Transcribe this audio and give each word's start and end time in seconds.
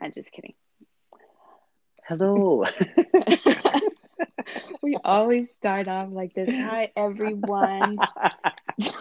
I'm 0.00 0.12
just 0.12 0.32
kidding. 0.32 0.54
Hello. 2.06 2.64
we 4.82 4.96
always 5.04 5.50
start 5.50 5.88
off 5.88 6.08
like 6.10 6.34
this. 6.34 6.50
Hi, 6.50 6.92
everyone. 6.96 7.98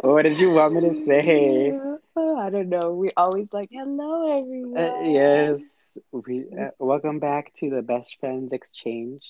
what 0.00 0.22
did 0.22 0.38
you 0.38 0.52
want 0.52 0.74
me 0.74 0.80
to 0.82 1.04
say? 1.04 1.72
I 2.16 2.50
don't 2.50 2.68
know. 2.68 2.94
We 2.94 3.10
always 3.16 3.52
like, 3.52 3.70
hello, 3.70 4.40
everyone. 4.40 4.82
Uh, 4.82 5.02
yes. 5.02 5.60
We 6.12 6.46
uh, 6.58 6.70
welcome 6.78 7.20
back 7.20 7.52
to 7.60 7.70
the 7.70 7.82
Best 7.82 8.18
Friends 8.20 8.52
Exchange. 8.52 9.24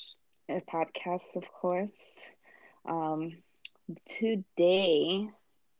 A 0.48 0.60
podcast, 0.60 1.36
of 1.36 1.44
course. 1.52 1.92
Um, 2.88 3.32
today 4.06 5.28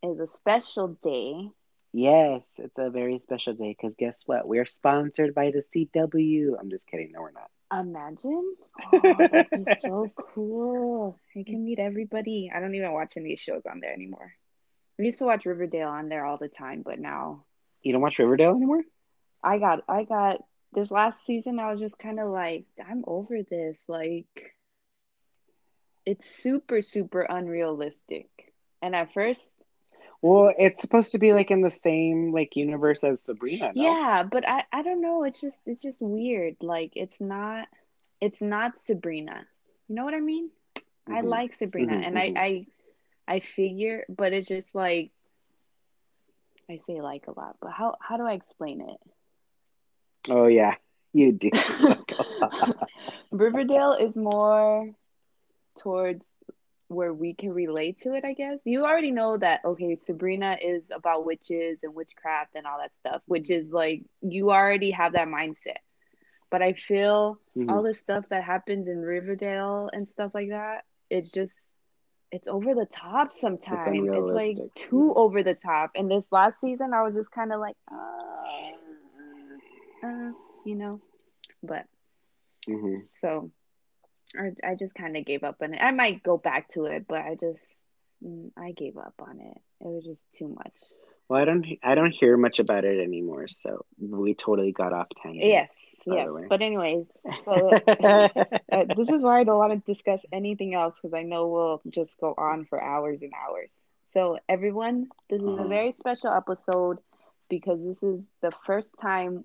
is 0.02 0.20
a 0.20 0.26
special 0.26 0.88
day. 1.02 1.50
Yes, 1.96 2.42
it's 2.56 2.76
a 2.78 2.90
very 2.90 3.18
special 3.18 3.54
day 3.54 3.74
because 3.78 3.96
guess 3.98 4.20
what? 4.26 4.46
We're 4.46 4.66
sponsored 4.66 5.34
by 5.34 5.50
the 5.50 5.62
CW. 5.74 6.58
I'm 6.60 6.70
just 6.70 6.86
kidding. 6.86 7.12
No, 7.12 7.22
we're 7.22 7.32
not. 7.32 7.50
Imagine. 7.72 8.54
Oh, 8.92 9.00
that'd 9.30 9.50
be 9.50 9.64
so 9.80 10.12
cool. 10.34 11.18
I 11.36 11.42
can 11.44 11.64
meet 11.64 11.78
everybody. 11.78 12.50
I 12.54 12.60
don't 12.60 12.74
even 12.74 12.92
watch 12.92 13.16
any 13.16 13.36
shows 13.36 13.62
on 13.70 13.80
there 13.80 13.92
anymore. 13.94 14.34
We 14.98 15.06
used 15.06 15.18
to 15.20 15.24
watch 15.24 15.46
Riverdale 15.46 15.88
on 15.88 16.08
there 16.10 16.24
all 16.26 16.38
the 16.38 16.48
time, 16.48 16.82
but 16.84 16.98
now 17.00 17.46
You 17.82 17.92
don't 17.92 18.02
watch 18.02 18.18
Riverdale 18.18 18.56
anymore? 18.56 18.82
I 19.42 19.58
got 19.58 19.84
I 19.88 20.04
got 20.04 20.42
this 20.74 20.90
last 20.90 21.24
season 21.24 21.58
I 21.58 21.70
was 21.72 21.80
just 21.80 21.98
kind 21.98 22.20
of 22.20 22.28
like 22.30 22.66
I'm 22.86 23.04
over 23.06 23.42
this. 23.42 23.82
Like 23.88 24.54
it's 26.04 26.28
super 26.30 26.82
super 26.82 27.22
unrealistic. 27.22 28.28
And 28.82 28.94
at 28.94 29.14
first 29.14 29.54
Well, 30.26 30.52
it's 30.58 30.80
supposed 30.80 31.12
to 31.12 31.18
be 31.18 31.32
like 31.32 31.50
in 31.52 31.60
the 31.60 31.70
same 31.70 32.32
like 32.32 32.56
universe 32.56 33.04
as 33.04 33.22
Sabrina. 33.22 33.72
No? 33.74 33.82
Yeah, 33.82 34.22
but 34.24 34.48
I 34.48 34.64
I 34.72 34.82
don't 34.82 35.00
know. 35.00 35.22
It's 35.22 35.40
just 35.40 35.62
it's 35.66 35.80
just 35.80 36.02
weird. 36.02 36.56
Like 36.60 36.92
it's 36.96 37.20
not 37.20 37.68
it's 38.20 38.40
not 38.40 38.80
Sabrina. 38.80 39.46
You 39.88 39.94
know 39.94 40.04
what 40.04 40.14
I 40.14 40.20
mean? 40.20 40.50
I 41.08 41.20
Mhm. 41.20 41.24
like 41.24 41.54
Sabrina, 41.54 41.92
Mhm, 41.92 42.06
and. 42.06 42.18
I 42.18 42.32
I 42.36 42.66
I 43.28 43.40
figure, 43.40 44.04
but 44.08 44.32
it's 44.32 44.48
just 44.48 44.74
like 44.74 45.10
I 46.70 46.76
say 46.78 47.00
like 47.00 47.26
a 47.26 47.32
lot. 47.38 47.56
But 47.60 47.72
how 47.72 47.96
how 48.00 48.16
do 48.16 48.24
I 48.24 48.34
explain 48.34 48.80
it? 48.80 49.00
Oh 50.30 50.46
yeah, 50.46 50.74
you 51.12 51.32
do. 51.32 51.50
Riverdale 53.30 53.92
is 53.92 54.16
more 54.16 54.90
towards 55.80 56.24
where 56.88 57.12
we 57.12 57.34
can 57.34 57.52
relate 57.52 57.98
to 58.00 58.14
it, 58.14 58.24
I 58.24 58.32
guess. 58.34 58.60
You 58.64 58.84
already 58.84 59.10
know 59.10 59.36
that 59.38 59.60
okay, 59.64 59.94
Sabrina 59.94 60.56
is 60.60 60.90
about 60.90 61.24
witches 61.26 61.82
and 61.82 61.94
witchcraft 61.94 62.54
and 62.54 62.66
all 62.66 62.78
that 62.80 62.94
stuff, 62.94 63.22
which 63.26 63.50
is 63.50 63.70
like 63.70 64.02
you 64.22 64.50
already 64.50 64.90
have 64.92 65.12
that 65.12 65.28
mindset. 65.28 65.78
But 66.50 66.62
I 66.62 66.72
feel 66.74 67.38
Mhm. 67.56 67.68
all 67.70 67.82
the 67.82 67.94
stuff 67.94 68.28
that 68.30 68.44
happens 68.44 68.88
in 68.88 68.98
Riverdale 68.98 69.90
and 69.92 70.08
stuff 70.08 70.32
like 70.34 70.50
that, 70.50 70.84
it's 71.10 71.30
just 71.30 71.54
it's 72.30 72.48
over 72.48 72.74
the 72.74 72.86
top 72.86 73.32
sometimes. 73.32 74.08
It's, 74.12 74.34
like 74.34 74.56
unrealistic. 74.56 74.74
too 74.74 75.12
over 75.16 75.42
the 75.42 75.54
top. 75.54 75.92
And 75.94 76.10
this 76.10 76.30
last 76.32 76.60
season 76.60 76.92
I 76.94 77.02
was 77.02 77.14
just 77.14 77.30
kind 77.30 77.52
of 77.52 77.60
like, 77.60 77.76
uh, 77.90 77.96
uh, 80.06 80.32
you 80.64 80.74
know. 80.76 81.00
But 81.62 81.86
Mhm. 82.68 83.08
so 83.16 83.50
I, 84.38 84.52
I 84.70 84.74
just 84.74 84.94
kind 84.94 85.16
of 85.16 85.24
gave 85.24 85.42
up 85.44 85.56
on 85.62 85.74
it. 85.74 85.80
I 85.82 85.90
might 85.92 86.22
go 86.22 86.36
back 86.36 86.68
to 86.70 86.86
it, 86.86 87.06
but 87.08 87.18
I 87.18 87.36
just 87.38 87.62
mm, 88.24 88.50
I 88.56 88.72
gave 88.72 88.96
up 88.96 89.14
on 89.20 89.40
it. 89.40 89.56
It 89.80 89.86
was 89.86 90.04
just 90.04 90.26
too 90.32 90.48
much. 90.48 90.74
Well, 91.28 91.40
I 91.40 91.44
don't. 91.44 91.66
I 91.82 91.94
don't 91.94 92.10
hear 92.12 92.36
much 92.36 92.58
about 92.58 92.84
it 92.84 93.00
anymore. 93.02 93.48
So 93.48 93.84
we 93.98 94.34
totally 94.34 94.72
got 94.72 94.92
off 94.92 95.08
tangent. 95.22 95.64
Yes, 95.64 96.02
yes. 96.06 96.42
But 96.48 96.62
anyways, 96.62 97.06
so 97.32 97.78
uh, 98.72 98.84
this 98.88 99.10
is 99.10 99.22
why 99.22 99.40
I 99.40 99.44
don't 99.44 99.58
want 99.58 99.72
to 99.84 99.92
discuss 99.92 100.20
anything 100.32 100.74
else 100.74 100.96
because 101.00 101.14
I 101.14 101.22
know 101.22 101.48
we'll 101.48 101.82
just 101.88 102.18
go 102.20 102.34
on 102.36 102.64
for 102.66 102.82
hours 102.82 103.22
and 103.22 103.32
hours. 103.34 103.70
So 104.08 104.38
everyone, 104.48 105.08
this 105.30 105.42
is 105.42 105.58
a 105.58 105.64
Uh-huh. 105.64 105.66
very 105.66 105.92
special 105.92 106.30
episode 106.32 106.98
because 107.48 107.82
this 107.84 108.02
is 108.02 108.20
the 108.42 108.52
first 108.66 108.94
time 109.00 109.44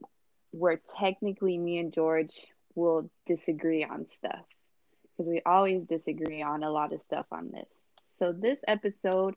where 0.51 0.81
technically 0.99 1.57
me 1.57 1.77
and 1.79 1.93
George 1.93 2.47
will 2.75 3.09
disagree 3.25 3.83
on 3.83 4.07
stuff 4.07 4.45
because 5.17 5.29
we 5.29 5.41
always 5.45 5.83
disagree 5.83 6.41
on 6.41 6.63
a 6.63 6.71
lot 6.71 6.93
of 6.93 7.01
stuff 7.01 7.25
on 7.31 7.51
this. 7.51 7.67
So 8.15 8.31
this 8.31 8.59
episode 8.67 9.35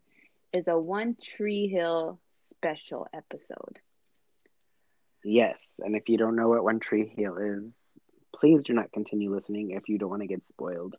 is 0.53 0.69
a 0.69 0.79
One 0.79 1.17
Tree 1.21 1.67
Hill 1.69 2.21
special 2.51 3.07
episode. 3.13 3.79
Yes, 5.25 5.61
and 5.79 5.97
if 5.97 6.09
you 6.09 6.19
don't 6.19 6.37
know 6.37 6.49
what 6.49 6.63
One 6.65 6.81
Tree 6.81 7.13
Hill 7.17 7.39
is, 7.39 7.73
please 8.35 8.63
do 8.63 8.75
not 8.75 8.93
continue 8.93 9.35
listening 9.35 9.71
if 9.71 9.89
you 9.89 9.97
don't 9.99 10.11
want 10.11 10.23
to 10.23 10.29
get 10.29 10.45
spoiled. 10.45 10.97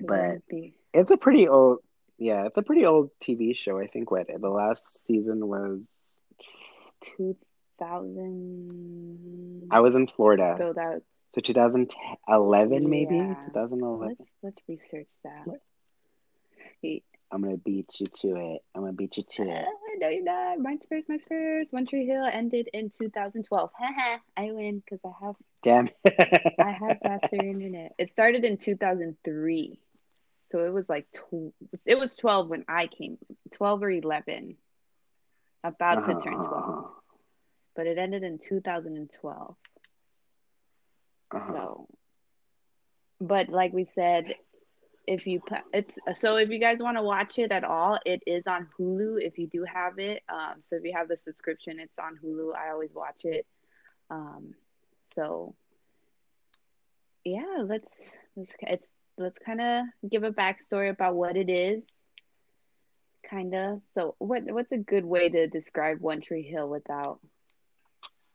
But- 0.00 0.24
it 0.24 0.32
would 0.32 0.46
be 0.48 0.74
It's 0.94 1.10
a 1.10 1.16
pretty 1.16 1.48
old. 1.48 1.78
Yeah, 2.18 2.46
it's 2.46 2.58
a 2.58 2.62
pretty 2.62 2.84
old 2.86 3.10
TV 3.22 3.54
show. 3.56 3.78
I 3.78 3.86
think 3.86 4.10
what 4.10 4.26
the 4.28 4.48
last 4.48 5.04
season 5.04 5.46
was. 5.46 5.86
2000 7.16 9.68
I 9.70 9.80
was 9.80 9.94
in 9.94 10.06
Florida, 10.06 10.54
so, 10.58 10.74
so 11.30 11.40
that 11.40 11.72
2011 11.72 12.88
maybe 12.90 13.14
Yeah. 13.16 13.34
2011. 13.46 14.16
let's 14.18 14.30
let's 14.42 14.62
research 14.68 15.08
that 15.24 15.46
What? 15.46 15.60
He- 16.82 17.04
I'm 17.32 17.42
gonna 17.42 17.56
beat 17.58 18.00
you 18.00 18.06
to 18.06 18.34
it. 18.54 18.62
I'm 18.74 18.82
gonna 18.82 18.92
beat 18.92 19.16
you 19.16 19.22
to 19.22 19.42
it. 19.42 19.64
No 20.00 20.08
you're 20.08 20.22
not 20.24 20.58
mine's 20.58 20.86
first 20.88 21.08
mine's 21.08 21.24
first 21.28 21.72
one 21.72 21.84
tree 21.86 22.06
hill 22.06 22.24
ended 22.24 22.68
in 22.72 22.88
2012 22.90 23.70
i 24.36 24.50
win 24.52 24.80
because 24.80 25.00
i 25.04 25.12
have 25.26 25.34
Damn. 25.62 25.88
i 26.58 26.70
have 26.70 26.96
faster 27.02 27.36
internet 27.36 27.92
it 27.98 28.10
started 28.10 28.44
in 28.44 28.56
2003 28.56 29.78
so 30.38 30.64
it 30.64 30.72
was 30.72 30.88
like 30.88 31.06
tw- 31.12 31.52
it 31.84 31.98
was 31.98 32.16
12 32.16 32.48
when 32.48 32.64
i 32.66 32.86
came 32.86 33.18
12 33.52 33.82
or 33.82 33.90
11 33.90 34.56
about 35.62 36.04
to 36.04 36.14
turn 36.14 36.40
12 36.40 36.52
Uh-huh. 36.52 36.88
but 37.76 37.86
it 37.86 37.98
ended 37.98 38.22
in 38.22 38.38
2012 38.38 39.56
Uh-huh. 41.32 41.46
So, 41.46 41.88
but 43.20 43.48
like 43.48 43.72
we 43.72 43.84
said, 43.84 44.34
if 45.06 45.26
you 45.26 45.40
it's 45.72 45.98
so 46.14 46.36
if 46.36 46.50
you 46.50 46.58
guys 46.60 46.78
want 46.78 46.96
to 46.96 47.02
watch 47.02 47.38
it 47.38 47.52
at 47.52 47.64
all, 47.64 47.98
it 48.06 48.22
is 48.26 48.46
on 48.46 48.68
Hulu 48.78 49.20
if 49.20 49.38
you 49.38 49.46
do 49.46 49.64
have 49.64 49.98
it. 49.98 50.22
Um, 50.28 50.56
so 50.62 50.76
if 50.76 50.84
you 50.84 50.92
have 50.94 51.08
the 51.08 51.16
subscription, 51.16 51.80
it's 51.80 51.98
on 51.98 52.18
Hulu. 52.22 52.54
I 52.54 52.70
always 52.70 52.90
watch 52.94 53.24
it. 53.24 53.46
Um, 54.10 54.54
so 55.14 55.54
yeah, 57.24 57.64
let's 57.64 58.10
let's 58.36 58.52
it's 58.60 58.92
let's 59.18 59.38
kind 59.44 59.60
of 59.60 59.84
give 60.08 60.22
a 60.24 60.30
backstory 60.30 60.90
about 60.90 61.14
what 61.14 61.36
it 61.36 61.50
is. 61.50 61.84
Kind 63.28 63.54
of. 63.54 63.82
So 63.84 64.14
what 64.18 64.44
what's 64.50 64.72
a 64.72 64.78
good 64.78 65.04
way 65.04 65.28
to 65.28 65.46
describe 65.46 66.00
One 66.00 66.20
Tree 66.20 66.42
Hill 66.42 66.68
without? 66.68 67.20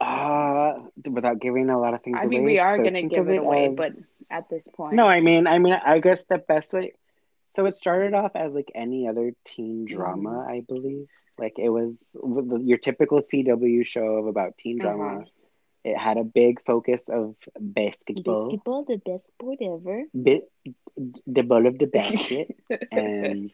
Uh, 0.05 0.77
without 1.11 1.39
giving 1.39 1.69
a 1.69 1.79
lot 1.79 1.93
of 1.93 2.01
things 2.03 2.19
I 2.19 2.25
away. 2.25 2.29
mean, 2.37 2.43
we 2.45 2.59
are 2.59 2.77
so 2.77 2.83
gonna 2.83 3.03
give 3.03 3.27
of 3.27 3.29
it 3.29 3.39
away, 3.39 3.65
as- 3.67 3.75
but 3.75 3.93
at 4.29 4.49
this 4.49 4.67
point, 4.67 4.95
No, 4.95 5.05
I 5.07 5.19
mean, 5.21 5.47
I 5.47 5.57
mean, 5.59 5.73
I 5.73 5.99
guess 5.99 6.23
the 6.23 6.37
best 6.37 6.73
way. 6.73 6.93
So 7.49 7.65
it 7.65 7.75
started 7.75 8.13
off 8.13 8.35
as 8.35 8.53
like 8.53 8.71
any 8.75 9.07
other 9.07 9.31
teen 9.45 9.85
Mm-hmm. 9.85 9.95
drama, 9.95 10.45
I 10.49 10.61
believe. 10.67 11.07
Like 11.37 11.57
it 11.57 11.69
was 11.69 11.97
your 12.13 12.77
typical 12.77 13.21
CW 13.21 13.83
show 13.83 14.05
of 14.19 14.27
about 14.27 14.57
teen 14.57 14.77
drama. 14.79 15.21
Uh-huh. 15.21 15.25
It 15.83 15.97
had 15.97 16.17
a 16.17 16.23
big 16.23 16.63
focus 16.65 17.09
of 17.09 17.35
basketball, 17.59 18.49
basketball, 18.49 18.83
the 18.85 18.97
best 18.97 19.27
sport 19.27 19.59
ever. 19.61 20.03
bit 20.21 20.49
the 21.27 21.41
ball 21.43 21.65
of 21.67 21.77
the 21.77 21.85
basket, 21.87 22.47
and 22.91 23.51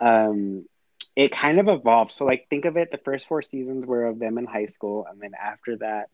um, 0.00 0.64
it 1.18 1.32
kind 1.32 1.58
of 1.58 1.68
evolved. 1.68 2.12
So 2.12 2.24
like, 2.24 2.46
think 2.48 2.64
of 2.64 2.76
it: 2.76 2.92
the 2.92 2.98
first 2.98 3.26
four 3.26 3.42
seasons 3.42 3.84
were 3.84 4.06
of 4.06 4.20
them 4.20 4.38
in 4.38 4.46
high 4.46 4.66
school, 4.66 5.04
and 5.10 5.20
then 5.20 5.32
after 5.34 5.76
that, 5.78 6.10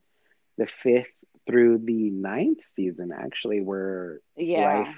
the 0.57 0.67
fifth 0.67 1.13
through 1.47 1.77
the 1.79 2.11
ninth 2.11 2.65
season 2.75 3.13
actually 3.13 3.61
were 3.61 4.23
yeah, 4.35 4.79
life 4.79 4.97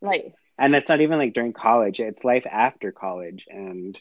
like 0.00 0.32
and 0.58 0.74
it's 0.74 0.88
not 0.88 1.02
even 1.02 1.18
like 1.18 1.34
during 1.34 1.52
college 1.52 2.00
it's 2.00 2.24
life 2.24 2.46
after 2.50 2.90
college 2.92 3.46
and 3.50 3.98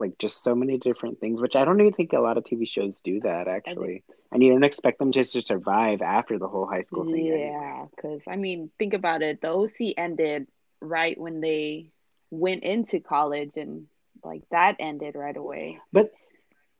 like 0.00 0.18
just 0.18 0.42
so 0.42 0.56
many 0.56 0.78
different 0.78 1.20
things 1.20 1.40
which 1.40 1.54
i 1.54 1.64
don't 1.64 1.80
even 1.80 1.92
think 1.92 2.12
a 2.12 2.18
lot 2.18 2.36
of 2.36 2.42
tv 2.42 2.68
shows 2.68 3.00
do 3.02 3.20
that 3.20 3.46
actually 3.46 4.02
and 4.32 4.42
you 4.42 4.50
don't 4.50 4.64
expect 4.64 4.98
them 4.98 5.12
just 5.12 5.32
to 5.32 5.40
survive 5.40 6.02
after 6.02 6.40
the 6.40 6.48
whole 6.48 6.66
high 6.66 6.82
school 6.82 7.04
thing 7.04 7.24
yeah, 7.26 7.86
because 7.94 8.20
I 8.26 8.36
mean, 8.36 8.70
think 8.78 8.94
about 8.94 9.22
it. 9.22 9.40
The 9.40 9.48
OC 9.48 9.94
ended 9.96 10.48
right 10.80 11.18
when 11.18 11.40
they 11.40 11.92
went 12.30 12.62
into 12.64 13.00
college, 13.00 13.52
and 13.56 13.86
like 14.22 14.42
that 14.50 14.76
ended 14.78 15.14
right 15.14 15.36
away. 15.36 15.78
but 15.92 16.10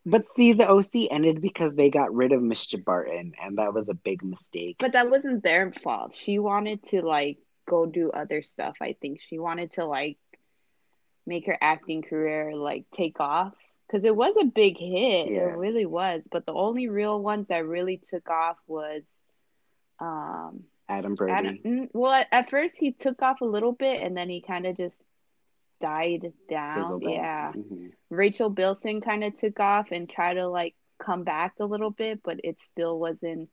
but 0.07 0.27
see 0.27 0.53
the 0.53 0.69
oc 0.69 0.95
ended 1.11 1.41
because 1.41 1.75
they 1.75 1.89
got 1.91 2.15
rid 2.15 2.33
of 2.33 2.41
Mischa 2.43 2.83
Barton 2.83 3.33
and 3.43 3.57
that 3.59 3.73
was 3.73 3.89
a 3.89 3.95
big 3.95 4.23
mistake 4.23 4.77
But 4.79 4.93
that 4.93 5.11
wasn't 5.11 5.43
their 5.43 5.73
fault. 5.73 6.15
She 6.15 6.39
wanted 6.39 6.83
to 6.91 7.01
like 7.03 7.39
go 7.67 7.87
do 7.87 8.11
other 8.11 8.43
stuff. 8.43 8.77
I 8.83 8.97
think 9.01 9.21
she 9.21 9.39
wanted 9.39 9.73
to 9.73 9.87
like 9.87 10.19
make 11.27 11.47
her 11.47 11.57
acting 11.61 12.03
career 12.03 12.55
like 12.55 12.85
take 12.93 13.19
off. 13.21 13.55
because 13.87 14.05
it 14.05 14.15
was 14.15 14.37
a 14.37 14.45
big 14.45 14.79
hit. 14.79 15.31
Yeah. 15.31 15.49
It 15.49 15.57
really 15.57 15.87
was. 15.87 16.23
But 16.31 16.47
the 16.47 16.53
only 16.53 16.89
real 16.89 17.19
ones 17.21 17.49
that 17.49 17.67
really 17.67 17.97
took 17.97 18.29
off 18.29 18.57
was, 18.67 19.03
um, 20.01 20.65
Adam 20.89 21.15
Brody. 21.15 21.33
Adam, 21.33 21.59
mm, 21.65 21.89
well, 21.93 22.13
at, 22.13 22.29
at 22.31 22.51
first 22.51 22.77
he 22.77 22.93
took 22.93 23.23
off 23.23 23.41
a 23.41 23.47
little 23.47 23.73
bit, 23.73 24.03
and 24.03 24.17
then 24.17 24.29
he 24.29 24.43
kind 24.43 24.67
of 24.67 24.77
just 24.77 25.07
died 25.85 26.33
down. 26.49 26.93
Out. 26.95 27.03
Yeah. 27.03 27.53
Mhm. 27.53 27.93
Rachel 28.09 28.49
Bilson 28.49 29.01
kind 29.03 29.23
of 29.23 29.35
took 29.39 29.61
off 29.61 29.93
and 29.93 30.09
tried 30.09 30.35
to 30.35 30.47
like 30.49 30.75
come 30.99 31.25
back 31.25 31.61
a 31.61 31.67
little 31.67 31.91
bit, 31.91 32.21
but 32.23 32.41
it 32.43 32.61
still 32.63 32.99
wasn't 32.99 33.51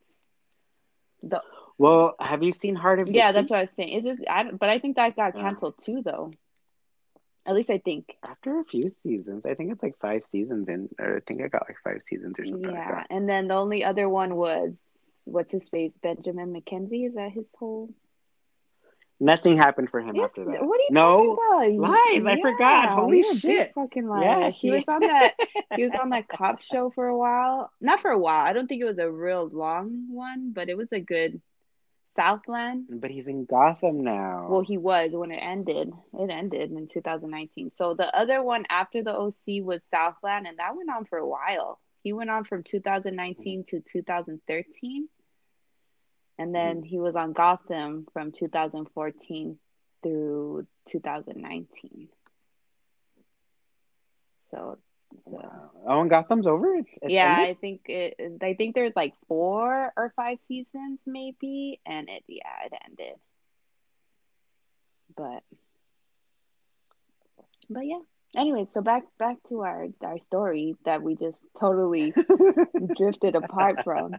the. 1.22 1.42
Well, 1.76 2.14
have 2.18 2.42
you 2.42 2.52
seen 2.52 2.74
Hart 2.74 3.00
of 3.00 3.10
Yeah, 3.10 3.32
that's 3.32 3.50
what 3.50 3.58
I 3.58 3.62
was 3.62 3.70
saying. 3.72 3.90
Is 3.90 4.04
this? 4.04 4.18
I, 4.28 4.50
but 4.50 4.70
I 4.70 4.78
think 4.78 4.96
that 4.96 5.14
got 5.14 5.34
Yeah. 5.34 5.42
canceled 5.42 5.74
too, 5.84 6.00
though. 6.02 6.32
At 7.44 7.54
least 7.54 7.70
I 7.70 7.78
think. 7.78 8.16
After 8.26 8.60
a 8.60 8.64
few 8.64 8.88
seasons, 8.88 9.44
I 9.44 9.54
think 9.54 9.72
it's 9.72 9.82
like 9.82 9.98
five 9.98 10.24
seasons 10.26 10.68
in, 10.68 10.88
or 10.98 11.16
I 11.16 11.20
think 11.20 11.42
I 11.42 11.48
got 11.48 11.68
like 11.68 11.78
five 11.84 12.00
seasons 12.00 12.38
or 12.38 12.46
something 12.46 12.70
like 12.70 12.78
Yeah, 12.86 12.94
that. 12.94 13.06
and 13.10 13.28
then 13.28 13.48
the 13.48 13.54
only 13.56 13.84
other 13.84 14.08
one 14.08 14.36
was 14.36 14.80
what's 15.26 15.52
his 15.52 15.68
face, 15.68 15.96
Benjamin 16.02 16.52
McKenzie. 16.54 17.06
Is 17.08 17.14
that 17.14 17.32
his 17.32 17.48
whole? 17.58 17.90
Nothing 19.22 19.56
happened 19.56 19.88
for 19.88 20.00
him 20.00 20.16
Yes, 20.16 20.30
after 20.30 20.44
that. 20.46 20.66
What 20.66 20.80
are 20.80 20.82
you 20.82 20.88
No, 20.90 21.36
talking 21.36 21.78
about? 21.78 21.90
lies, 21.90 22.26
I 22.26 22.40
forgot. 22.40 22.88
Holy 22.88 23.18
you're 23.18 23.30
a 23.30 23.34
big 23.34 23.40
shit. 23.40 23.72
Fucking 23.72 24.08
liar. 24.08 24.24
Yeah, 24.24 24.50
he 24.50 24.72
was 24.72 24.82
on 24.88 25.00
that. 25.02 25.34
He 25.76 25.84
was 25.84 25.94
on 25.94 26.10
that 26.10 26.26
cop 26.26 26.60
show 26.60 26.90
for 26.90 27.06
a 27.06 27.16
while. 27.16 27.70
Not 27.80 28.00
for 28.00 28.10
a 28.10 28.18
while. 28.18 28.44
I 28.44 28.52
don't 28.52 28.66
think 28.66 28.82
it 28.82 28.86
was 28.86 28.98
a 28.98 29.08
real 29.08 29.48
long 29.48 30.12
one, 30.12 30.50
but 30.52 30.68
it 30.68 30.76
was 30.76 30.90
a 30.90 30.98
good 30.98 31.40
Southland. 32.16 32.86
But 32.90 33.12
he's 33.12 33.28
in 33.28 33.44
Gotham 33.44 34.02
now. 34.02 34.48
Well, 34.50 34.62
he 34.62 34.76
was 34.76 35.10
when 35.12 35.30
it 35.30 35.36
ended. 35.36 35.92
It 36.18 36.28
ended 36.28 36.72
in 36.72 36.88
2019. 36.88 37.70
So 37.70 37.94
the 37.94 38.14
other 38.16 38.42
one 38.42 38.64
after 38.70 39.04
the 39.04 39.14
OC 39.14 39.62
was 39.62 39.84
Southland, 39.84 40.48
and 40.48 40.58
that 40.58 40.76
went 40.76 40.90
on 40.90 41.04
for 41.04 41.18
a 41.18 41.28
while. 41.28 41.78
He 42.02 42.12
went 42.12 42.30
on 42.30 42.42
from 42.42 42.64
2019 42.64 43.66
to 43.68 43.80
2013. 43.80 45.08
And 46.42 46.52
mm-hmm. 46.52 46.80
then 46.80 46.82
he 46.82 46.98
was 46.98 47.14
on 47.14 47.32
Gotham 47.32 48.06
from 48.12 48.32
2014 48.32 49.58
through 50.02 50.66
2019. 50.88 52.08
So, 54.48 54.78
so 55.24 55.30
Wow. 55.30 55.70
Oh, 55.86 56.00
and 56.00 56.10
Gotham's 56.10 56.48
over. 56.48 56.74
It's, 56.74 56.98
it's 57.00 57.12
yeah, 57.12 57.36
ended? 57.36 57.56
I 57.56 57.60
think 57.60 57.80
it. 57.86 58.42
I 58.42 58.54
think 58.54 58.74
there's 58.74 58.96
like 58.96 59.14
four 59.28 59.92
or 59.96 60.12
five 60.16 60.38
seasons, 60.48 60.98
maybe, 61.06 61.80
and 61.86 62.08
it 62.08 62.24
yeah, 62.26 62.66
it 62.66 62.72
ended. 62.86 63.16
But, 65.14 65.42
but 67.68 67.86
yeah. 67.86 68.00
Anyway, 68.36 68.64
so 68.66 68.80
back 68.80 69.02
back 69.18 69.36
to 69.48 69.60
our 69.60 69.88
our 70.02 70.18
story 70.18 70.74
that 70.84 71.02
we 71.02 71.16
just 71.16 71.44
totally 71.58 72.14
drifted 72.96 73.34
apart 73.34 73.84
from. 73.84 74.14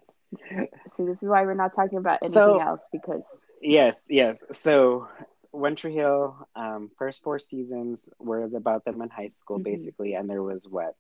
See, 0.96 1.04
this 1.06 1.18
is 1.22 1.30
why 1.30 1.44
we're 1.44 1.54
not 1.56 1.76
talking 1.76 1.98
about 1.98 2.20
anything 2.22 2.34
So- 2.34 2.60
else 2.60 2.82
because 2.92 3.24
Yes, 3.66 4.02
yes. 4.10 4.44
So, 4.52 5.08
One 5.52 5.76
Tree 5.78 5.94
Hill, 5.94 6.36
um, 6.56 6.92
first 6.98 7.24
four 7.24 7.40
seasons 7.40 8.10
were 8.20 8.44
about 8.44 8.84
them 8.84 9.02
in 9.02 9.10
high 9.10 9.30
school, 9.30 9.58
Mhm. 9.60 9.64
basically, 9.64 10.16
and 10.16 10.30
there 10.30 10.44
was 10.44 10.68
what 10.70 10.96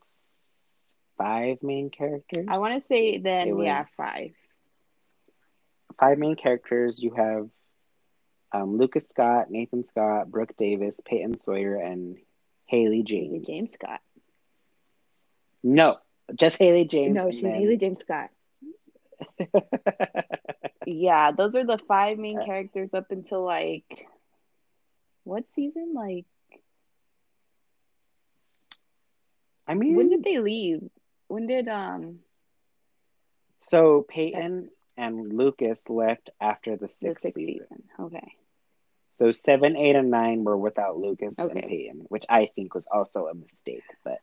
five 1.17 1.61
main 1.61 1.89
characters. 1.89 2.45
I 2.49 2.57
want 2.59 2.81
to 2.81 2.87
say 2.87 3.17
then 3.17 3.47
It 3.49 3.53
was- 3.53 3.89
five. 3.97 4.31
five 5.99 6.17
main 6.17 6.35
characters. 6.35 7.01
You 7.03 7.11
have 7.11 7.49
um, 8.53 8.77
Lucas 8.77 9.07
Scott, 9.09 9.49
Nathan 9.49 9.83
Scott, 9.83 10.29
Brooke 10.29 10.55
Davis, 10.55 11.01
Peyton 11.03 11.37
Sawyer, 11.37 11.75
and 11.75 12.17
Haley 12.65 13.03
James. 13.03 13.45
James 13.45 13.71
Scott. 13.73 14.01
No, 15.63 15.97
just 16.35 16.57
Haley 16.57 16.85
James. 16.85 17.15
no, 17.15 17.31
she's 17.31 17.41
then- 17.41 17.55
Haley 17.55 17.77
James 17.77 17.99
Scott. 18.01 18.29
Yeah, 20.85 21.31
those 21.31 21.55
are 21.55 21.63
the 21.65 21.77
five 21.87 22.17
main 22.17 22.39
Uh, 22.39 22.45
characters 22.45 22.93
up 22.93 23.09
until 23.11 23.45
like 23.45 24.05
what 25.23 25.45
season? 25.55 25.93
Like 25.93 26.25
I 29.67 29.75
mean, 29.75 29.95
when 29.95 30.09
did 30.09 30.23
they 30.23 30.39
leave? 30.39 30.81
When 31.29 31.47
did 31.47 31.67
um 31.69 32.19
so 33.61 34.01
Peyton 34.07 34.69
and 34.97 35.31
Lucas 35.37 35.89
left 35.89 36.29
after 36.41 36.75
the 36.75 36.87
the 36.87 36.93
sixth, 36.93 37.21
sixth 37.21 37.37
season. 37.37 37.65
season? 37.69 37.83
Okay. 37.99 38.33
So 39.13 39.31
seven, 39.31 39.77
eight, 39.77 39.95
and 39.95 40.11
nine 40.11 40.43
were 40.43 40.57
without 40.57 40.97
Lucas 40.97 41.39
Okay. 41.39 41.49
and 41.49 41.65
Peyton, 41.65 42.05
which 42.09 42.25
I 42.29 42.47
think 42.55 42.73
was 42.75 42.87
also 42.91 43.27
a 43.27 43.35
mistake. 43.35 43.85
But 44.03 44.19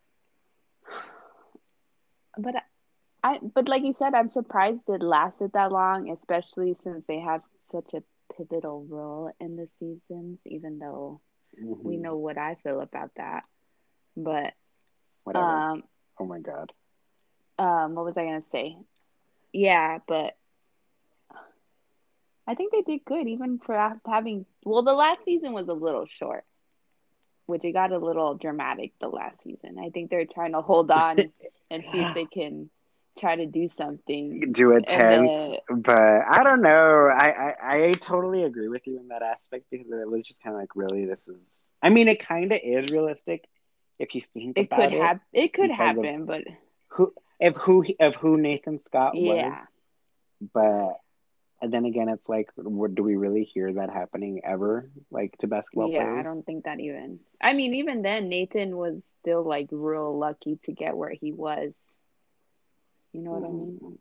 But 2.39 2.55
I, 3.23 3.39
but 3.55 3.69
like 3.69 3.83
you 3.83 3.95
said, 3.95 4.15
I'm 4.15 4.31
surprised 4.31 4.89
it 4.89 5.03
lasted 5.03 5.53
that 5.53 5.73
long, 5.73 6.11
especially 6.11 6.75
since 6.75 7.07
they 7.07 7.21
have 7.21 7.45
such 7.71 7.95
a 7.95 8.03
pivotal 8.35 8.85
role 8.89 9.33
in 9.41 9.57
the 9.57 9.67
seasons, 9.67 10.43
even 10.47 10.79
though 10.79 11.21
we 11.83 11.97
mhm, 11.97 11.99
know 11.99 12.17
what 12.17 12.39
I 12.39 12.57
feel 12.57 12.81
about 12.81 13.11
that. 13.17 13.45
But 14.17 14.55
whatever. 15.25 15.67
um 15.69 15.85
oh 16.19 16.27
my 16.27 16.41
god. 16.41 16.73
um 17.59 17.95
what 17.95 18.05
was 18.05 18.17
I 18.17 18.25
gonna 18.25 18.43
say? 18.43 18.77
Yeah, 19.53 19.99
but 20.07 20.37
I 22.51 22.57
think 22.57 22.73
they 22.73 22.83
did 22.83 23.05
good 23.05 23.29
even 23.29 23.61
for 23.65 24.01
having 24.05 24.45
well 24.65 24.83
the 24.83 24.93
last 24.93 25.21
season 25.25 25.53
was 25.53 25.69
a 25.69 25.73
little 25.73 26.07
short. 26.07 26.45
Which 27.47 27.65
it 27.65 27.73
got 27.73 27.93
a 27.93 27.99
little 27.99 28.35
dramatic 28.35 28.93
the 29.01 29.09
last 29.09 29.43
season. 29.43 29.77
I 29.79 29.91
think 29.91 30.11
they're 30.11 30.27
trying 30.27 30.53
to 30.53 30.61
hold 30.61 30.91
on 30.91 31.19
and 31.71 31.85
see 31.91 31.99
if 32.01 32.15
they 32.15 32.27
can 32.27 32.71
try 33.19 33.37
to 33.37 33.47
do 33.47 33.69
something. 33.69 34.53
Do 34.53 34.73
a 34.73 34.83
ten, 34.83 35.27
then, 35.27 35.57
but 35.69 36.01
I 36.01 36.43
don't 36.43 36.63
know. 36.63 37.07
I, 37.07 37.31
I 37.31 37.55
I 37.61 37.93
totally 37.95 38.43
agree 38.43 38.69
with 38.69 38.87
you 38.87 38.99
in 38.99 39.09
that 39.09 39.23
aspect 39.23 39.67
because 39.71 39.87
it 39.91 40.11
was 40.11 40.25
just 40.25 40.43
kind 40.43 40.55
of 40.55 40.61
like, 40.61 40.75
really, 40.75 41.07
this 41.07 41.21
is. 41.29 41.37
I 41.83 41.91
mean, 41.91 42.09
it 42.09 42.25
kind 42.25 42.53
of 42.53 42.61
is 42.63 42.91
realistic 42.91 43.49
if 43.99 44.15
you 44.15 44.23
think 44.35 44.59
it 44.59 44.67
about 44.67 44.91
could 44.91 44.93
it. 44.93 45.21
It 45.33 45.55
could 45.55 45.71
happen, 45.71 46.27
but 46.27 46.43
Who 46.89 47.15
if 47.39 47.57
who 47.57 47.85
of 48.01 48.17
who 48.17 48.37
Nathan 48.37 48.81
Scott 48.85 49.17
yeah, 49.17 49.61
was, 50.41 50.51
but 50.53 51.01
and 51.63 51.73
then 51.73 51.85
again, 51.85 52.09
it's 52.09 52.29
like, 52.29 52.51
what, 52.57 52.95
do 52.95 53.03
we 53.03 53.17
really 53.17 53.45
hear 53.45 53.73
that 53.75 53.91
happening 53.91 54.41
ever? 54.45 54.91
Like 55.11 55.37
to 55.39 55.47
basketball 55.47 55.91
yeah. 55.91 56.01
players? 56.05 56.19
I 56.21 56.23
don't 56.23 56.45
think 56.47 56.65
that 56.65 56.81
even. 56.81 57.21
I 57.41 57.53
mean, 57.53 57.75
even 57.75 58.03
then, 58.03 58.29
Nathan 58.29 58.77
was 58.77 59.05
still 59.21 59.43
like 59.43 59.69
real 59.71 60.17
lucky 60.19 60.59
to 60.65 60.73
get 60.73 60.97
where 60.97 61.11
he 61.13 61.33
was. 61.33 61.73
You 63.13 63.23
know 63.23 63.33
what 63.33 63.45
I 63.45 63.53
mean? 63.53 63.99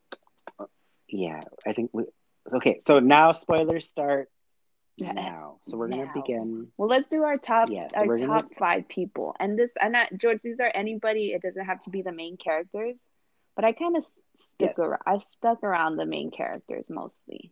Mm, 0.60 0.68
Yeah, 1.10 1.42
I 1.66 1.74
think 1.74 1.90
we. 1.94 2.06
Okay, 2.54 2.80
so 2.82 3.00
now 3.00 3.32
spoilers 3.34 3.90
start 3.90 4.30
now. 4.98 5.60
So 5.68 5.78
we're 5.78 5.88
gonna 5.88 6.06
Now. 6.06 6.14
begin. 6.14 6.68
Well, 6.78 6.90
let's 6.90 7.08
do 7.08 7.24
our 7.24 7.38
top 7.38 7.70
Yeah, 7.70 7.88
so 7.90 7.98
our 8.08 8.18
top 8.18 8.42
gonna- 8.44 8.56
five 8.58 8.88
people, 8.88 9.36
and 9.40 9.58
this 9.58 9.72
and 9.82 9.96
that 9.96 10.18
George. 10.18 10.42
These 10.44 10.60
are 10.60 10.72
anybody. 10.74 11.34
It 11.34 11.42
doesn't 11.42 11.66
have 11.66 11.82
to 11.84 11.90
be 11.90 12.02
the 12.02 12.12
main 12.12 12.38
characters, 12.38 12.96
but 13.56 13.66
I 13.66 13.74
kind 13.74 13.98
of 13.98 14.06
stick 14.36 14.74
Yes. 14.78 14.80
around. 14.80 15.02
I 15.06 15.18
stuck 15.20 15.64
around 15.64 15.98
the 15.98 16.06
main 16.06 16.32
characters 16.32 16.90
mostly 16.90 17.52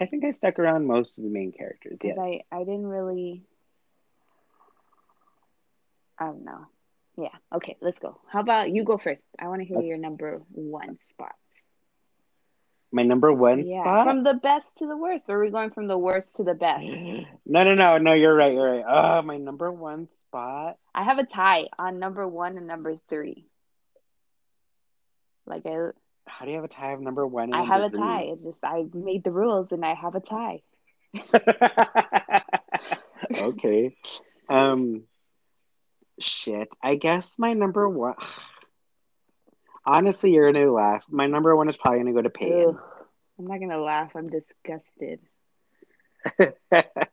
I 0.00 0.06
think 0.06 0.24
I 0.24 0.30
stuck 0.30 0.58
around 0.58 0.86
most 0.86 1.18
of 1.18 1.24
the 1.24 1.30
main 1.30 1.52
characters. 1.52 1.98
Yes. 2.02 2.16
I 2.18 2.40
I 2.50 2.60
didn't 2.60 2.86
really. 2.86 3.42
I 6.18 6.26
don't 6.26 6.44
know. 6.44 6.66
Yeah. 7.16 7.34
Okay. 7.54 7.76
Let's 7.80 7.98
go. 7.98 8.18
How 8.28 8.40
about 8.40 8.70
you 8.70 8.84
go 8.84 8.98
first? 8.98 9.24
I 9.38 9.48
want 9.48 9.60
to 9.60 9.66
hear 9.66 9.80
your 9.80 9.98
number 9.98 10.40
one 10.50 10.98
spot. 11.08 11.34
My 12.92 13.02
number 13.02 13.32
one 13.32 13.66
yeah. 13.66 13.82
spot. 13.82 14.06
From 14.06 14.24
the 14.24 14.34
best 14.34 14.66
to 14.78 14.86
the 14.86 14.96
worst, 14.96 15.26
or 15.28 15.36
are 15.36 15.44
we 15.44 15.50
going 15.50 15.70
from 15.70 15.86
the 15.86 15.98
worst 15.98 16.36
to 16.36 16.44
the 16.44 16.54
best? 16.54 16.84
no, 17.46 17.64
no, 17.64 17.74
no, 17.74 17.98
no. 17.98 18.12
You're 18.14 18.34
right. 18.34 18.52
You're 18.52 18.78
right. 18.78 18.84
Oh, 18.88 19.22
my 19.22 19.36
number 19.36 19.70
one 19.70 20.08
spot. 20.22 20.76
I 20.94 21.04
have 21.04 21.18
a 21.18 21.26
tie 21.26 21.68
on 21.78 21.98
number 21.98 22.26
one 22.26 22.56
and 22.56 22.66
number 22.66 22.96
three. 23.08 23.46
Like 25.46 25.66
I, 25.66 25.90
How 26.30 26.44
do 26.44 26.50
you 26.50 26.56
have 26.56 26.64
a 26.64 26.68
tie 26.68 26.92
of 26.92 27.00
number 27.00 27.26
one? 27.26 27.52
I 27.52 27.62
have 27.64 27.82
a 27.82 27.96
tie. 27.96 28.28
It's 28.32 28.42
just 28.42 28.58
I 28.62 28.84
made 28.94 29.24
the 29.24 29.32
rules 29.32 29.72
and 29.72 29.84
I 29.84 29.94
have 29.94 30.14
a 30.14 30.20
tie. 30.20 30.62
okay. 33.38 33.96
Um. 34.48 35.02
Shit. 36.18 36.74
I 36.82 36.94
guess 36.96 37.34
my 37.38 37.52
number 37.54 37.88
one. 37.88 38.14
Honestly, 39.84 40.32
you're 40.32 40.52
gonna 40.52 40.70
laugh. 40.70 41.04
My 41.08 41.26
number 41.26 41.54
one 41.56 41.68
is 41.68 41.76
probably 41.76 42.00
gonna 42.00 42.12
go 42.12 42.22
to 42.22 42.30
Peyton. 42.30 42.68
Ugh. 42.68 42.80
I'm 43.38 43.46
not 43.46 43.58
gonna 43.58 43.80
laugh. 43.80 44.12
I'm 44.14 44.28
disgusted. 44.28 45.20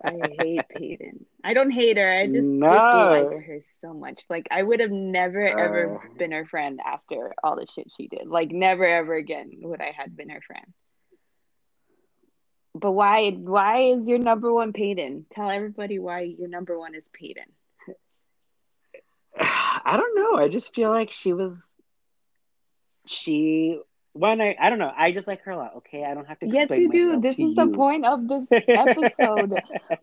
I 0.03 0.13
hate 0.37 0.67
Peyton. 0.69 1.25
I 1.43 1.53
don't 1.53 1.71
hate 1.71 1.97
her. 1.97 2.11
I 2.11 2.27
just 2.27 2.51
No. 2.59 2.69
dislike 2.69 3.31
her 3.31 3.61
so 3.81 3.93
much. 3.93 4.21
Like 4.29 4.47
I 4.51 4.61
would 4.63 4.79
have 4.79 4.91
never 4.91 5.41
ever 5.47 5.95
Uh. 5.95 5.99
been 6.17 6.31
her 6.31 6.45
friend 6.45 6.79
after 6.85 7.33
all 7.43 7.55
the 7.55 7.67
shit 7.73 7.91
she 7.95 8.07
did. 8.07 8.27
Like 8.27 8.51
never 8.51 8.85
ever 8.85 9.15
again 9.15 9.51
would 9.61 9.81
I 9.81 9.91
had 9.91 10.15
been 10.15 10.29
her 10.29 10.41
friend. 10.41 10.73
But 12.73 12.91
why? 12.91 13.31
Why 13.31 13.81
is 13.91 14.05
your 14.07 14.19
number 14.19 14.53
one 14.53 14.71
Peyton? 14.73 15.25
Tell 15.33 15.49
everybody 15.49 15.99
why 15.99 16.21
your 16.21 16.47
number 16.47 16.77
one 16.77 16.95
is 16.95 17.07
Peyton. 17.13 17.45
I 19.39 19.97
don't 19.97 20.15
know. 20.15 20.37
I 20.37 20.47
just 20.47 20.73
feel 20.73 20.89
like 20.89 21.11
she 21.11 21.33
was 21.33 21.59
she 23.05 23.79
when 24.17 24.41
I 24.41 24.55
I 24.59 24.69
don't 24.69 24.79
know. 24.79 24.91
I 24.95 25.11
just 25.11 25.27
like 25.27 25.41
her 25.43 25.51
a 25.51 25.57
lot. 25.57 25.75
Okay, 25.77 26.03
I 26.03 26.13
don't 26.13 26.27
have 26.27 26.39
to. 26.39 26.47
Yes, 26.47 26.69
you 26.71 26.91
do. 26.91 27.21
This 27.21 27.35
is 27.35 27.39
you. 27.39 27.55
the 27.55 27.67
point 27.67 28.05
of 28.05 28.27
this 28.27 28.47
episode. 28.67 29.53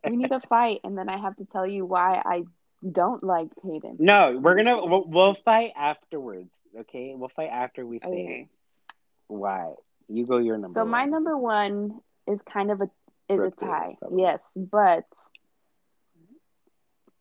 we 0.09 0.17
need 0.17 0.31
to 0.31 0.41
fight, 0.41 0.81
and 0.85 0.97
then 0.97 1.09
I 1.09 1.19
have 1.19 1.37
to 1.37 1.45
tell 1.47 1.67
you 1.67 1.85
why 1.85 2.23
I 2.25 2.45
don't 2.91 3.23
like 3.23 3.49
Peyton. 3.63 3.97
No, 3.99 4.39
we're 4.41 4.57
gonna 4.57 4.85
we'll, 4.85 5.05
we'll 5.07 5.35
fight 5.35 5.73
afterwards. 5.77 6.51
Okay, 6.81 7.15
we'll 7.17 7.31
fight 7.31 7.51
after 7.51 7.87
we 7.87 7.99
say 7.99 8.07
okay. 8.07 8.49
why. 9.29 9.75
You 10.09 10.27
go 10.27 10.39
your 10.39 10.59
number. 10.59 10.75
So 10.75 10.83
one. 10.83 10.91
my 10.91 11.05
number 11.07 11.37
one 11.37 12.01
is 12.27 12.39
kind 12.51 12.71
of 12.71 12.81
a 12.81 12.91
is 13.29 13.37
Brooke 13.37 13.63
a 13.63 13.65
tie. 13.65 13.97
yes, 14.15 14.41
but 14.55 15.05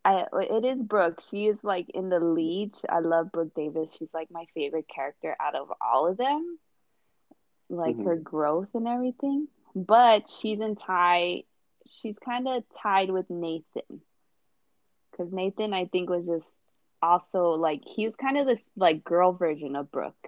I 0.06 0.26
it 0.34 0.66
is 0.66 0.82
Brooke. 0.82 1.22
She 1.30 1.46
is 1.46 1.64
like 1.64 1.90
in 1.90 2.10
the 2.10 2.20
lead. 2.20 2.74
I 2.90 3.00
love 3.00 3.32
Brooke 3.32 3.54
Davis. 3.56 3.96
She's 3.98 4.14
like 4.14 4.30
my 4.32 4.46
favorite 4.54 4.88
character 4.94 5.36
out 5.40 5.56
of 5.56 5.72
all 5.82 6.08
of 6.08 6.18
them. 6.18 6.60
Like 7.78 7.96
mm-hmm. 7.96 8.08
her 8.08 8.16
growth 8.16 8.70
and 8.74 8.88
everything. 8.88 9.48
But 9.76 10.30
she's 10.30 10.60
in 10.60 10.76
tie. 10.76 11.44
She's 12.02 12.20
kind 12.20 12.48
of 12.48 12.64
tied 12.82 13.10
with 13.10 13.30
Nathan. 13.30 14.02
Cuz 15.18 15.32
Nathan 15.32 15.74
I 15.74 15.86
think 15.86 16.10
was 16.10 16.26
just 16.26 16.60
also 17.02 17.52
like 17.52 17.82
he 17.86 18.06
was 18.06 18.16
kind 18.16 18.38
of 18.38 18.48
this 18.48 18.72
like 18.76 19.04
girl 19.04 19.34
version 19.34 19.76
of 19.76 19.92
Brooke. 19.92 20.28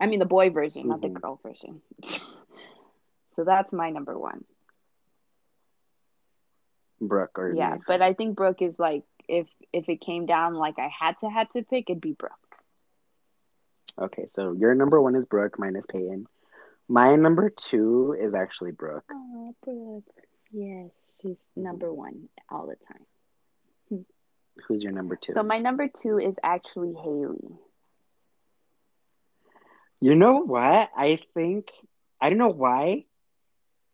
I 0.00 0.06
mean 0.06 0.18
the 0.18 0.26
boy 0.26 0.50
version, 0.50 0.82
mm-hmm. 0.82 0.90
not 0.90 1.00
the 1.00 1.08
mm-hmm. 1.08 1.18
girl 1.18 1.40
version. 1.42 1.80
so 3.36 3.44
that's 3.44 3.72
my 3.72 3.90
number 3.90 4.18
1. 4.18 4.44
Brooke 7.00 7.38
or 7.38 7.54
yeah, 7.54 7.70
Nathan. 7.70 7.84
but 7.86 8.02
I 8.02 8.12
think 8.14 8.36
Brooke 8.36 8.62
is 8.62 8.78
like 8.78 9.04
if 9.28 9.46
if 9.72 9.88
it 9.88 10.00
came 10.00 10.26
down 10.26 10.54
like 10.54 10.78
I 10.78 10.88
had 10.88 11.18
to 11.20 11.28
had 11.28 11.50
to 11.52 11.62
pick, 11.62 11.90
it'd 11.90 12.00
be 12.00 12.12
Brooke. 12.12 12.32
Okay, 14.00 14.26
so 14.30 14.52
your 14.52 14.74
number 14.74 15.00
one 15.00 15.14
is 15.14 15.26
Brooke, 15.26 15.58
mine 15.58 15.76
is 15.76 15.86
Peyton. 15.86 16.26
My 16.88 17.16
number 17.16 17.50
two 17.50 18.16
is 18.18 18.34
actually 18.34 18.72
Brooke. 18.72 19.04
Oh, 19.12 19.54
Brooke. 19.62 20.04
Yes, 20.50 20.90
she's 21.20 21.48
number 21.54 21.92
one 21.92 22.28
all 22.50 22.66
the 22.66 22.76
time. 22.86 23.04
Who's 24.66 24.82
your 24.82 24.92
number 24.92 25.16
two? 25.16 25.32
So 25.32 25.42
my 25.42 25.58
number 25.58 25.88
two 25.88 26.18
is 26.18 26.34
actually 26.42 26.94
Haley. 26.94 27.58
You 30.00 30.14
know 30.14 30.38
what? 30.38 30.90
I 30.96 31.20
think 31.34 31.70
I 32.20 32.30
don't 32.30 32.38
know 32.38 32.48
why 32.48 33.04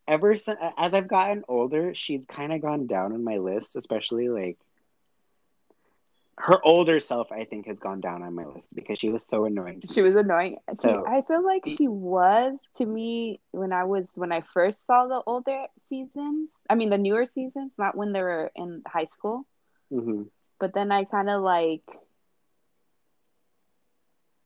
ever 0.07 0.37
since 0.37 0.59
as 0.77 0.95
I've 0.95 1.09
gotten 1.09 1.45
older, 1.49 1.95
she's 1.95 2.25
kind 2.27 2.53
of 2.53 2.61
gone 2.61 2.87
down 2.87 3.13
on 3.13 3.25
my 3.25 3.39
list, 3.39 3.77
especially 3.77 4.29
like 4.29 4.59
her 6.39 6.59
older 6.65 7.01
self. 7.01 7.31
I 7.33 7.45
think 7.45 7.67
has 7.67 7.79
gone 7.79 8.01
down 8.01 8.23
on 8.23 8.35
my 8.35 8.45
list 8.45 8.75
because 8.75 8.99
she 8.99 9.09
was 9.09 9.25
so 9.25 9.45
annoying. 9.45 9.83
She 9.93 10.03
was 10.03 10.15
annoying. 10.15 10.59
So, 10.81 11.05
See, 11.05 11.11
I 11.11 11.23
feel 11.23 11.45
like 11.45 11.63
she 11.79 11.89
was 11.89 12.59
to 12.77 12.87
me 12.87 13.41
when 13.53 13.73
I 13.73 13.85
was 13.85 14.07
when 14.15 14.33
I 14.33 14.43
first 14.53 14.87
saw 14.87 15.07
the 15.07 15.23
older 15.27 15.67
seasons. 15.89 16.51
I 16.69 16.75
mean, 16.75 16.91
the 16.91 16.99
newer 16.99 17.27
seasons, 17.27 17.75
not 17.79 17.97
when 17.97 18.13
they 18.13 18.23
were 18.23 18.51
in 18.57 18.83
high 18.87 19.07
school. 19.07 19.47
Mm-hmm. 19.93 20.23
But 20.59 20.75
then 20.75 20.91
I 20.93 21.05
kind 21.05 21.31
of 21.31 21.43
like 21.43 21.83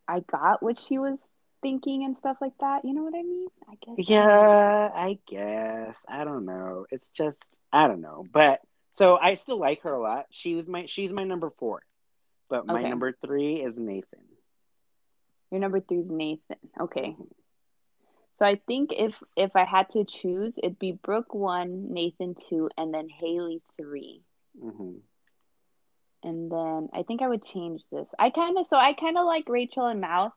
I 0.06 0.20
got 0.20 0.62
what 0.62 0.78
she 0.78 0.98
was 0.98 1.18
thinking 1.62 2.04
and 2.04 2.16
stuff 2.18 2.38
like 2.40 2.56
that. 2.60 2.84
You 2.84 2.94
know 2.94 3.02
what 3.02 3.14
I 3.14 3.22
mean? 3.22 3.48
I 3.68 3.74
guess. 3.84 4.08
Yeah, 4.08 4.90
I 4.94 5.18
guess. 5.26 5.98
I 6.08 6.24
don't 6.24 6.44
know. 6.44 6.86
It's 6.90 7.10
just 7.10 7.60
I 7.72 7.88
don't 7.88 8.00
know. 8.00 8.24
But 8.32 8.60
so 8.98 9.16
I 9.16 9.36
still 9.36 9.60
like 9.60 9.82
her 9.82 9.92
a 9.92 10.00
lot. 10.00 10.26
She 10.30 10.56
was 10.56 10.68
my 10.68 10.86
she's 10.86 11.12
my 11.12 11.22
number 11.22 11.50
four. 11.58 11.82
But 12.50 12.66
my 12.66 12.80
okay. 12.80 12.88
number 12.88 13.12
three 13.24 13.56
is 13.56 13.78
Nathan. 13.78 14.24
Your 15.52 15.60
number 15.60 15.80
three 15.80 15.98
is 15.98 16.10
Nathan. 16.10 16.56
Okay. 16.80 17.14
So 18.38 18.44
I 18.44 18.60
think 18.66 18.90
if 18.92 19.14
if 19.36 19.54
I 19.54 19.64
had 19.64 19.90
to 19.90 20.04
choose, 20.04 20.56
it'd 20.58 20.80
be 20.80 20.92
Brooke 20.92 21.32
one, 21.32 21.92
Nathan 21.92 22.34
two, 22.48 22.70
and 22.76 22.92
then 22.92 23.08
Haley 23.08 23.62
3 23.76 24.20
mm-hmm. 24.60 24.92
And 26.24 26.50
then 26.50 26.88
I 26.92 27.04
think 27.04 27.22
I 27.22 27.28
would 27.28 27.44
change 27.44 27.82
this. 27.92 28.12
I 28.18 28.30
kind 28.30 28.58
of 28.58 28.66
so 28.66 28.76
I 28.76 28.94
kind 28.94 29.16
of 29.16 29.26
like 29.26 29.48
Rachel 29.48 29.86
and 29.86 30.00
Mouth 30.00 30.32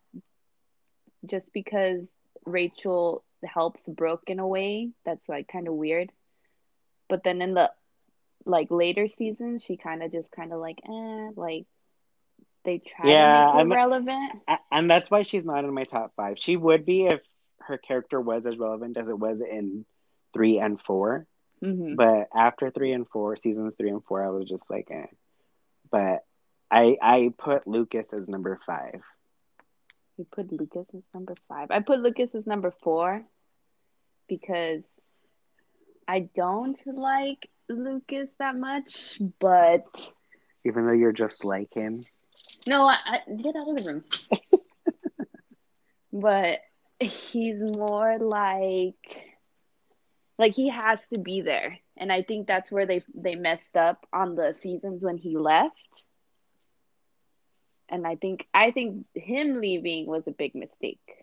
just 1.26 1.52
because 1.52 2.08
Rachel 2.46 3.24
helps 3.44 3.82
Brooke 3.88 4.26
in 4.28 4.40
a 4.40 4.48
way 4.48 4.92
that's 5.04 5.28
like 5.28 5.48
kind 5.48 5.68
of 5.68 5.74
weird. 5.74 6.12
But 7.10 7.24
then 7.24 7.42
in 7.42 7.56
the 7.56 7.72
like 8.46 8.70
later 8.72 9.08
seasons, 9.08 9.64
she 9.64 9.78
kind 9.78 10.04
of 10.04 10.12
just 10.12 10.32
kind 10.32 10.54
of 10.54 10.60
like 10.60 10.80
eh, 10.88 11.30
like 11.36 11.66
they 12.64 12.80
try 12.80 13.10
yeah, 13.10 13.52
to 13.52 13.66
make 13.66 13.74
her 13.74 13.76
relevant. 13.76 14.42
And 14.72 14.90
that's 14.90 15.10
why 15.10 15.24
she's 15.24 15.46
not 15.46 15.64
in 15.64 15.74
my 15.74 15.84
top 15.84 16.14
five. 16.16 16.38
She 16.38 16.56
would 16.58 16.86
be 16.86 17.06
if 17.08 17.22
her 17.60 17.78
character 17.78 18.20
was 18.20 18.46
as 18.46 18.58
relevant 18.58 18.98
as 18.98 19.10
it 19.10 19.18
was 19.18 19.40
in 19.42 19.86
three 20.34 20.60
and 20.60 20.80
4 20.82 21.26
mm-hmm. 21.64 21.96
But 21.96 22.30
after 22.36 22.72
three 22.72 22.92
and 22.92 23.08
four, 23.08 23.36
seasons 23.36 23.76
three 23.76 23.90
and 23.90 24.04
four, 24.04 24.24
I 24.24 24.30
was 24.30 24.48
just 24.48 24.64
like, 24.70 24.90
eh. 24.92 25.08
But 25.90 26.24
I 26.70 26.98
I 27.02 27.34
put 27.38 27.68
Lucas 27.68 28.14
as 28.14 28.30
number 28.30 28.60
five. 28.66 29.02
You 30.18 30.26
put 30.32 30.52
Lucas 30.52 30.88
as 30.96 31.04
number 31.14 31.36
five. 31.48 31.72
I 31.72 31.80
put 31.80 32.00
Lucas 32.00 32.36
as 32.36 32.48
number 32.48 32.72
four 32.84 33.24
because 34.28 34.84
I 36.08 36.30
don't 36.36 36.80
like 36.86 37.50
Lucas 37.72 38.30
that 38.40 38.56
much, 38.56 39.22
but 39.40 39.86
even 40.66 40.86
though 40.86 40.94
you're 40.94 41.12
just 41.12 41.46
like 41.46 41.74
him. 41.74 42.04
No, 42.68 42.88
I, 42.88 42.98
I 43.06 43.20
get 43.42 43.56
out 43.56 43.70
of 43.70 43.78
the 43.78 43.84
room. 43.92 44.04
but 46.14 46.60
he's 47.00 47.60
more 47.60 48.18
like 48.20 49.18
like 50.38 50.56
he 50.56 50.70
has 50.70 51.06
to 51.08 51.18
be 51.18 51.42
there. 51.42 51.78
And 51.98 52.12
I 52.12 52.24
think 52.24 52.48
that's 52.48 52.72
where 52.72 52.86
they 52.86 53.04
they 53.14 53.36
messed 53.36 53.76
up 53.76 54.06
on 54.14 54.36
the 54.36 54.54
seasons 54.54 55.02
when 55.02 55.18
he 55.18 55.38
left 55.38 55.76
and 57.92 58.08
I 58.08 58.16
think 58.16 58.48
I 58.54 58.72
think 58.72 59.06
him 59.14 59.56
leaving 59.56 60.08
was 60.08 60.24
a 60.26 60.32
big 60.32 60.56
mistake. 60.56 61.21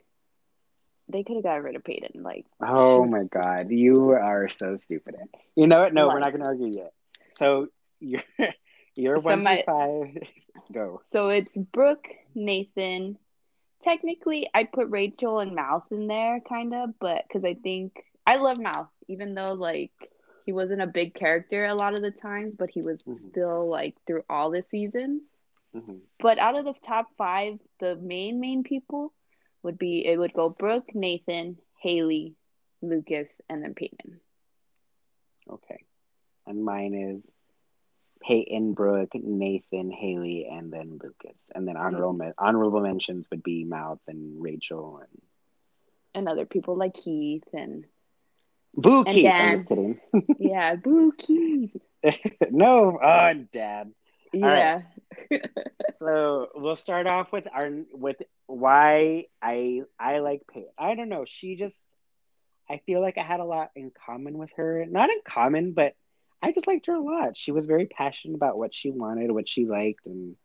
They 1.11 1.23
could 1.23 1.37
have 1.37 1.45
got 1.45 1.63
rid 1.63 1.77
of 1.77 1.85
Peyton. 1.85 2.23
Like, 2.23 2.45
oh 2.61 3.07
my 3.07 3.25
god, 3.25 3.71
you 3.71 4.11
are 4.11 4.49
so 4.49 4.77
stupid. 4.77 5.17
You 5.57 5.67
know 5.67 5.81
what? 5.81 5.95
No, 5.95 6.07
what? 6.07 6.15
we're 6.15 6.21
not 6.21 6.33
going 6.33 6.43
to 6.43 6.49
argue 6.49 6.73
yet. 6.75 6.93
So 7.39 7.69
you're 8.01 8.23
you're 8.97 9.19
so 9.19 9.25
one 9.25 9.43
my, 9.43 9.63
five. 9.67 10.17
Go. 10.73 11.03
So 11.13 11.29
it's 11.29 11.57
Brooke, 11.57 12.09
Nathan. 12.35 13.17
Technically, 13.83 14.51
I 14.53 14.65
put 14.65 14.91
Rachel 14.91 15.39
and 15.39 15.55
Mouth 15.55 15.85
in 15.91 16.09
there, 16.09 16.41
kind 16.41 16.75
of, 16.75 16.91
but 16.99 17.23
because 17.27 17.45
I 17.45 17.55
think 17.55 17.93
I 18.27 18.37
love 18.37 18.59
Mouth, 18.59 18.89
even 19.07 19.35
though 19.35 19.55
like 19.55 19.93
he 20.45 20.53
wasn't 20.53 20.83
a 20.83 20.87
big 20.87 21.15
character 21.15 21.67
a 21.67 21.75
lot 21.75 21.95
of 21.95 22.01
the 22.01 22.11
times, 22.11 22.55
but 22.59 22.71
he 22.71 22.81
was 22.81 22.99
mm-hmm. 23.03 23.15
still 23.15 23.69
like 23.69 23.95
through 24.07 24.25
all 24.29 24.51
the 24.51 24.63
seasons. 24.63 25.23
Mm-hmm. 25.77 25.97
But 26.19 26.39
out 26.39 26.57
of 26.57 26.65
the 26.65 26.75
top 26.83 27.09
five, 27.17 27.59
the 27.81 27.97
main 27.97 28.41
main 28.41 28.63
people 28.63 29.13
would 29.69 29.79
be 29.79 30.07
it 30.07 30.19
would 30.19 30.33
go 30.33 30.49
Brooke, 30.49 30.95
Nathan, 30.95 31.59
Haley, 31.79 32.35
Lucas, 32.81 33.29
and 33.51 33.63
then 33.63 33.75
Peyton. 33.75 34.19
Okay, 35.51 35.85
and 36.47 36.65
mine 36.65 36.95
is 36.95 37.31
Peyton, 38.23 38.73
Brooke, 38.73 39.13
Nathan, 39.13 39.91
Haley, 39.91 40.49
and 40.51 40.73
then 40.73 40.99
Lucas, 41.03 41.51
and 41.55 41.69
then 41.69 41.77
honorable 41.77 42.15
mm-hmm. 42.15 42.31
honorable 42.39 42.81
mentions 42.81 43.27
would 43.31 43.43
be 43.43 43.65
Mouth 43.65 44.01
and 44.09 44.43
Rachel 44.43 45.03
and 45.03 45.23
and 46.15 46.29
other 46.31 46.47
people 46.47 46.75
like 46.75 46.95
Keith 46.95 47.45
and 47.53 47.85
Boo 48.73 49.05
Keith. 49.05 49.31
I'm 49.31 49.57
just 49.59 49.69
kidding. 49.69 50.01
yeah, 50.39 50.77
Boo 50.77 51.13
Keith. 51.19 51.77
no, 52.51 52.99
oh, 53.03 53.35
Dad. 53.53 53.93
Yeah. 54.33 54.75
Right. 54.77 54.85
so 55.99 56.49
we'll 56.55 56.77
start 56.77 57.07
off 57.07 57.33
with 57.33 57.49
our 57.53 57.71
with 57.93 58.17
why 58.47 59.27
I 59.43 59.83
I 59.99 60.19
like 60.19 60.43
Peyton. 60.53 60.71
I 60.79 60.95
don't 60.95 61.09
know. 61.09 61.25
She 61.27 61.57
just 61.57 61.87
I 62.71 62.79
feel 62.87 63.01
like 63.01 63.19
I 63.19 63.23
had 63.23 63.41
a 63.41 63.45
lot 63.45 63.71
in 63.75 63.91
common 64.07 64.39
with 64.39 64.51
her. 64.57 64.85
Not 64.89 65.11
in 65.11 65.21
common, 65.25 65.73
but 65.73 65.95
I 66.43 66.53
just 66.53 66.67
liked 66.67 66.87
her 66.87 66.95
a 66.95 67.01
lot. 67.01 67.37
She 67.37 67.53
was 67.53 67.67
very 67.67 67.87
passionate 67.87 68.35
about 68.35 68.59
what 68.59 68.75
she 68.75 68.91
wanted, 68.91 69.31
what 69.31 69.49
she 69.49 69.67
liked, 69.67 70.07
and 70.07 70.37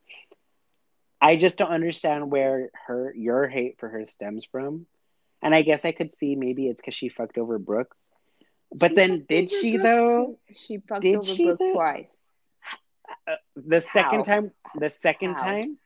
I 1.22 1.36
just 1.36 1.58
don't 1.58 1.72
understand 1.72 2.32
where 2.32 2.70
her 2.88 3.14
your 3.16 3.48
hate 3.48 3.80
for 3.80 3.90
her 3.90 4.06
stems 4.06 4.46
from. 4.46 4.86
And 5.42 5.54
I 5.54 5.62
guess 5.62 5.84
I 5.84 5.92
could 5.92 6.14
see 6.14 6.36
maybe 6.36 6.68
it's 6.68 6.82
because 6.82 6.96
she 6.96 7.10
fucked 7.10 7.38
over 7.38 7.60
Brooke. 7.60 7.96
But 8.74 8.92
she 8.92 8.96
then 8.96 9.26
did 9.28 9.50
she 9.50 9.78
Brooke 9.78 9.84
though? 9.84 10.40
She 10.56 10.78
fucked 10.78 11.02
did 11.02 11.16
over 11.16 11.36
Brooke 11.36 11.60
though? 11.60 11.74
twice. 11.74 12.08
Uh, 13.28 13.36
the 13.56 13.82
second 13.82 14.20
How? 14.28 14.36
time, 14.36 14.52
the 14.76 14.90
second 14.90 15.36
How? 15.36 15.44
time, 15.44 15.78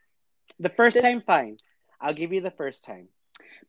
the 0.58 0.68
first 0.70 0.94
this... 0.94 1.02
time, 1.02 1.22
fine. 1.24 1.56
I'll 2.00 2.14
give 2.14 2.32
you 2.32 2.40
the 2.40 2.50
first 2.50 2.84
time. 2.84 3.08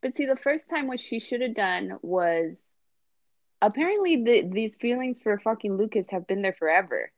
But 0.02 0.14
see, 0.14 0.26
the 0.26 0.36
first 0.36 0.70
time 0.70 0.86
what 0.86 1.00
she 1.00 1.20
should 1.20 1.40
have 1.40 1.54
done 1.54 1.98
was 2.02 2.56
apparently 3.62 4.24
the, 4.24 4.48
these 4.50 4.74
feelings 4.74 5.18
for 5.20 5.38
fucking 5.38 5.76
Lucas 5.76 6.08
have 6.10 6.26
been 6.26 6.42
there 6.42 6.52
forever. 6.52 7.12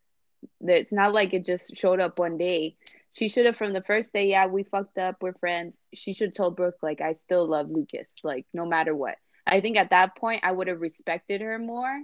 It's 0.60 0.92
not 0.92 1.14
like 1.14 1.32
it 1.32 1.46
just 1.46 1.76
showed 1.76 2.00
up 2.00 2.18
one 2.18 2.36
day. 2.36 2.76
She 3.12 3.28
should 3.28 3.46
have 3.46 3.56
from 3.56 3.72
the 3.72 3.82
first 3.82 4.12
day. 4.12 4.28
Yeah, 4.28 4.46
we 4.46 4.62
fucked 4.64 4.98
up. 4.98 5.16
We're 5.20 5.34
friends. 5.34 5.76
She 5.94 6.14
should 6.14 6.28
have 6.28 6.34
told 6.34 6.56
Brooke 6.56 6.78
like, 6.82 7.00
I 7.00 7.12
still 7.12 7.46
love 7.46 7.70
Lucas. 7.70 8.08
Like 8.24 8.46
no 8.52 8.66
matter 8.66 8.94
what. 8.94 9.16
I 9.46 9.60
think 9.60 9.76
at 9.76 9.90
that 9.90 10.16
point 10.16 10.44
I 10.44 10.52
would 10.52 10.68
have 10.68 10.80
respected 10.80 11.40
her 11.40 11.58
more 11.58 12.02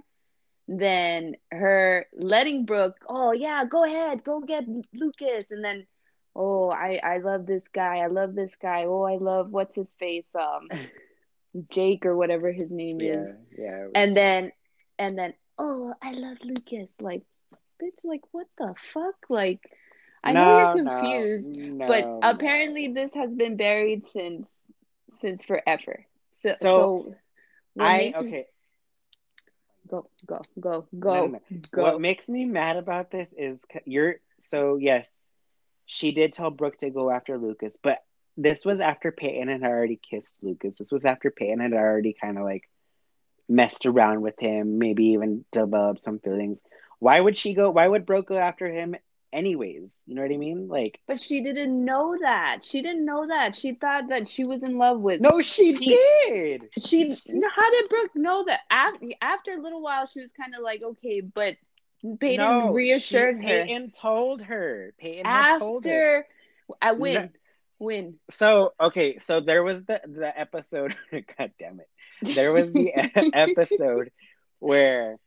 than 0.69 1.35
her 1.51 2.07
letting 2.13 2.65
Brooke. 2.65 2.97
Oh 3.09 3.31
yeah, 3.33 3.65
go 3.65 3.85
ahead, 3.85 4.23
go 4.23 4.41
get 4.41 4.65
Lucas, 4.93 5.51
and 5.51 5.63
then 5.65 5.87
oh 6.35 6.69
I 6.71 6.99
I 7.03 7.17
love 7.19 7.45
this 7.47 7.67
guy. 7.69 7.97
I 7.99 8.07
love 8.07 8.35
this 8.35 8.55
guy. 8.61 8.85
Oh 8.85 9.03
I 9.03 9.17
love 9.17 9.51
what's 9.51 9.75
his 9.75 9.93
face 9.99 10.29
um 10.35 10.71
Jake 11.71 12.05
or 12.05 12.17
whatever 12.17 12.51
his 12.51 12.71
name 12.71 12.99
Yeah, 12.99 13.23
is. 13.23 13.33
yeah. 13.57 13.87
And 13.95 14.15
then 14.17 14.51
and 14.99 15.17
then 15.17 15.33
oh 15.57 15.93
I 16.01 16.11
love 16.13 16.37
Lucas. 16.43 16.89
Like 17.01 17.23
bitch, 17.81 17.99
like 18.03 18.21
what 18.31 18.47
the 18.57 18.75
fuck? 18.93 19.15
Like 19.29 19.61
I 20.23 20.35
know 20.35 20.49
you're 20.49 20.67
No, 20.67 20.77
no, 20.77 21.27
confused, 21.47 21.59
no, 21.67 21.85
but 21.85 22.09
no. 22.21 22.21
apparently 22.21 22.89
this 22.93 23.13
has 23.15 23.33
been 23.33 23.57
buried 23.57 24.05
since 24.07 24.47
since 25.13 25.43
forever. 25.43 26.05
So 26.31 26.55
So, 26.55 26.93
so, 26.93 27.15
I 27.79 28.15
okay. 28.15 28.47
Go 29.89 30.09
go 30.25 30.41
go 30.59 30.87
go 30.97 31.13
no, 31.13 31.27
no. 31.27 31.39
go. 31.71 31.83
What 31.83 32.01
makes 32.01 32.29
me 32.29 32.45
mad 32.45 32.77
about 32.77 33.11
this 33.11 33.33
is 33.37 33.59
you're 33.85 34.15
so 34.39 34.77
yes, 34.77 35.09
she 35.85 36.11
did 36.11 36.33
tell 36.33 36.51
Brooke 36.51 36.77
to 36.79 36.89
go 36.89 37.09
after 37.09 37.37
Lucas, 37.37 37.77
but 37.81 38.03
this 38.37 38.65
was 38.65 38.79
after 38.79 39.11
Peyton 39.11 39.49
had 39.49 39.63
already 39.63 39.99
kissed 40.09 40.39
Lucas. 40.41 40.77
This 40.77 40.91
was 40.91 41.05
after 41.05 41.29
Peyton 41.31 41.59
had 41.59 41.73
already 41.73 42.15
kind 42.19 42.37
of 42.37 42.43
like 42.43 42.69
messed 43.49 43.85
around 43.85 44.21
with 44.21 44.39
him, 44.39 44.77
maybe 44.77 45.05
even 45.07 45.43
developed 45.51 46.03
some 46.03 46.19
feelings. 46.19 46.59
Why 46.99 47.19
would 47.19 47.35
she 47.35 47.53
go? 47.53 47.69
Why 47.69 47.87
would 47.87 48.05
Brooke 48.05 48.27
go 48.27 48.37
after 48.37 48.67
him 48.67 48.95
anyways? 49.33 49.89
You 50.05 50.15
know 50.15 50.21
what 50.21 50.31
I 50.31 50.37
mean? 50.37 50.67
Like, 50.67 50.99
But 51.07 51.19
she 51.21 51.41
didn't 51.43 51.83
know 51.85 52.17
that. 52.21 52.59
She 52.63 52.81
didn't 52.81 53.05
know 53.05 53.27
that. 53.27 53.55
She 53.55 53.73
thought 53.73 54.09
that 54.09 54.29
she 54.29 54.43
was 54.45 54.63
in 54.63 54.77
love 54.77 54.99
with. 55.01 55.21
no, 55.21 55.41
she 55.41 55.77
Pete. 55.77 55.89
did. 55.89 56.69
She. 56.85 57.09
How 57.09 57.71
did 57.71 57.89
Brooke 57.89 58.15
know 58.15 58.43
that? 58.47 58.61
After 58.69 59.05
after 59.21 59.51
a 59.53 59.61
little 59.61 59.81
while, 59.81 60.05
she 60.07 60.19
was 60.21 60.31
kind 60.31 60.53
of 60.55 60.61
like, 60.61 60.83
okay, 60.83 61.21
but 61.21 61.55
Peyton 62.19 62.37
no, 62.37 62.73
reassured 62.73 63.37
she, 63.41 63.47
her. 63.47 63.65
Peyton 63.65 63.91
told 63.91 64.41
her. 64.43 64.93
Peyton 64.99 65.25
had 65.25 65.59
told 65.59 65.85
her. 65.85 66.17
After 66.19 66.27
I 66.81 66.91
win, 66.93 67.13
No. 67.13 67.29
win. 67.79 68.19
So 68.31 68.73
okay, 68.79 69.17
so 69.27 69.39
there 69.41 69.63
was 69.63 69.83
the 69.85 70.01
the 70.05 70.37
episode. 70.39 70.95
God 71.37 71.51
damn 71.59 71.79
it! 71.79 71.89
There 72.35 72.51
was 72.53 72.71
the 72.71 72.91
episode 73.33 74.11
where 74.59 75.17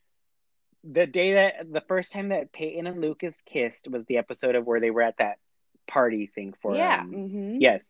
the 0.84 1.06
day 1.06 1.34
that 1.34 1.72
the 1.72 1.80
first 1.82 2.12
time 2.12 2.28
that 2.28 2.52
Peyton 2.52 2.86
and 2.86 3.00
Lucas 3.00 3.34
kissed 3.46 3.88
was 3.88 4.04
the 4.06 4.18
episode 4.18 4.54
of 4.54 4.66
where 4.66 4.80
they 4.80 4.90
were 4.90 5.02
at 5.02 5.18
that 5.18 5.38
party 5.86 6.26
thing 6.34 6.54
for 6.62 6.76
yeah. 6.76 7.02
um, 7.02 7.12
hmm 7.12 7.58
yes. 7.58 7.84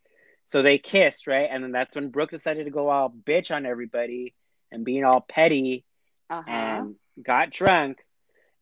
So 0.46 0.62
they 0.62 0.78
kissed, 0.78 1.26
right? 1.26 1.48
And 1.50 1.62
then 1.62 1.72
that's 1.72 1.94
when 1.96 2.10
Brooke 2.10 2.30
decided 2.30 2.64
to 2.64 2.70
go 2.70 2.88
all 2.88 3.10
bitch 3.10 3.54
on 3.54 3.66
everybody 3.66 4.34
and 4.70 4.84
being 4.84 5.04
all 5.04 5.20
petty 5.20 5.84
Uh 6.30 6.42
huh. 6.42 6.84
and 6.84 6.96
got 7.22 7.50
drunk. 7.50 7.98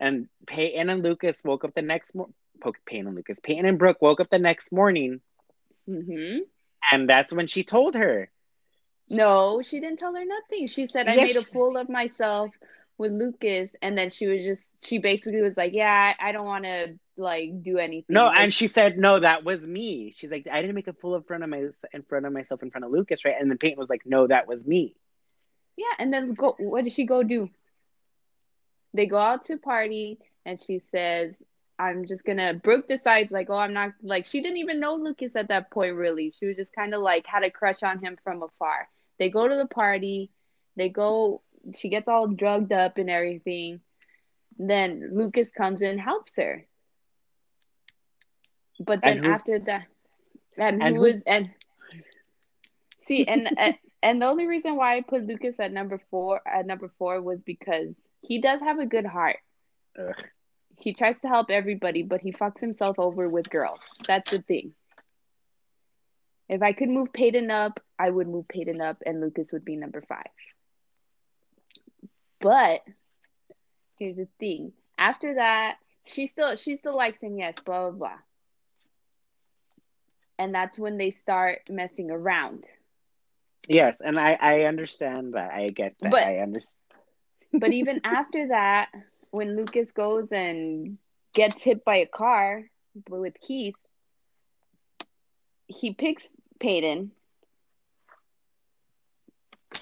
And 0.01 0.29
Peyton 0.47 0.89
and 0.91 1.03
Lucas 1.03 1.43
woke 1.45 1.65
up 1.65 1.75
the 1.75 1.83
next 1.83 2.15
morning. 2.15 2.35
Peyton 2.87 3.07
and 3.07 3.17
Lucas, 3.17 3.41
Peyton 3.41 3.67
and 3.67 3.79
Brooke 3.79 4.01
woke 4.03 4.21
up 4.21 4.29
the 4.31 4.39
next 4.39 4.71
morning, 4.73 5.21
hmm 5.87 6.39
and 6.91 7.09
that's 7.09 7.33
when 7.33 7.47
she 7.47 7.65
told 7.65 7.95
her. 7.95 8.31
No, 9.09 9.63
she 9.63 9.81
didn't 9.81 9.99
tell 9.99 10.15
her 10.15 10.25
nothing. 10.25 10.67
She 10.67 10.87
said 10.87 11.09
I 11.09 11.17
Yes, 11.17 11.19
made 11.19 11.37
a 11.37 11.45
fool 11.45 11.77
of 11.77 11.89
myself 11.89 12.53
with 13.01 13.13
Lucas, 13.13 13.75
and 13.81 13.97
then 13.97 14.11
she 14.11 14.27
was 14.27 14.43
just 14.43 14.69
she 14.85 14.99
basically 14.99 15.41
was 15.41 15.57
like, 15.57 15.73
yeah, 15.73 16.13
I, 16.21 16.29
I 16.29 16.33
don't 16.33 16.45
want 16.45 16.65
to 16.65 16.99
like 17.17 17.63
do 17.63 17.79
anything. 17.79 18.15
No, 18.15 18.27
Like, 18.27 18.39
and 18.39 18.55
she 18.55 18.69
said, 18.69 18.99
"No, 18.99 19.19
that 19.19 19.43
was 19.43 19.67
me." 19.67 20.15
She's 20.17 20.31
like, 20.31 20.47
"I 20.53 20.61
didn't 20.61 20.75
make 20.75 20.87
a 20.87 20.93
fool 20.93 21.17
in 21.17 21.23
front 21.23 21.43
of 21.43 21.49
my 21.49 21.65
in 21.93 22.03
front 22.03 22.27
of 22.27 22.33
myself 22.33 22.63
in 22.63 22.71
front 22.71 22.85
of 22.85 22.93
Lucas, 22.93 23.25
right?" 23.25 23.35
And 23.41 23.51
then 23.51 23.57
Peyton 23.59 23.79
was 23.79 23.89
like, 23.89 24.03
"No, 24.05 24.27
that 24.27 24.47
was 24.47 24.67
me." 24.67 24.95
Yeah, 25.77 25.95
and 25.99 26.13
then 26.13 26.35
go. 26.35 26.55
What 26.59 26.85
did 26.85 26.93
she 26.93 27.07
go 27.07 27.23
do? 27.23 27.49
They 28.93 29.07
go 29.07 29.19
out 29.19 29.47
to 29.47 29.57
party, 29.57 30.19
and 30.45 30.63
she 30.63 30.83
says, 30.93 31.35
"I'm 31.79 32.07
just 32.07 32.25
gonna." 32.25 32.53
Brooke 32.53 32.87
decides, 32.87 33.31
like, 33.31 33.49
"Oh, 33.49 33.57
I'm 33.57 33.73
not." 33.73 33.93
Like, 34.03 34.27
she 34.27 34.43
didn't 34.43 34.59
even 34.59 34.79
know 34.79 34.97
Lucas 34.97 35.37
at 35.37 35.49
that 35.49 35.71
point. 35.71 35.97
Really, 35.97 36.35
she 36.39 36.47
was 36.47 36.57
just 36.57 36.75
kind 36.75 36.95
of 36.95 37.01
like 37.01 37.27
had 37.27 37.45
a 37.45 37.51
crush 37.51 37.83
on 37.83 37.99
him 38.05 38.19
from 38.23 38.43
afar. 38.43 38.89
They 39.19 39.31
go 39.31 39.49
to 39.49 39.57
the 39.57 39.67
party. 39.67 40.31
They 40.77 40.91
go. 40.91 41.41
She 41.77 41.89
gets 41.89 42.09
all 42.09 42.27
drugged 42.29 42.73
up 42.73 42.99
and 42.99 43.11
everything. 43.11 43.81
Then 44.59 45.11
Lucas 45.15 45.49
comes 45.51 45.81
in, 45.81 45.89
and 45.91 46.01
helps 46.01 46.37
her. 46.37 46.67
But 48.79 49.01
then 49.03 49.19
after 49.25 49.59
that, 49.61 49.87
and, 50.57 50.83
and 50.83 50.97
who's- 50.97 51.23
and 51.27 51.51
see 53.03 53.27
and, 53.27 53.49
and 53.59 53.75
and 54.03 54.23
the 54.23 54.27
only 54.27 54.47
reason 54.47 54.77
why 54.77 54.97
I 54.97 55.03
put 55.03 55.27
Lucas 55.27 55.61
at 55.61 55.73
number 55.73 56.01
four 56.11 56.41
at 56.47 56.67
number 56.67 56.91
four 56.99 57.21
was 57.21 57.41
because 57.43 57.95
he 58.23 58.41
does 58.41 58.61
have 58.61 58.79
a 58.79 58.87
good 58.87 59.07
heart. 59.07 59.37
Ugh. 59.99 60.15
He 60.79 60.95
tries 60.95 61.21
to 61.21 61.29
help 61.29 61.51
everybody, 61.51 62.03
but 62.03 62.23
he 62.23 62.33
fucks 62.33 62.61
himself 62.61 62.99
over 62.99 63.29
with 63.29 63.51
girls. 63.51 63.81
That's 64.07 64.31
the 64.31 64.41
thing. 64.41 64.73
If 66.49 66.63
I 66.63 66.73
could 66.73 66.89
move 66.89 67.13
Peyton 67.13 67.51
up, 67.51 67.81
I 67.99 68.09
would 68.09 68.27
move 68.29 68.49
Peyton 68.49 68.81
up, 68.81 68.97
and 69.05 69.21
Lucas 69.21 69.53
would 69.53 69.65
be 69.65 69.77
number 69.77 70.01
five. 70.09 70.25
But 72.41 72.83
here's 73.99 74.17
the 74.17 74.29
thing: 74.39 74.73
after 74.99 75.35
that, 75.35 75.77
she 76.05 76.27
still 76.27 76.57
she 76.57 76.77
still 76.77 76.97
likes 76.97 77.23
him, 77.23 77.39
yes, 77.39 77.55
blah 77.65 77.91
blah 77.91 77.99
blah. 77.99 78.19
And 80.39 80.55
that's 80.55 80.79
when 80.79 80.97
they 80.97 81.11
start 81.11 81.61
messing 81.71 82.11
around. 82.11 82.65
Yes, 83.69 84.01
and 84.01 84.19
I 84.19 84.39
I 84.41 84.63
understand 84.65 85.35
that. 85.35 85.53
I 85.53 85.69
get 85.69 85.99
that. 86.01 86.11
But- 86.11 86.25
I 86.25 86.39
understand. 86.39 86.77
But 87.53 87.73
even 87.73 88.01
after 88.05 88.49
that, 88.49 88.91
when 89.31 89.57
Lucas 89.57 89.91
goes 89.93 90.31
and 90.33 90.99
gets 91.33 91.63
hit 91.63 91.85
by 91.85 91.97
a 91.97 92.07
car 92.07 92.63
with 93.09 93.35
Keith, 93.41 93.75
he 95.67 95.93
picks 95.95 96.27
Peyton, 96.59 97.13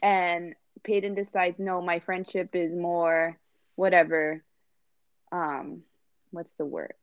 and 0.03 0.55
Peyton 0.83 1.15
decides, 1.15 1.59
no, 1.59 1.81
my 1.81 2.01
friendship 2.01 2.51
is 2.55 2.73
more 2.75 3.39
whatever. 3.77 4.43
Um, 5.33 5.83
what's 6.31 6.55
the 6.55 6.67
word? 6.67 6.95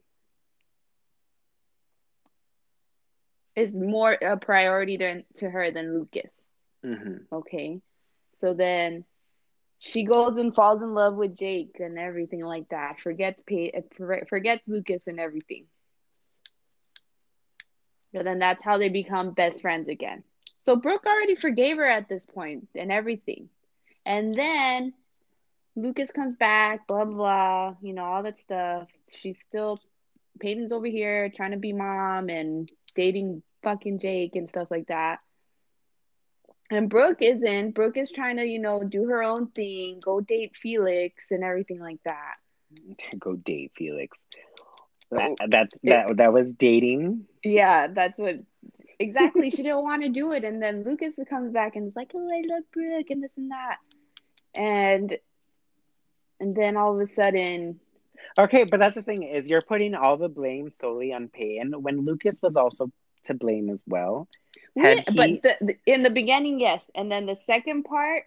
Is 3.55 3.75
more 3.75 4.11
a 4.13 4.37
priority 4.37 4.97
to, 4.97 5.21
to 5.35 5.49
her 5.49 5.71
than 5.71 5.97
Lucas. 5.97 6.31
hmm 6.83 7.17
Okay. 7.31 7.79
So 8.41 8.53
then 8.53 9.05
she 9.79 10.03
goes 10.03 10.37
and 10.37 10.53
falls 10.53 10.81
in 10.81 10.93
love 10.93 11.15
with 11.15 11.37
Jake 11.37 11.77
and 11.79 11.97
everything 11.97 12.43
like 12.43 12.69
that. 12.69 12.99
Forgets 13.01 13.41
Pay- 13.45 13.73
for- 13.95 14.25
forgets 14.27 14.67
Lucas 14.67 15.07
and 15.07 15.19
everything. 15.19 15.65
And 18.13 18.25
then 18.25 18.39
that's 18.39 18.63
how 18.63 18.77
they 18.77 18.89
become 18.89 19.31
best 19.31 19.61
friends 19.61 19.87
again. 19.87 20.23
So 20.61 20.75
Brooke 20.75 21.05
already 21.05 21.35
forgave 21.35 21.77
her 21.77 21.85
at 21.87 22.09
this 22.09 22.25
point 22.25 22.67
and 22.75 22.91
everything. 22.91 23.49
And 24.05 24.33
then 24.33 24.93
Lucas 25.75 26.11
comes 26.11 26.35
back, 26.35 26.87
blah 26.87 27.05
blah, 27.05 27.15
blah 27.15 27.75
you 27.81 27.93
know, 27.93 28.05
all 28.05 28.23
that 28.23 28.39
stuff. 28.39 28.87
She's 29.11 29.39
still 29.39 29.77
Peyton's 30.39 30.71
over 30.71 30.87
here 30.87 31.29
trying 31.29 31.51
to 31.51 31.57
be 31.57 31.73
mom 31.73 32.29
and 32.29 32.69
dating 32.95 33.41
fucking 33.63 33.99
Jake 33.99 34.35
and 34.35 34.49
stuff 34.49 34.69
like 34.69 34.87
that. 34.87 35.19
And 36.71 36.89
Brooke 36.89 37.21
isn't. 37.21 37.71
Brooke 37.75 37.97
is 37.97 38.11
trying 38.11 38.37
to, 38.37 38.45
you 38.45 38.59
know, 38.59 38.83
do 38.83 39.05
her 39.05 39.23
own 39.23 39.47
thing, 39.47 39.99
go 40.03 40.19
date 40.19 40.53
Felix 40.59 41.25
and 41.29 41.43
everything 41.43 41.79
like 41.79 41.99
that. 42.05 42.35
Go 43.19 43.35
date 43.35 43.71
Felix. 43.75 44.17
That, 45.11 45.35
that's 45.47 45.77
that. 45.83 46.17
That 46.17 46.33
was 46.33 46.51
dating. 46.53 47.25
Yeah, 47.43 47.87
that's 47.87 48.17
what 48.17 48.39
exactly. 48.99 49.49
she 49.49 49.57
didn't 49.57 49.83
want 49.83 50.01
to 50.01 50.09
do 50.09 50.31
it, 50.31 50.43
and 50.43 50.61
then 50.61 50.83
Lucas 50.83 51.19
comes 51.29 51.53
back 51.53 51.75
and 51.75 51.87
is 51.87 51.95
like, 51.95 52.11
"Oh, 52.15 52.27
I 52.27 52.41
love 52.45 52.63
Brooke 52.73 53.09
and 53.11 53.23
this 53.23 53.37
and 53.37 53.51
that," 53.51 53.77
and 54.57 55.17
and 56.39 56.55
then 56.55 56.77
all 56.77 56.93
of 56.93 56.99
a 56.99 57.07
sudden, 57.07 57.79
Okay, 58.37 58.65
but 58.65 58.79
that's 58.79 58.95
the 58.95 59.01
thing 59.01 59.23
is 59.23 59.47
you're 59.47 59.61
putting 59.61 59.95
all 59.95 60.17
the 60.17 60.27
blame 60.27 60.69
solely 60.69 61.13
on 61.13 61.29
Peyton 61.29 61.71
when 61.81 62.05
Lucas 62.05 62.39
was 62.41 62.55
also 62.55 62.91
to 63.23 63.33
blame 63.33 63.69
as 63.69 63.81
well. 63.87 64.27
Yeah, 64.75 65.03
but 65.15 65.41
the, 65.41 65.55
the, 65.61 65.75
in 65.85 66.03
the 66.03 66.09
beginning, 66.09 66.59
yes, 66.59 66.83
and 66.93 67.09
then 67.09 67.25
the 67.25 67.37
second 67.45 67.83
part, 67.83 68.23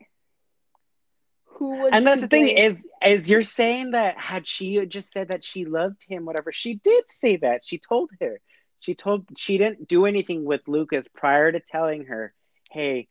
who 1.44 1.76
was 1.76 1.90
and 1.92 2.06
that's 2.06 2.22
the 2.22 2.28
thing 2.28 2.48
is 2.48 2.86
is 3.04 3.28
you're 3.28 3.42
saying 3.42 3.90
that 3.90 4.18
had 4.18 4.46
she 4.46 4.84
just 4.86 5.12
said 5.12 5.28
that 5.28 5.44
she 5.44 5.64
loved 5.64 6.02
him 6.08 6.24
whatever 6.24 6.52
she 6.52 6.74
did 6.74 7.04
say 7.08 7.36
that. 7.36 7.62
She 7.64 7.78
told 7.78 8.10
her. 8.20 8.40
She 8.80 8.94
told 8.94 9.26
she 9.36 9.58
didn't 9.58 9.88
do 9.88 10.06
anything 10.06 10.44
with 10.44 10.60
lucas 10.68 11.08
prior 11.08 11.50
to 11.50 11.58
telling 11.58 12.04
her 12.04 12.32
hey 12.70 13.08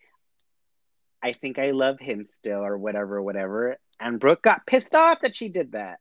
i 1.24 1.32
think 1.34 1.58
i 1.60 1.72
love 1.72 2.00
him 2.00 2.26
still 2.26 2.64
or 2.64 2.78
whatever 2.78 3.22
whatever 3.22 3.78
and 4.00 4.20
brooke 4.20 4.42
got 4.44 4.66
pissed 4.66 4.96
off 4.96 5.20
that 5.22 5.36
she 5.36 5.50
did 5.50 5.72
that 5.72 6.00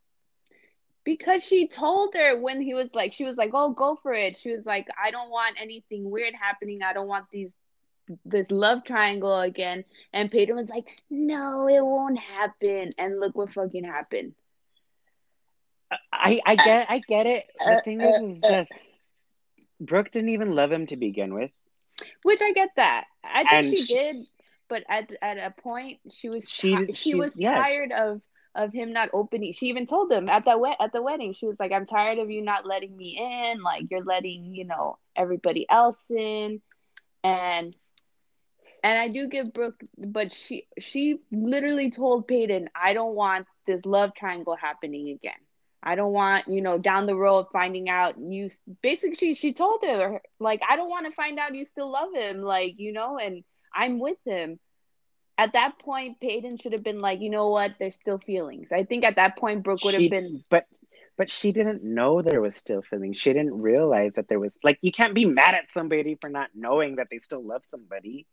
Because 1.05 1.43
she 1.45 1.69
told 1.69 2.15
her 2.15 2.39
when 2.41 2.61
he 2.61 2.75
was 2.75 2.95
like, 2.95 3.13
she 3.13 3.25
was 3.25 3.37
like, 3.37 3.51
"Oh, 3.55 3.73
go 3.73 3.97
for 3.97 4.13
it." 4.13 4.39
She 4.39 4.51
was 4.51 4.65
like, 4.67 4.89
"I 5.03 5.11
don't 5.11 5.31
want 5.31 5.57
anything 5.61 6.11
weird 6.11 6.35
happening. 6.35 6.83
I 6.83 6.93
don't 6.93 7.09
want 7.09 7.31
these 7.31 7.55
this 8.25 8.51
love 8.51 8.85
triangle 8.85 9.39
again." 9.41 9.85
And 10.13 10.31
Peyton 10.31 10.57
was 10.57 10.69
like, 10.69 10.87
"No, 11.11 11.69
it 11.69 11.83
won't 11.85 12.19
happen." 12.19 12.93
And 12.99 13.19
look 13.21 13.37
what 13.37 13.53
fucking 13.53 13.85
happened. 13.85 14.35
I 16.13 16.41
I 16.47 16.57
get 16.57 16.91
I 16.91 16.99
get 16.99 17.27
it. 17.27 17.45
The 17.65 17.77
thing 17.77 18.03
is, 18.03 18.21
is 18.21 18.43
uh, 18.43 18.47
uh, 18.47 18.49
uh, 18.49 18.57
just 18.57 18.73
Brooke 19.81 20.11
didn't 20.11 20.31
even 20.31 20.55
love 20.55 20.73
him 20.73 20.87
to 20.87 20.97
begin 20.97 21.35
with. 21.35 21.51
Which 22.23 22.41
I 22.43 22.53
get 22.53 22.71
that. 22.77 23.07
I 23.25 23.45
think 23.45 23.65
And 23.65 23.77
she- 23.77 23.85
did, 23.85 24.27
but 24.69 24.85
at 24.89 25.13
at 25.23 25.39
a 25.39 25.51
point 25.63 25.99
she 26.13 26.29
was 26.29 26.47
She- 26.47 26.95
she 26.95 27.15
was 27.15 27.39
yes. 27.39 27.57
tired 27.57 27.93
of 27.93 28.21
of 28.55 28.73
him 28.73 28.93
not 28.93 29.11
opening. 29.13 29.53
She 29.53 29.67
even 29.67 29.87
told 29.87 30.11
him 30.11 30.29
at 30.29 30.45
that 30.47 30.61
wed- 30.61 30.77
at 30.81 30.93
the 30.93 31.03
wedding. 31.03 31.33
She 31.35 31.47
was 31.47 31.59
like, 31.59 31.73
"I'm 31.73 31.87
tired 31.87 32.19
of 32.19 32.31
you 32.31 32.43
not 32.43 32.67
letting 32.67 32.97
me 32.97 33.17
in. 33.19 33.63
Like 33.63 33.85
you're 33.91 34.05
letting 34.05 34.55
you 34.55 34.65
know 34.65 34.99
everybody 35.17 35.67
else 35.69 36.03
in." 36.11 36.61
And 37.23 37.75
and 38.83 38.99
I 38.99 39.09
do 39.09 39.29
give 39.29 39.53
Brooke, 39.53 39.81
but 39.97 40.33
she 40.33 40.67
she 40.79 41.21
literally 41.33 41.91
told 41.91 42.27
Peyton, 42.29 42.69
"I 42.75 42.93
don't 42.95 43.15
want 43.15 43.47
this 43.67 43.85
love 43.85 44.15
triangle 44.15 44.57
happening 44.57 45.11
again." 45.11 45.41
I 45.83 45.95
don't 45.95 46.13
want, 46.13 46.49
you 46.49 46.61
know, 46.63 46.79
down 46.79 47.07
the 47.07 47.15
road 47.17 47.47
finding 47.53 47.89
out 47.89 48.15
you 48.19 48.51
basically 48.83 49.15
she, 49.17 49.35
she 49.35 49.53
told 49.53 49.83
her 49.85 50.21
like 50.41 50.61
I 50.69 50.77
don't 50.77 50.89
want 50.91 51.07
to 51.07 51.13
find 51.13 51.39
out 51.39 51.55
you 51.55 51.65
still 51.65 51.91
love 51.91 52.13
him, 52.15 52.43
like, 52.43 52.75
you 52.79 52.93
know, 52.93 53.19
and 53.19 53.45
I'm 53.77 53.99
with 53.99 54.19
him. 54.25 54.59
At 55.39 55.53
that 55.53 55.79
point, 55.79 56.19
Peyton 56.21 56.57
should 56.57 56.73
have 56.73 56.83
been 56.83 56.99
like, 56.99 57.21
you 57.21 57.29
know 57.29 57.51
what, 57.51 57.73
there's 57.79 57.97
still 57.97 58.19
feelings. 58.19 58.69
I 58.73 58.85
think 58.85 59.05
at 59.05 59.17
that 59.17 59.37
point 59.37 59.63
Brooke 59.63 59.85
would 59.85 59.95
have 59.95 60.11
been 60.11 60.43
but 60.49 60.67
but 61.19 61.31
she 61.31 61.53
didn't 61.53 61.83
know 61.83 62.21
there 62.23 62.41
was 62.41 62.57
still 62.57 62.83
feelings. 62.83 63.19
She 63.19 63.33
didn't 63.33 63.61
realize 63.61 64.13
that 64.17 64.29
there 64.29 64.41
was 64.41 64.55
like 64.63 64.79
you 64.81 64.93
can't 64.93 65.15
be 65.15 65.25
mad 65.25 65.55
at 65.55 65.71
somebody 65.71 66.17
for 66.21 66.31
not 66.31 66.51
knowing 66.55 66.97
that 66.97 67.09
they 67.11 67.19
still 67.19 67.47
love 67.47 67.63
somebody. 67.71 68.27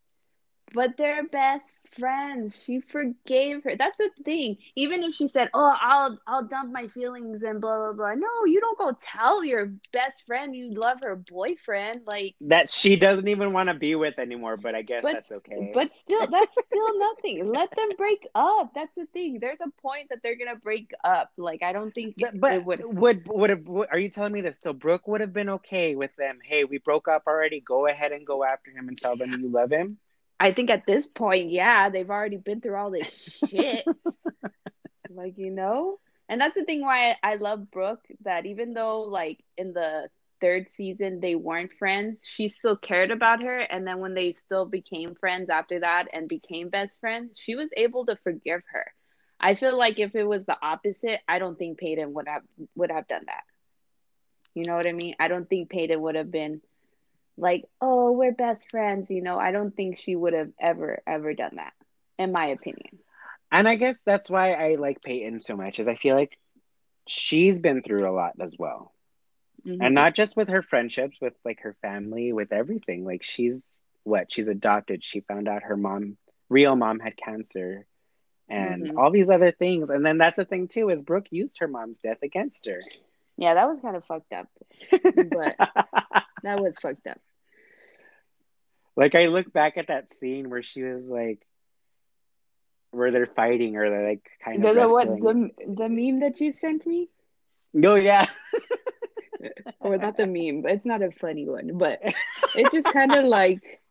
But 0.73 0.97
they're 0.97 1.23
best 1.27 1.67
friends. 1.97 2.61
She 2.65 2.81
forgave 2.81 3.63
her. 3.63 3.75
That's 3.77 3.97
the 3.97 4.09
thing. 4.23 4.57
Even 4.75 5.03
if 5.03 5.15
she 5.15 5.27
said, 5.27 5.49
"Oh, 5.53 5.75
I'll 5.79 6.19
I'll 6.27 6.43
dump 6.45 6.71
my 6.73 6.87
feelings 6.87 7.43
and 7.43 7.61
blah 7.61 7.77
blah 7.77 7.93
blah." 7.93 8.15
No, 8.15 8.45
you 8.45 8.59
don't 8.59 8.77
go 8.77 8.91
tell 9.01 9.43
your 9.43 9.67
best 9.91 10.25
friend 10.25 10.55
you 10.55 10.71
love 10.73 10.97
her 11.03 11.15
boyfriend. 11.15 12.01
Like 12.07 12.35
That 12.41 12.69
she 12.69 12.95
doesn't 12.95 13.27
even 13.27 13.53
want 13.53 13.69
to 13.69 13.75
be 13.75 13.95
with 13.95 14.19
anymore, 14.19 14.57
but 14.57 14.75
I 14.75 14.81
guess 14.81 15.03
but 15.03 15.13
that's 15.13 15.31
okay. 15.31 15.71
but 15.73 15.93
still 15.93 16.27
that's 16.31 16.55
still 16.67 16.99
nothing 16.99 17.47
let 17.51 17.69
them 17.75 17.89
break 17.97 18.27
up 18.35 18.71
that's 18.73 18.95
the 18.95 19.05
thing 19.13 19.39
there's 19.39 19.59
a 19.61 19.81
point 19.81 20.07
that 20.09 20.19
they're 20.23 20.37
gonna 20.37 20.55
break 20.55 20.91
up 21.03 21.31
like 21.37 21.61
i 21.63 21.71
don't 21.71 21.93
think 21.93 22.15
But, 22.17 22.33
it 22.33 22.41
but 22.41 22.65
would 22.65 22.81
would 22.83 23.27
would 23.27 23.49
have 23.49 23.67
are 23.91 23.99
you 23.99 24.09
telling 24.09 24.33
me 24.33 24.41
that 24.41 24.61
So 24.61 24.73
Brooke 24.73 25.07
would 25.07 25.21
have 25.21 25.33
been 25.33 25.49
okay 25.49 25.95
with 25.95 26.15
them. 26.15 26.39
Hey, 26.43 26.63
we 26.63 26.77
broke 26.77 27.07
up 27.07 27.23
already. 27.27 27.59
Go 27.59 27.87
ahead 27.87 28.11
and 28.11 28.25
go 28.25 28.43
after 28.43 28.71
him 28.71 28.87
and 28.87 28.97
tell 28.97 29.15
them 29.17 29.31
you 29.33 29.49
love 29.49 29.71
him. 29.71 29.97
I 30.39 30.51
think 30.51 30.69
at 30.69 30.85
this 30.85 31.05
point 31.05 31.51
yeah 31.51 31.89
they've 31.89 32.09
already 32.09 32.37
been 32.37 32.61
through 32.61 32.75
all 32.75 32.91
this 32.91 33.41
shit. 33.49 33.85
Like 35.15 35.37
you 35.37 35.51
know? 35.51 35.99
And 36.29 36.39
that's 36.39 36.55
the 36.55 36.63
thing 36.63 36.81
why 36.81 37.11
I, 37.23 37.33
I 37.33 37.35
love 37.35 37.69
brooke 37.69 38.05
that 38.23 38.45
even 38.45 38.73
though 38.73 39.01
like 39.01 39.43
in 39.57 39.73
the 39.73 40.09
third 40.41 40.67
season 40.71 41.19
they 41.21 41.35
weren't 41.35 41.71
friends 41.73 42.17
she 42.21 42.49
still 42.49 42.77
cared 42.77 43.11
about 43.11 43.41
her. 43.43 43.59
And 43.59 43.85
then 43.85 43.99
when 43.99 44.13
they 44.13 44.33
still 44.33 44.65
became 44.65 45.15
friends 45.15 45.49
after 45.49 45.79
that 45.81 46.07
and 46.13 46.27
became 46.27 46.69
best 46.69 46.99
friends 46.99 47.37
she 47.39 47.55
was 47.55 47.69
able 47.75 48.05
to 48.07 48.15
forgive 48.23 48.61
her. 48.71 48.91
I 49.39 49.55
feel 49.55 49.77
like 49.77 49.99
if 49.99 50.15
it 50.15 50.23
was 50.23 50.45
the 50.45 50.57
opposite 50.61 51.19
i 51.27 51.39
don't 51.39 51.57
think 51.57 51.77
peyton 51.77 52.13
would 52.13 52.27
have 52.27 52.43
would 52.75 52.91
have 52.91 53.07
done 53.07 53.23
that. 53.27 53.43
You 54.55 54.63
know 54.65 54.75
what 54.75 54.87
i 54.87 54.93
mean? 54.93 55.15
I 55.19 55.27
don't 55.27 55.49
think 55.49 55.69
peyton 55.69 56.01
would 56.01 56.15
have 56.15 56.31
been 56.31 56.61
like 57.37 57.65
oh 57.81 58.11
we're 58.11 58.31
best 58.31 58.69
friends 58.69 59.07
you 59.09 59.21
know 59.21 59.37
i 59.39 59.51
don't 59.51 59.75
think 59.75 59.97
she 59.99 60.15
would 60.15 60.33
have 60.33 60.49
ever 60.59 60.99
ever 61.07 61.33
done 61.33 61.55
that 61.55 61.73
in 62.19 62.31
my 62.31 62.47
opinion 62.47 62.99
And 63.51 63.67
I 63.67 63.75
guess 63.75 63.97
that's 64.05 64.29
why 64.29 64.53
I 64.53 64.75
like 64.75 65.01
Peyton 65.03 65.39
so 65.39 65.55
much, 65.55 65.79
is 65.79 65.87
I 65.87 65.95
feel 65.95 66.15
like 66.15 66.37
she's 67.07 67.59
been 67.59 67.83
through 67.83 68.09
a 68.09 68.13
lot 68.13 68.33
as 68.41 68.55
well. 68.57 68.91
Mhm. 69.65 69.77
And 69.81 69.93
not 69.93 70.15
just 70.15 70.35
with 70.35 70.49
her 70.49 70.63
friendships, 70.63 71.17
with 71.21 71.33
like 71.45 71.59
her 71.61 71.75
family, 71.81 72.33
with 72.33 72.51
everything. 72.51 73.05
Like 73.05 73.23
she's 73.23 73.63
what? 74.03 74.31
She's 74.31 74.47
adopted. 74.47 75.03
She 75.03 75.21
found 75.21 75.47
out 75.47 75.63
her 75.63 75.77
mom, 75.77 76.17
real 76.49 76.75
mom, 76.75 76.99
had 76.99 77.15
cancer 77.15 77.85
and 78.49 78.89
Mhm. 78.89 78.97
all 78.97 79.11
these 79.11 79.29
other 79.29 79.51
things. 79.51 79.89
And 79.89 80.03
then 80.05 80.17
that's 80.17 80.37
the 80.37 80.45
thing 80.45 80.67
too, 80.67 80.89
is 80.89 81.03
Brooke 81.03 81.27
used 81.31 81.59
her 81.59 81.67
mom's 81.67 81.99
death 81.99 82.23
against 82.23 82.65
her. 82.65 82.81
yeah 83.37 83.53
that 83.55 83.67
was 83.67 83.79
kind 83.81 83.95
of 83.95 84.03
fucked 84.05 84.33
up 84.33 84.47
but 85.37 85.55
that 86.43 86.59
was 86.59 86.75
fucked 86.81 87.07
up. 87.07 87.19
Like 88.95 89.15
I 89.15 89.27
look 89.27 89.51
back 89.51 89.77
at 89.77 89.87
that 89.87 90.13
scene 90.19 90.49
where 90.49 90.63
she 90.63 90.83
was 90.83 91.03
like 91.05 91.45
where 92.91 93.09
they're 93.11 93.25
fighting 93.25 93.75
or 93.75 93.89
they're 93.89 94.07
like 94.09 94.29
kind 94.43 94.63
the, 94.63 94.69
of 94.69 94.75
the, 94.75 94.87
what 94.87 95.07
the, 95.07 95.49
the 95.67 95.89
meme 95.89 96.19
that 96.19 96.39
you 96.39 96.53
sent 96.53 96.85
me? 96.85 97.09
No, 97.73 97.95
yeah. 97.95 98.27
or 99.79 99.95
oh, 99.95 99.97
not 99.97 100.17
the 100.17 100.25
meme 100.25 100.61
but 100.61 100.71
it's 100.71 100.85
not 100.85 101.01
a 101.01 101.11
funny 101.11 101.47
one 101.47 101.77
but 101.77 101.99
it's 102.55 102.71
just 102.71 102.87
kind 102.87 103.13
of 103.13 103.25
like 103.25 103.81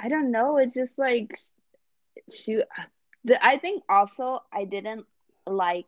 i 0.00 0.08
don't 0.08 0.30
know 0.30 0.56
it's 0.56 0.74
just 0.74 0.98
like 0.98 1.38
she 2.32 2.62
the, 3.24 3.44
i 3.44 3.58
think 3.58 3.82
also 3.88 4.40
i 4.52 4.64
didn't 4.64 5.06
like 5.46 5.86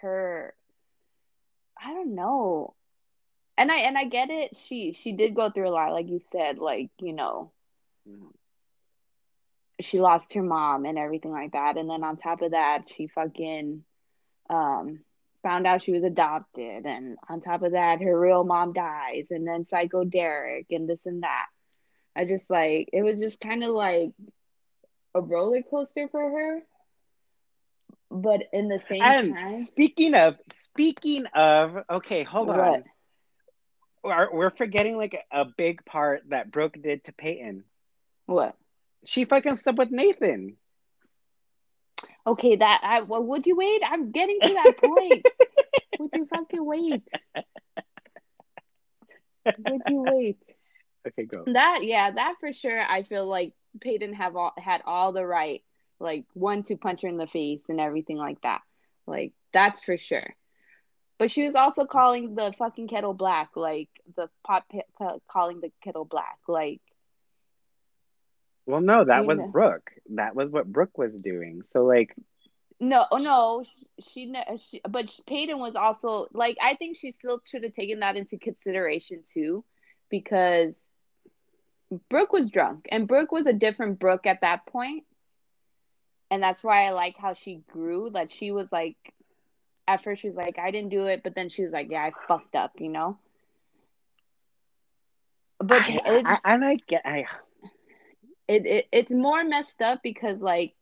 her 0.00 0.54
i 1.82 1.92
don't 1.94 2.14
know. 2.14 2.74
And 3.56 3.70
i 3.70 3.78
and 3.80 3.98
i 3.98 4.04
get 4.04 4.30
it. 4.30 4.56
She 4.56 4.92
she 4.92 5.12
did 5.12 5.34
go 5.34 5.50
through 5.50 5.68
a 5.68 5.70
lot 5.70 5.92
like 5.92 6.08
you 6.08 6.20
said 6.32 6.58
like 6.58 6.90
you 7.00 7.12
know 7.12 7.52
she 9.80 10.00
lost 10.00 10.34
her 10.34 10.42
mom 10.42 10.84
and 10.84 10.98
everything 10.98 11.32
like 11.32 11.52
that. 11.52 11.76
And 11.76 11.88
then 11.88 12.04
on 12.04 12.16
top 12.16 12.42
of 12.42 12.52
that 12.52 12.84
she 12.94 13.06
fucking 13.08 13.84
um 14.50 15.00
found 15.42 15.66
out 15.66 15.82
she 15.82 15.92
was 15.92 16.04
adopted. 16.04 16.86
And 16.86 17.16
on 17.28 17.40
top 17.40 17.62
of 17.62 17.72
that 17.72 18.02
her 18.02 18.18
real 18.18 18.44
mom 18.44 18.72
dies. 18.72 19.28
And 19.30 19.46
then 19.46 19.64
psycho 19.64 20.04
derek 20.04 20.66
and 20.70 20.88
this 20.88 21.06
and 21.06 21.22
that. 21.22 21.46
I 22.16 22.24
just 22.26 22.50
like 22.50 22.90
it 22.92 23.02
was 23.02 23.18
just 23.18 23.40
kind 23.40 23.62
of 23.64 23.70
like 23.70 24.12
a 25.14 25.20
roller 25.20 25.62
coaster 25.62 26.08
for 26.08 26.20
her 26.30 26.60
but 28.10 28.42
in 28.52 28.68
the 28.68 28.80
same 28.80 29.02
And 29.02 29.34
time 29.34 29.66
speaking 29.66 30.14
of 30.14 30.36
speaking 30.56 31.26
of, 31.34 31.76
okay, 31.90 32.22
hold 32.24 32.50
on. 32.50 32.84
We're, 34.02 34.32
we're 34.32 34.50
forgetting 34.50 34.96
like 34.96 35.14
a, 35.32 35.40
a 35.42 35.44
big 35.44 35.84
part 35.84 36.22
that 36.30 36.50
Brooke 36.50 36.76
did 36.80 37.04
to 37.04 37.12
Peyton. 37.12 37.64
what 38.26 38.56
She 39.04 39.24
fucking 39.24 39.56
slept 39.58 39.78
with 39.78 39.90
Nathan. 39.90 40.56
okay 42.26 42.56
that 42.56 42.80
i 42.84 43.00
well, 43.02 43.22
would 43.22 43.46
you 43.46 43.56
wait 43.56 43.82
i'm 43.84 44.10
getting 44.10 44.40
to 44.42 44.52
that 44.54 44.74
point 44.78 45.24
would 45.98 46.10
you 46.14 46.26
fucking 46.26 46.64
wait 46.64 47.02
would 49.58 49.82
you 49.86 50.02
wait 50.02 50.38
Okay, 51.08 51.24
go. 51.24 51.44
That 51.46 51.80
yeah, 51.82 52.10
that 52.10 52.34
for 52.40 52.52
sure. 52.52 52.78
I 52.80 53.04
feel 53.04 53.26
like 53.26 53.54
Peyton 53.80 54.12
have 54.14 54.36
all 54.36 54.52
had 54.58 54.82
all 54.84 55.12
the 55.12 55.24
right, 55.24 55.62
like 56.00 56.24
one 56.32 56.62
to 56.64 56.76
punch 56.76 57.02
her 57.02 57.08
in 57.08 57.18
the 57.18 57.26
face 57.26 57.68
and 57.68 57.80
everything 57.80 58.16
like 58.16 58.40
that. 58.42 58.62
Like 59.06 59.32
that's 59.52 59.82
for 59.82 59.98
sure. 59.98 60.34
But 61.18 61.30
she 61.30 61.44
was 61.44 61.54
also 61.54 61.84
calling 61.84 62.34
the 62.34 62.54
fucking 62.58 62.88
kettle 62.88 63.12
black, 63.12 63.50
like 63.54 63.90
the 64.16 64.30
pot 64.42 64.64
pe- 64.72 64.80
ca- 64.96 65.18
calling 65.30 65.60
the 65.60 65.70
kettle 65.84 66.06
black, 66.06 66.38
like 66.48 66.80
Well, 68.64 68.80
no, 68.80 69.04
that 69.04 69.26
was 69.26 69.38
know. 69.38 69.48
Brooke. 69.48 69.90
That 70.14 70.34
was 70.34 70.48
what 70.48 70.72
Brooke 70.72 70.96
was 70.96 71.12
doing. 71.20 71.62
So 71.70 71.84
like, 71.84 72.14
no, 72.82 73.04
oh, 73.10 73.18
no, 73.18 73.64
she, 74.08 74.32
she, 74.58 74.80
but 74.88 75.14
Peyton 75.26 75.58
was 75.58 75.74
also 75.74 76.28
like 76.32 76.56
I 76.62 76.76
think 76.76 76.96
she 76.96 77.12
still 77.12 77.40
should 77.44 77.64
have 77.64 77.74
taken 77.74 78.00
that 78.00 78.16
into 78.16 78.38
consideration 78.38 79.22
too, 79.30 79.62
because 80.08 80.74
Brooke 82.08 82.32
was 82.32 82.48
drunk 82.48 82.88
and 82.90 83.06
Brooke 83.06 83.32
was 83.32 83.46
a 83.46 83.52
different 83.52 83.98
Brooke 83.98 84.24
at 84.26 84.40
that 84.40 84.64
point. 84.64 85.04
And 86.30 86.42
that's 86.42 86.62
why 86.62 86.86
I 86.86 86.90
like 86.92 87.16
how 87.18 87.34
she 87.34 87.62
grew. 87.72 88.10
That 88.10 88.30
she 88.32 88.52
was 88.52 88.68
like, 88.70 88.96
at 89.88 90.04
first 90.04 90.22
she 90.22 90.28
was 90.28 90.36
like, 90.36 90.58
I 90.58 90.70
didn't 90.70 90.90
do 90.90 91.06
it, 91.06 91.22
but 91.24 91.34
then 91.34 91.48
she 91.48 91.62
was 91.62 91.72
like, 91.72 91.90
yeah, 91.90 92.02
I 92.04 92.12
fucked 92.28 92.54
up, 92.54 92.72
you 92.78 92.88
know. 92.88 93.18
But 95.58 95.82
I, 95.82 96.00
it's, 96.06 96.28
I, 96.28 96.38
and 96.44 96.64
I 96.64 96.76
get, 96.86 97.02
I, 97.04 97.26
it, 98.48 98.66
it 98.66 98.88
it's 98.92 99.10
more 99.10 99.44
messed 99.44 99.82
up 99.82 100.00
because 100.02 100.38
like 100.40 100.74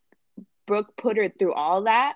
Brooke 0.67 0.97
put 0.97 1.17
her 1.17 1.29
through 1.31 1.55
all 1.55 1.85
that 1.85 2.15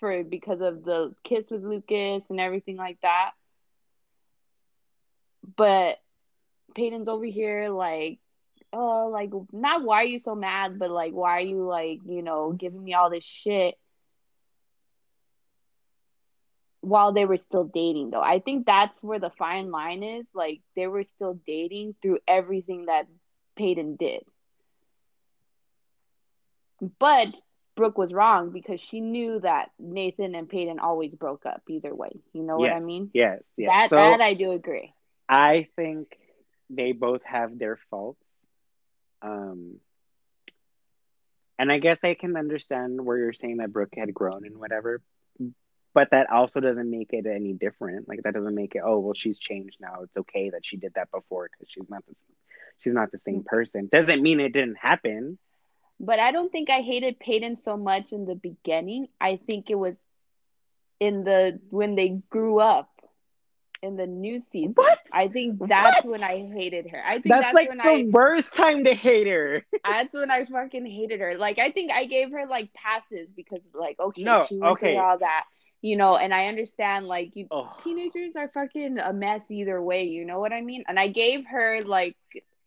for 0.00 0.24
because 0.24 0.60
of 0.60 0.84
the 0.84 1.14
kiss 1.24 1.50
with 1.50 1.62
Lucas 1.62 2.24
and 2.30 2.40
everything 2.40 2.76
like 2.76 2.98
that. 3.02 3.32
But 5.56 5.98
Peyton's 6.74 7.08
over 7.08 7.24
here 7.24 7.68
like, 7.70 8.18
oh, 8.72 9.08
like 9.12 9.30
not 9.52 9.82
why 9.82 10.02
are 10.02 10.06
you 10.06 10.18
so 10.18 10.34
mad, 10.34 10.78
but 10.78 10.90
like 10.90 11.12
why 11.12 11.38
are 11.38 11.40
you 11.40 11.66
like 11.66 12.00
you 12.04 12.22
know 12.22 12.52
giving 12.52 12.82
me 12.82 12.94
all 12.94 13.10
this 13.10 13.24
shit? 13.24 13.76
while 16.80 17.12
they 17.12 17.24
were 17.24 17.36
still 17.36 17.64
dating 17.64 18.10
though. 18.10 18.22
I 18.22 18.40
think 18.40 18.66
that's 18.66 19.02
where 19.02 19.18
the 19.18 19.30
fine 19.30 19.70
line 19.70 20.02
is. 20.02 20.26
Like 20.34 20.60
they 20.76 20.86
were 20.86 21.04
still 21.04 21.38
dating 21.46 21.94
through 22.00 22.18
everything 22.26 22.86
that 22.86 23.06
Peyton 23.56 23.96
did. 23.96 24.22
But 26.98 27.34
Brooke 27.76 27.98
was 27.98 28.12
wrong 28.12 28.50
because 28.50 28.80
she 28.80 29.00
knew 29.00 29.40
that 29.40 29.70
Nathan 29.78 30.34
and 30.34 30.48
Peyton 30.48 30.78
always 30.78 31.14
broke 31.14 31.46
up 31.46 31.62
either 31.68 31.94
way. 31.94 32.10
You 32.32 32.42
know 32.42 32.62
yes, 32.62 32.72
what 32.72 32.76
I 32.76 32.80
mean? 32.80 33.10
Yes, 33.12 33.42
yes. 33.56 33.68
That 33.70 33.90
so 33.90 33.96
that 33.96 34.20
I 34.20 34.34
do 34.34 34.52
agree. 34.52 34.92
I 35.28 35.68
think 35.76 36.08
they 36.70 36.92
both 36.92 37.22
have 37.24 37.58
their 37.58 37.78
faults. 37.90 38.22
Um 39.22 39.80
and 41.58 41.72
I 41.72 41.78
guess 41.78 41.98
I 42.04 42.14
can 42.14 42.36
understand 42.36 43.04
where 43.04 43.18
you're 43.18 43.32
saying 43.32 43.56
that 43.56 43.72
Brooke 43.72 43.94
had 43.96 44.14
grown 44.14 44.46
and 44.46 44.58
whatever, 44.58 45.02
but 45.92 46.10
that 46.12 46.30
also 46.30 46.60
doesn't 46.60 46.90
make 46.90 47.12
it 47.12 47.26
any 47.26 47.52
different. 47.52 48.08
Like 48.08 48.22
that 48.22 48.34
doesn't 48.34 48.54
make 48.54 48.74
it 48.74 48.82
oh 48.84 48.98
well 49.00 49.14
she's 49.14 49.38
changed 49.38 49.76
now. 49.80 50.02
It's 50.02 50.16
okay 50.16 50.50
that 50.50 50.64
she 50.64 50.76
did 50.76 50.94
that 50.94 51.10
before 51.10 51.48
because 51.50 51.70
she's 51.70 51.88
not 51.88 52.04
the 52.06 52.14
she's 52.78 52.94
not 52.94 53.10
the 53.10 53.18
same 53.18 53.44
person. 53.44 53.88
Doesn't 53.90 54.22
mean 54.22 54.40
it 54.40 54.52
didn't 54.52 54.78
happen. 54.78 55.38
But 56.00 56.20
I 56.20 56.30
don't 56.30 56.52
think 56.52 56.70
I 56.70 56.80
hated 56.80 57.18
Peyton 57.18 57.56
so 57.56 57.76
much 57.76 58.12
in 58.12 58.24
the 58.24 58.36
beginning. 58.36 59.08
I 59.20 59.40
think 59.46 59.68
it 59.68 59.74
was 59.74 59.98
in 61.00 61.24
the 61.24 61.60
when 61.70 61.94
they 61.94 62.20
grew 62.30 62.60
up 62.60 62.90
in 63.82 63.96
the 63.96 64.06
new 64.06 64.40
season. 64.40 64.72
What? 64.74 64.98
I 65.12 65.28
think 65.28 65.58
that's 65.68 66.04
What? 66.04 66.12
when 66.12 66.22
I 66.22 66.48
hated 66.52 66.88
her. 66.90 67.02
I 67.04 67.14
think 67.14 67.26
That's, 67.28 67.46
that's, 67.46 67.54
like 67.54 67.68
when 67.68 67.78
the 67.78 67.84
I 67.84 68.06
worst 68.10 68.54
time 68.54 68.84
to 68.84 68.94
hate 68.94 69.26
her. 69.26 69.64
that's 69.84 70.14
when 70.14 70.30
I 70.30 70.44
fucking 70.44 70.86
hated 70.86 71.20
her. 71.20 71.36
Like 71.36 71.58
I 71.58 71.70
think 71.70 71.92
I 71.92 72.04
gave 72.06 72.32
her 72.32 72.46
like 72.46 72.72
passes 72.74 73.28
because 73.36 73.60
like 73.74 73.98
okay, 74.00 74.22
No, 74.22 74.46
she 74.48 74.56
went 74.58 74.72
okay. 74.72 74.94
through 74.94 75.02
all 75.02 75.18
that. 75.18 75.44
You 75.80 75.96
know, 75.96 76.16
and 76.16 76.34
I 76.34 76.46
understand 76.46 77.06
like 77.06 77.36
you 77.36 77.46
Oh. 77.52 77.72
teenagers 77.84 78.34
are 78.34 78.48
fucking 78.48 78.98
a 78.98 79.12
mess 79.12 79.48
either 79.50 79.80
way, 79.80 80.04
you 80.04 80.24
know 80.24 80.40
what 80.40 80.52
I 80.52 80.60
mean? 80.60 80.84
And 80.88 80.98
I 80.98 81.08
gave 81.08 81.46
her 81.46 81.84
like 81.84 82.16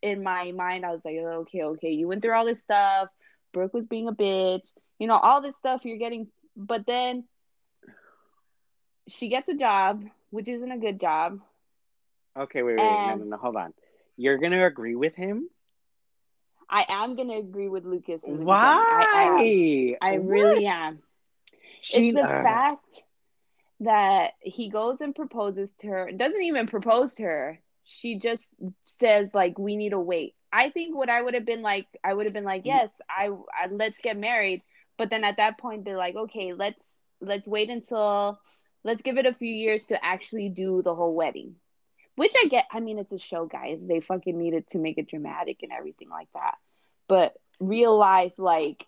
in 0.02 0.24
my 0.24 0.52
mind, 0.52 0.86
I 0.86 0.91
was 0.91 1.04
like, 1.04 1.17
oh, 1.19 1.41
okay, 1.41 1.62
okay, 1.63 1.91
you 1.91 2.08
went 2.08 2.21
through 2.21 2.34
all 2.34 2.45
this 2.45 2.62
stuff. 2.62 3.10
Brooke 3.54 3.74
was 3.74 3.86
being 3.86 4.08
a 4.08 4.13
bitch, 4.13 4.65
you 4.97 5.08
know, 5.08 5.17
all 5.17 5.41
this 5.41 5.58
stuff 5.58 5.82
you're 5.84 5.97
getting, 5.97 6.28
but 6.56 6.86
then 6.88 7.26
she 9.08 9.30
gets 9.30 9.47
a 9.50 9.56
job, 9.56 10.04
which 10.32 10.50
isn't 10.50 10.72
a 10.72 10.78
good 10.80 11.00
job. 11.00 11.39
Okay, 12.38 12.63
wait, 12.63 12.76
wait, 12.76 12.88
wait. 12.88 13.02
No, 13.04 13.15
no, 13.15 13.26
no, 13.26 13.38
hold 13.38 13.58
on. 13.58 13.74
You're 14.17 14.38
gonna 14.38 14.65
agree 14.65 14.96
with 14.96 15.15
him? 15.15 15.50
I 16.70 16.86
am 16.89 17.15
gonna 17.15 17.38
agree 17.38 17.70
with 17.70 17.86
Lucas. 17.86 18.24
In 18.24 18.38
the 18.39 18.46
beginning. 18.46 18.46
Why? 18.46 19.06
I. 19.13 19.98
I 20.02 20.15
really 20.15 20.65
am. 20.65 21.04
She, 21.82 22.12
it's 22.12 22.13
the 22.13 22.22
uh, 22.22 22.44
fact 22.44 23.04
that 23.82 24.34
he 24.41 24.70
goes 24.70 25.02
and 25.02 25.15
proposes 25.15 25.74
to 25.80 25.88
her 25.88 26.12
doesn't 26.12 26.41
even 26.44 26.67
propose 26.67 27.15
to 27.15 27.24
her 27.24 27.60
she 27.84 28.20
just 28.20 28.54
says 28.86 29.34
like 29.34 29.58
we 29.58 29.76
need 29.76 29.89
to 29.89 30.00
wait 30.00 30.36
i 30.52 30.70
think 30.70 30.96
what 30.96 31.10
i 31.10 31.22
would 31.22 31.34
have 31.34 31.46
been 31.46 31.62
like 31.62 31.88
i 32.04 32.13
would 32.13 32.26
have 32.26 32.34
been 32.34 32.44
like 32.44 32.62
yes 32.65 32.91
I, 33.10 33.30
I 33.30 33.67
let's 33.70 33.98
get 33.98 34.17
married 34.17 34.62
but 34.98 35.10
then 35.10 35.24
at 35.24 35.38
that 35.38 35.58
point 35.58 35.84
be 35.84 35.96
like 35.96 36.15
okay 36.15 36.54
let's 36.54 36.82
let's 37.22 37.48
wait 37.48 37.70
until 37.70 38.39
let's 38.84 39.02
give 39.02 39.17
it 39.17 39.26
a 39.26 39.34
few 39.34 39.54
years 39.54 39.88
to 39.88 40.06
actually 40.06 40.50
do 40.50 40.82
the 40.82 40.96
whole 40.96 41.13
wedding 41.13 41.56
which 42.15 42.34
i 42.44 42.48
get 42.48 42.65
i 42.72 42.80
mean 42.80 42.98
it's 42.98 43.12
a 43.12 43.20
show 43.20 43.46
guys 43.46 43.82
they 43.86 44.00
fucking 44.00 44.38
needed 44.38 44.67
to 44.70 44.78
make 44.78 44.98
it 44.98 45.10
dramatic 45.10 45.58
and 45.62 45.72
everything 45.72 46.10
like 46.10 46.28
that 46.34 46.56
but 47.08 47.34
real 47.60 47.98
life 47.98 48.34
like 48.38 48.86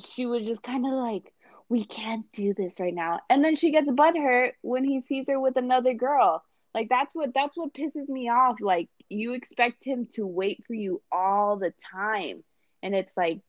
she 0.00 0.26
was 0.26 0.44
just 0.44 0.62
kind 0.62 0.86
of 0.86 0.92
like 0.92 1.32
we 1.72 1.84
can't 1.86 2.30
do 2.32 2.52
this 2.52 2.78
right 2.78 2.94
now. 2.94 3.20
And 3.30 3.42
then 3.42 3.56
she 3.56 3.72
gets 3.72 3.88
butthurt 3.88 4.52
when 4.60 4.84
he 4.84 5.00
sees 5.00 5.28
her 5.28 5.40
with 5.40 5.56
another 5.56 5.94
girl. 5.94 6.44
Like 6.74 6.90
that's 6.90 7.14
what 7.14 7.32
that's 7.32 7.56
what 7.56 7.72
pisses 7.72 8.10
me 8.10 8.28
off. 8.28 8.56
Like 8.60 8.90
you 9.08 9.32
expect 9.32 9.82
him 9.82 10.06
to 10.12 10.26
wait 10.26 10.64
for 10.66 10.74
you 10.74 11.00
all 11.10 11.56
the 11.56 11.72
time. 11.90 12.44
And 12.82 12.94
it's 12.94 13.16
like, 13.16 13.40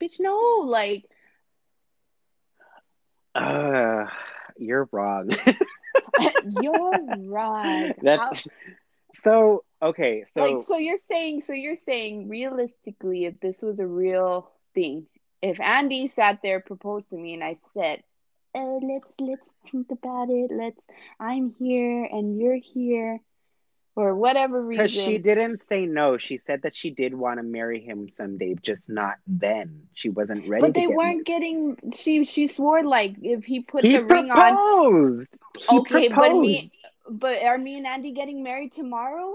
bitch, 0.00 0.20
no, 0.20 0.66
like 0.66 1.06
Uh, 3.32 4.06
you're 4.60 4.88
wrong. 4.92 5.30
you're 6.42 7.02
wrong. 7.26 7.94
How- 8.04 8.30
That's 8.32 8.48
so 9.24 9.64
okay. 9.82 10.24
So 10.34 10.42
like 10.42 10.62
so 10.62 10.76
you're 10.76 10.98
saying 10.98 11.42
so 11.42 11.52
you're 11.52 11.76
saying 11.76 12.28
realistically 12.28 13.26
if 13.26 13.40
this 13.40 13.62
was 13.62 13.78
a 13.78 13.86
real 13.86 14.50
thing, 14.74 15.06
if 15.42 15.60
Andy 15.60 16.08
sat 16.08 16.40
there 16.42 16.60
proposed 16.60 17.10
to 17.10 17.16
me 17.16 17.34
and 17.34 17.44
I 17.44 17.58
said, 17.74 18.02
uh, 18.54 18.78
let's 18.82 19.14
let's 19.20 19.50
think 19.70 19.90
about 19.90 20.28
it. 20.30 20.50
Let's 20.52 20.80
I'm 21.18 21.54
here 21.58 22.04
and 22.04 22.38
you're 22.40 22.56
here 22.74 23.20
for 23.94 24.14
whatever 24.14 24.62
reason. 24.62 24.84
because 24.84 24.92
she 24.92 25.18
didn't 25.18 25.62
say 25.68 25.86
no, 25.86 26.16
she 26.18 26.38
said 26.38 26.62
that 26.62 26.74
she 26.74 26.90
did 26.90 27.14
want 27.14 27.38
to 27.38 27.42
marry 27.42 27.80
him 27.80 28.08
someday, 28.08 28.54
just 28.62 28.88
not 28.88 29.16
then. 29.26 29.82
She 29.94 30.08
wasn't 30.08 30.48
ready. 30.48 30.60
but 30.60 30.74
to 30.74 30.80
they 30.80 30.86
weren't 30.86 31.26
getting 31.26 31.76
she 31.94 32.24
she 32.24 32.46
swore 32.46 32.84
like 32.84 33.16
if 33.22 33.44
he 33.44 33.60
put 33.60 33.84
He 33.84 33.92
the 33.92 34.04
ring 34.04 34.30
on 34.30 34.56
proposed. 34.56 35.38
He 35.58 35.78
okay, 35.78 36.08
but 36.08 36.14
proposed. 36.14 36.40
me 36.40 36.72
but 37.08 37.42
are 37.42 37.58
me 37.58 37.76
and 37.76 37.86
Andy 37.86 38.12
getting 38.12 38.42
married 38.42 38.72
tomorrow? 38.72 39.34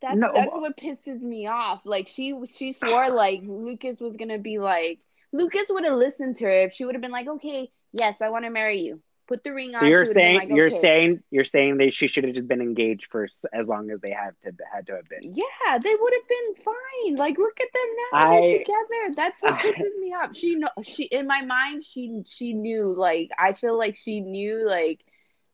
That's 0.00 0.16
No, 0.16 0.32
that's 0.34 0.54
what 0.54 0.76
pisses 0.76 1.20
me 1.20 1.46
off. 1.46 1.82
Like 1.84 2.08
she 2.08 2.38
she 2.46 2.72
swore 2.72 3.10
like 3.10 3.42
Lucas 3.44 4.00
was 4.00 4.16
gonna 4.16 4.38
be 4.38 4.58
like 4.58 5.00
Lucas 5.32 5.68
would 5.70 5.84
have 5.84 5.98
listened 5.98 6.36
to 6.36 6.44
her 6.44 6.62
if 6.62 6.72
she 6.72 6.84
would 6.84 6.94
have 6.94 7.02
been 7.02 7.10
like, 7.10 7.28
Okay, 7.28 7.70
yes, 7.92 8.22
I 8.22 8.30
wanna 8.30 8.50
marry 8.50 8.80
you. 8.80 9.00
Put 9.26 9.42
the 9.42 9.52
ring 9.52 9.74
on. 9.74 9.80
So 9.80 9.86
you're 9.86 10.04
She 10.06 10.12
saying 10.12 10.36
like, 10.36 10.48
you're 10.50 10.66
"Okay." 10.66 10.80
saying 10.80 11.22
you're 11.30 11.44
saying 11.44 11.78
they 11.78 11.90
she 11.90 12.08
should 12.08 12.24
have 12.24 12.34
just 12.34 12.46
been 12.46 12.60
engaged 12.60 13.06
for 13.10 13.24
as 13.24 13.66
long 13.66 13.90
as 13.90 14.00
they 14.00 14.10
had 14.12 14.34
to 14.44 14.52
had 14.72 14.86
to 14.88 14.96
have 14.96 15.08
been. 15.08 15.34
Yeah, 15.34 15.78
they 15.78 15.94
would 15.98 16.12
have 16.12 16.28
been 16.28 16.64
fine. 16.64 17.16
Like, 17.16 17.38
look 17.38 17.58
at 17.60 17.68
them 17.72 17.90
now; 18.12 18.18
I- 18.18 18.40
they're 18.40 18.58
together. 18.58 19.14
That's 19.16 19.40
what 19.40 19.52
I- 19.54 19.62
pisses 19.62 19.98
me 20.00 20.12
off. 20.14 20.36
She 20.36 20.56
know 20.56 20.68
she 20.82 21.04
in 21.04 21.26
my 21.26 21.40
mind. 21.42 21.84
She 21.84 22.22
she 22.26 22.52
knew. 22.52 22.92
Like, 22.94 23.30
I 23.38 23.54
feel 23.54 23.78
like 23.78 23.96
she 23.96 24.20
knew. 24.20 24.68
Like, 24.68 25.00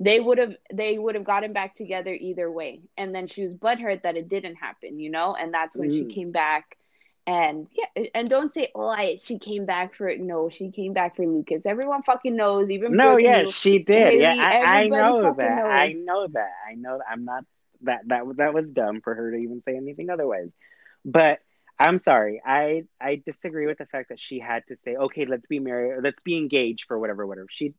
they 0.01 0.19
would 0.19 0.39
have 0.39 0.57
they 0.73 0.99
would 0.99 1.15
have 1.15 1.25
gotten 1.25 1.53
back 1.53 1.77
together 1.77 2.13
either 2.13 2.51
way. 2.51 2.81
And 2.97 3.15
then 3.15 3.29
she 3.29 3.43
was 3.45 3.55
butthurt 3.55 4.03
that 4.03 4.17
it 4.17 4.29
didn't 4.29 4.57
happen. 4.57 4.99
You 4.99 5.11
know, 5.11 5.37
and 5.37 5.55
that's 5.55 5.77
when 5.77 5.93
she 5.93 6.05
Mm. 6.05 6.13
came 6.15 6.31
back. 6.33 6.77
And 7.31 7.69
yeah, 7.73 8.07
and 8.13 8.29
don't 8.29 8.53
say, 8.53 8.73
"Oh, 8.75 8.89
I 8.89 9.17
she 9.23 9.39
came 9.39 9.65
back 9.65 9.95
for 9.95 10.09
it." 10.09 10.21
No, 10.21 10.49
she 10.49 10.73
came 10.73 10.93
back 10.95 11.15
for 11.15 11.25
Lucas. 11.25 11.65
Everyone 11.65 12.03
fucking 12.03 12.35
knows. 12.35 12.71
Even 12.71 12.97
No, 12.97 13.19
yeah, 13.19 13.45
she 13.45 13.79
did. 13.79 14.15
Haley, 14.15 14.21
yeah, 14.23 14.35
I, 14.37 14.81
I 14.81 14.89
know 14.89 15.33
that. 15.37 15.65
I 15.65 15.93
know 15.93 16.27
that. 16.27 16.51
I 16.69 16.75
know. 16.75 16.99
that. 16.99 17.05
I'm 17.09 17.25
not 17.25 17.45
that 17.83 18.01
that 18.09 18.25
that 18.39 18.53
was 18.53 18.73
dumb 18.73 19.01
for 19.01 19.15
her 19.15 19.31
to 19.31 19.37
even 19.37 19.63
say 19.65 19.77
anything 19.77 20.11
otherwise. 20.11 20.49
But 21.05 21.39
I'm 21.79 21.99
sorry. 21.99 22.43
I 22.45 22.85
I 23.01 23.23
disagree 23.25 23.67
with 23.67 23.79
the 23.79 23.87
fact 23.87 24.09
that 24.09 24.19
she 24.19 24.41
had 24.41 24.67
to 24.67 24.77
say, 24.85 24.97
"Okay, 24.97 25.25
let's 25.25 25.47
be 25.47 25.61
married. 25.61 25.99
Let's 26.03 26.23
be 26.23 26.37
engaged 26.37 26.87
for 26.89 26.99
whatever, 26.99 27.25
whatever." 27.29 27.47
She 27.49 27.75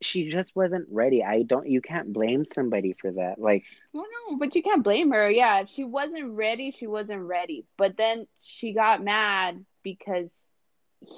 she 0.00 0.30
just 0.30 0.54
wasn't 0.54 0.88
ready. 0.90 1.22
I 1.24 1.42
don't. 1.42 1.68
You 1.68 1.80
can't 1.80 2.12
blame 2.12 2.44
somebody 2.44 2.94
for 3.00 3.10
that. 3.12 3.38
Like, 3.38 3.64
Well, 3.92 4.06
no, 4.30 4.36
but 4.36 4.54
you 4.54 4.62
can't 4.62 4.84
blame 4.84 5.10
her. 5.10 5.30
Yeah, 5.30 5.60
if 5.60 5.68
she 5.70 5.84
wasn't 5.84 6.32
ready, 6.36 6.70
she 6.70 6.86
wasn't 6.86 7.22
ready. 7.22 7.66
But 7.76 7.96
then 7.96 8.26
she 8.40 8.72
got 8.72 9.02
mad 9.02 9.64
because 9.82 10.32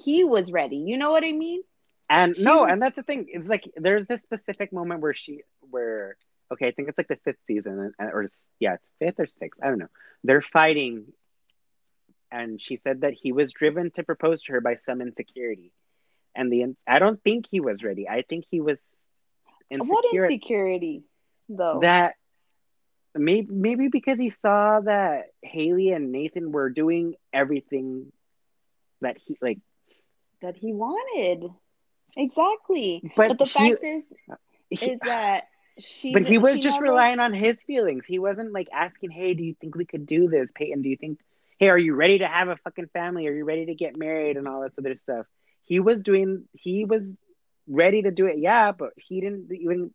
he 0.02 0.24
was 0.24 0.52
ready. 0.52 0.76
You 0.76 0.96
know 0.98 1.10
what 1.12 1.24
I 1.24 1.32
mean? 1.32 1.62
and 2.08 2.36
She 2.36 2.42
no, 2.42 2.62
was- 2.62 2.68
and 2.70 2.82
that's 2.82 2.96
the 2.96 3.02
thing. 3.02 3.26
It's 3.28 3.46
like 3.48 3.70
there's 3.76 4.06
this 4.06 4.22
specific 4.22 4.72
moment 4.72 5.00
where 5.00 5.14
she, 5.14 5.40
where 5.70 6.16
okay, 6.52 6.68
I 6.68 6.72
think 6.72 6.88
it's 6.88 6.98
like 6.98 7.08
the 7.08 7.16
fifth 7.24 7.38
season, 7.46 7.92
or 7.98 8.30
yeah, 8.58 8.74
it's 8.74 8.86
fifth 8.98 9.20
or 9.20 9.26
sixth. 9.26 9.60
I 9.62 9.68
don't 9.68 9.78
know. 9.78 9.88
They're 10.24 10.42
fighting, 10.42 11.06
and 12.30 12.60
she 12.60 12.76
said 12.76 13.00
that 13.02 13.14
he 13.14 13.32
was 13.32 13.52
driven 13.52 13.90
to 13.92 14.02
propose 14.02 14.42
to 14.42 14.52
her 14.52 14.60
by 14.60 14.76
some 14.76 15.00
insecurity, 15.00 15.72
and 16.34 16.52
the 16.52 16.74
I 16.86 16.98
don't 16.98 17.22
think 17.22 17.46
he 17.50 17.60
was 17.60 17.82
ready. 17.82 18.08
I 18.08 18.22
think 18.22 18.44
he 18.50 18.60
was 18.60 18.78
What 19.70 20.04
insecure 20.04 20.24
insecurity, 20.26 21.02
though? 21.48 21.80
that 21.82 22.14
maybe 23.14 23.48
maybe 23.50 23.88
because 23.88 24.18
he 24.18 24.30
saw 24.30 24.80
that 24.80 25.26
Haley 25.42 25.90
and 25.90 26.12
Nathan 26.12 26.52
were 26.52 26.70
doing 26.70 27.14
everything 27.32 28.12
that 29.00 29.16
he 29.18 29.36
like, 29.40 29.58
that 30.42 30.56
he 30.56 30.72
wanted. 30.72 31.50
Exactly. 32.16 33.00
but, 33.16 33.28
But, 33.28 33.38
the 33.38 33.44
he, 33.44 33.50
fact 33.70 33.84
is, 33.84 34.02
he- 34.70 34.92
is 34.92 35.00
that 35.04 35.44
she. 35.78 36.12
but 36.12 36.26
he 36.26 36.38
was 36.38 36.56
she 36.56 36.60
just 36.62 36.80
never- 36.80 36.92
relying 36.92 37.20
on 37.20 37.32
his 37.32 37.56
feelings. 37.66 38.04
He 38.06 38.18
wasn't 38.18 38.52
like 38.52 38.68
asking, 38.72 39.10
"Hey, 39.10 39.34
do 39.34 39.42
you 39.44 39.54
think 39.60 39.74
we 39.74 39.84
could 39.86 40.06
do 40.06 40.28
this, 40.28 40.48
Peyton? 40.54 40.82
Do 40.82 40.88
you 40.88 40.96
think, 40.96 41.18
hey, 41.58 41.68
are 41.68 41.78
you 41.78 41.94
ready 41.94 42.18
to 42.18 42.26
have 42.26 42.48
a 42.48 42.56
fucking 42.56 42.88
family? 42.92 43.26
Are 43.28 43.32
you 43.32 43.44
ready 43.44 43.66
to 43.66 43.74
get 43.74 43.96
married 43.96 44.36
and 44.36 44.48
all 44.48 44.62
that 44.62 44.72
other 44.78 44.94
stuff?" 44.96 45.26
He 45.70 45.78
was 45.78 46.02
doing. 46.02 46.48
He 46.52 46.85
was 46.85 47.12
ready 47.68 48.02
to 48.02 48.11
do 48.11 48.26
it, 48.26 48.38
yeah, 48.38 48.72
but 48.72 48.90
he 48.96 49.20
didn't 49.20 49.52
even 49.52 49.94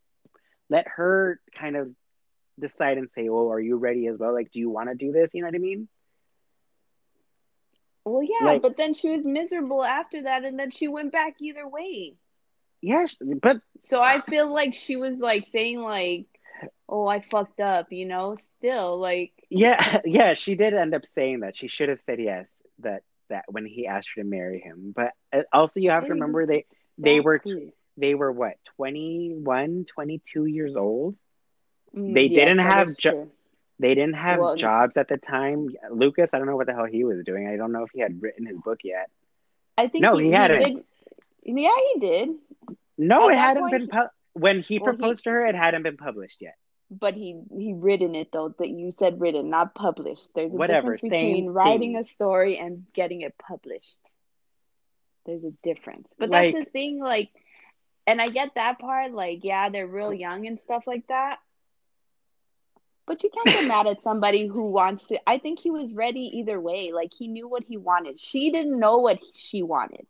let 0.70 0.88
her 0.88 1.42
kind 1.54 1.76
of 1.76 1.92
decide 2.58 2.98
and 2.98 3.10
say, 3.14 3.28
"Oh, 3.28 3.50
are 3.52 3.60
you 3.60 3.76
ready 3.76 4.08
as 4.08 4.18
well? 4.18 4.34
Like, 4.34 4.52
do 4.52 4.62
you 4.62 4.70
want 4.70 4.88
to 4.88 4.96
do 4.96 5.12
this?" 5.12 5.32
You 5.34 5.42
know 5.42 5.50
what 5.50 5.56
I 5.56 5.60
mean? 5.60 5.90
Well, 8.06 8.24
yeah, 8.24 8.54
like- 8.54 8.62
but 8.62 8.78
then 8.78 8.94
she 8.94 9.10
was 9.10 9.26
miserable 9.26 9.84
after 9.84 10.24
that, 10.24 10.46
and 10.46 10.58
then 10.58 10.72
she 10.72 10.88
went 10.88 11.12
back 11.12 11.42
either 11.42 11.68
way. 11.68 12.16
Yeah, 12.82 13.08
but 13.42 13.60
so 13.80 14.02
I 14.02 14.22
feel 14.22 14.54
like 14.54 14.76
she 14.76 14.96
was 14.96 15.18
like 15.18 15.48
saying 15.48 15.82
like, 15.82 16.28
"Oh, 16.88 17.06
I 17.06 17.20
fucked 17.20 17.60
up," 17.60 17.92
you 17.92 18.06
know. 18.06 18.38
Still, 18.60 18.98
like, 18.98 19.34
yeah, 19.50 20.00
yeah, 20.06 20.36
she 20.36 20.56
did 20.56 20.74
end 20.74 20.96
up 20.96 21.06
saying 21.16 21.42
that. 21.42 21.58
She 21.58 21.68
should 21.68 21.90
have 21.90 22.00
said 22.00 22.20
yes. 22.22 22.50
That 22.80 23.04
that 23.30 23.46
when 23.48 23.66
he 23.66 23.88
asked 23.88 24.10
her 24.16 24.24
to 24.24 24.28
marry 24.28 24.60
him, 24.60 24.94
but 24.96 25.12
uh, 25.34 25.42
also 25.52 25.80
you 25.80 25.92
have 25.92 26.06
to 26.06 26.14
remember 26.14 26.46
they 26.46 26.66
they 26.98 27.20
were 27.20 27.42
they 27.98 28.16
were 28.16 28.32
what 28.32 28.56
21, 28.78 29.86
22 29.86 30.46
years 30.46 30.76
old. 30.76 31.18
Mm, 31.96 32.14
they 32.14 32.26
yes, 32.26 32.36
didn't 32.36 32.60
have 32.60 32.98
jo- 32.98 33.30
they 33.80 33.90
didn't 33.90 34.16
have 34.16 34.40
well, 34.40 34.56
jobs 34.56 34.98
at 34.98 35.08
the 35.08 35.18
time. 35.18 35.70
Lucas, 35.92 36.32
I 36.34 36.38
don't 36.38 36.48
know 36.48 36.56
what 36.56 36.68
the 36.68 36.74
hell 36.74 36.86
he 36.86 37.04
was 37.04 37.24
doing. 37.26 37.48
I 37.48 37.58
don't 37.58 37.72
know 37.72 37.84
if 37.84 37.92
he 37.94 38.00
had 38.02 38.22
written 38.22 38.46
his 38.46 38.58
book 38.58 38.80
yet. 38.84 39.10
I 39.78 39.88
think 39.88 40.04
no, 40.04 40.18
he, 40.18 40.28
he 40.28 40.32
hadn't. 40.32 40.86
yeah, 41.44 41.76
he 41.94 42.00
did. 42.00 42.30
No, 42.98 43.30
At 43.30 43.34
it 43.34 43.38
hadn't 43.38 43.72
been 43.72 43.88
pu- 43.88 44.10
when 44.34 44.62
he 44.62 44.80
well, 44.80 44.94
proposed 44.94 45.20
he, 45.20 45.24
to 45.24 45.30
her. 45.32 45.46
It 45.46 45.56
hadn't 45.56 45.84
been 45.84 45.98
published 45.98 46.38
yet. 46.40 46.56
But 46.92 47.16
he 47.16 47.42
he 47.52 47.74
written 47.74 48.14
it 48.14 48.32
though. 48.32 48.54
That 48.60 48.70
you 48.70 48.92
said 48.92 49.20
written, 49.20 49.50
not 49.50 49.74
published. 49.74 50.30
There's 50.36 50.52
a 50.52 50.56
Whatever, 50.56 50.96
difference 50.96 51.02
between 51.02 51.50
writing 51.50 51.94
thing. 51.94 52.02
a 52.02 52.04
story 52.04 52.58
and 52.58 52.86
getting 52.94 53.22
it 53.22 53.36
published. 53.38 54.00
There's 55.26 55.44
a 55.44 55.52
difference. 55.64 56.08
But 56.20 56.30
like, 56.30 56.54
that's 56.54 56.66
the 56.66 56.72
thing. 56.72 57.00
Like, 57.00 57.32
and 58.06 58.22
I 58.22 58.28
get 58.28 58.52
that 58.56 58.78
part. 58.78 59.14
Like, 59.14 59.40
yeah, 59.44 59.70
they're 59.70 59.88
real 59.88 60.08
oh. 60.08 60.12
young 60.12 60.46
and 60.46 60.60
stuff 60.60 60.84
like 60.86 61.08
that. 61.08 61.38
But 63.08 63.24
you 63.24 63.30
can't 63.30 63.48
get 63.48 63.68
mad 63.68 63.88
at 63.88 64.04
somebody 64.04 64.48
who 64.48 64.70
wants 64.70 65.08
to. 65.08 65.20
I 65.28 65.38
think 65.38 65.60
he 65.60 65.72
was 65.72 65.92
ready 65.94 66.40
either 66.40 66.60
way. 66.60 66.92
Like 66.94 67.14
he 67.18 67.28
knew 67.28 67.48
what 67.48 67.64
he 67.64 67.78
wanted. 67.78 68.20
She 68.20 68.52
didn't 68.52 68.80
know 68.80 68.98
what 68.98 69.20
she 69.34 69.64
wanted. 69.64 70.06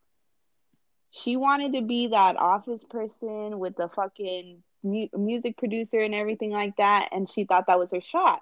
She 1.12 1.38
wanted 1.38 1.74
to 1.74 1.82
be 1.82 2.08
that 2.08 2.36
office 2.36 2.84
person 2.90 3.58
with 3.60 3.78
the 3.78 3.88
fucking 3.88 4.62
mu- 4.86 5.10
music 5.16 5.58
producer 5.58 6.00
and 6.00 6.16
everything 6.16 6.52
like 6.52 6.78
that, 6.78 7.10
and 7.12 7.30
she 7.30 7.46
thought 7.46 7.68
that 7.68 7.80
was 7.80 7.92
her 7.92 8.02
shot. 8.02 8.42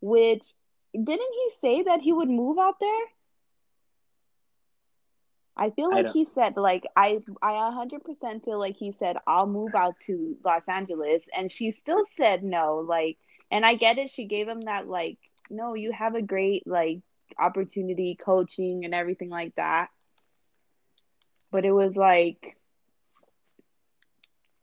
Which 0.00 0.54
didn't 0.94 1.32
he 1.34 1.50
say 1.60 1.82
that 1.82 2.02
he 2.02 2.12
would 2.12 2.30
move 2.30 2.58
out 2.58 2.80
there? 2.80 3.04
I 5.56 5.70
feel 5.70 5.90
like 5.90 6.08
I 6.08 6.10
he 6.10 6.24
said 6.24 6.56
like 6.56 6.84
I 6.96 7.20
I 7.42 7.52
100% 7.54 8.44
feel 8.44 8.58
like 8.58 8.76
he 8.76 8.92
said 8.92 9.16
I'll 9.26 9.46
move 9.46 9.74
out 9.74 9.98
to 10.06 10.36
Los 10.44 10.68
Angeles 10.68 11.28
and 11.34 11.50
she 11.52 11.72
still 11.72 12.04
said 12.06 12.42
no 12.44 12.78
like 12.78 13.18
and 13.50 13.64
I 13.66 13.74
get 13.74 13.98
it. 13.98 14.10
She 14.10 14.26
gave 14.26 14.48
him 14.48 14.62
that 14.62 14.88
like, 14.88 15.18
no, 15.50 15.74
you 15.74 15.92
have 15.92 16.14
a 16.14 16.22
great 16.22 16.66
like 16.66 17.00
opportunity 17.38 18.16
coaching 18.16 18.84
and 18.84 18.94
everything 18.94 19.30
like 19.30 19.54
that. 19.56 19.90
But 21.50 21.64
it 21.64 21.72
was 21.72 21.96
like, 21.96 22.56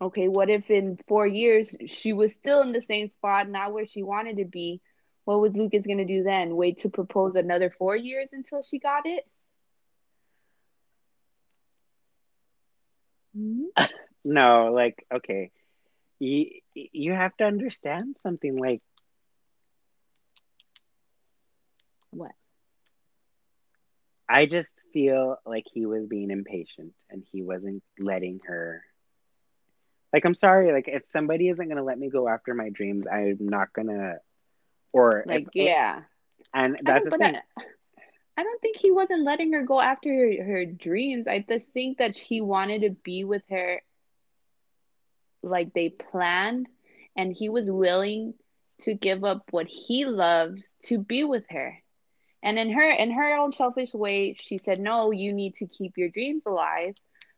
okay, 0.04 0.28
what 0.28 0.50
if 0.50 0.70
in 0.70 0.98
four 1.08 1.28
years 1.28 1.76
she 1.88 2.14
was 2.14 2.34
still 2.34 2.62
in 2.62 2.72
the 2.72 2.82
same 2.82 3.10
spot, 3.10 3.50
not 3.50 3.74
where 3.74 3.88
she 3.88 4.04
wanted 4.04 4.38
to 4.38 4.46
be? 4.46 4.82
What 5.26 5.40
was 5.42 5.54
Lucas 5.54 5.86
gonna 5.86 6.06
do 6.06 6.24
then? 6.24 6.56
Wait 6.56 6.80
to 6.82 6.90
propose 6.90 7.36
another 7.36 7.70
four 7.70 7.96
years 7.96 8.34
until 8.34 8.62
she 8.64 8.80
got 8.80 9.06
it? 9.06 9.26
Mm-hmm. 13.38 13.86
no, 14.26 14.72
like 14.74 15.06
okay 15.14 15.52
you 16.20 16.48
you 16.74 17.12
have 17.14 17.36
to 17.38 17.46
understand 17.46 18.16
something 18.24 18.56
like 18.56 18.82
what 22.12 22.32
I 24.30 24.46
just 24.46 24.70
feel 24.94 25.38
like 25.46 25.66
he 25.74 25.86
was 25.86 26.08
being 26.08 26.32
impatient 26.32 26.94
and 27.10 27.24
he 27.32 27.44
wasn't 27.44 27.84
letting 28.00 28.40
her 28.46 28.84
like 30.14 30.26
I'm 30.26 30.36
sorry 30.36 30.72
like 30.72 30.88
if 30.88 31.08
somebody 31.08 31.50
isn't 31.50 31.66
going 31.66 31.78
to 31.78 31.84
let 31.84 31.98
me 31.98 32.10
go 32.10 32.30
after 32.30 32.54
my 32.54 32.70
dreams 32.70 33.06
I'm 33.12 33.38
not 33.42 33.74
going 33.74 33.88
to 33.88 34.20
or 34.94 35.26
like 35.28 35.48
if, 35.48 35.56
yeah. 35.56 36.02
And 36.54 36.78
that's 36.84 37.06
the 37.06 37.18
thing. 37.18 37.36
I, 37.36 37.64
I 38.38 38.44
don't 38.44 38.62
think 38.62 38.78
he 38.78 38.92
wasn't 38.92 39.24
letting 39.24 39.54
her 39.54 39.64
go 39.64 39.82
after 39.82 40.10
her, 40.10 40.44
her 40.44 40.66
dreams. 40.66 41.28
I 41.28 41.44
just 41.48 41.74
think 41.74 41.98
that 41.98 42.16
he 42.16 42.42
wanted 42.42 42.84
to 42.84 42.92
be 42.92 43.24
with 43.24 43.44
her 43.50 43.82
like 45.42 45.74
they 45.74 45.90
planned 45.90 46.68
and 47.18 47.34
he 47.34 47.50
was 47.50 47.70
willing 47.70 48.36
to 48.82 48.94
give 48.94 49.24
up 49.24 49.44
what 49.52 49.68
he 49.68 50.06
loves 50.06 50.62
to 50.86 50.98
be 50.98 51.24
with 51.24 51.46
her. 51.50 51.78
And 52.44 52.60
in 52.60 52.72
her 52.72 52.90
in 52.92 53.12
her 53.12 53.36
own 53.36 53.54
selfish 53.54 53.94
way 53.94 54.36
she 54.38 54.58
said 54.58 54.78
no 54.78 55.12
you 55.12 55.32
need 55.32 55.56
to 55.56 55.66
keep 55.66 55.98
your 55.98 56.10
dreams 56.10 56.44
alive 56.46 56.94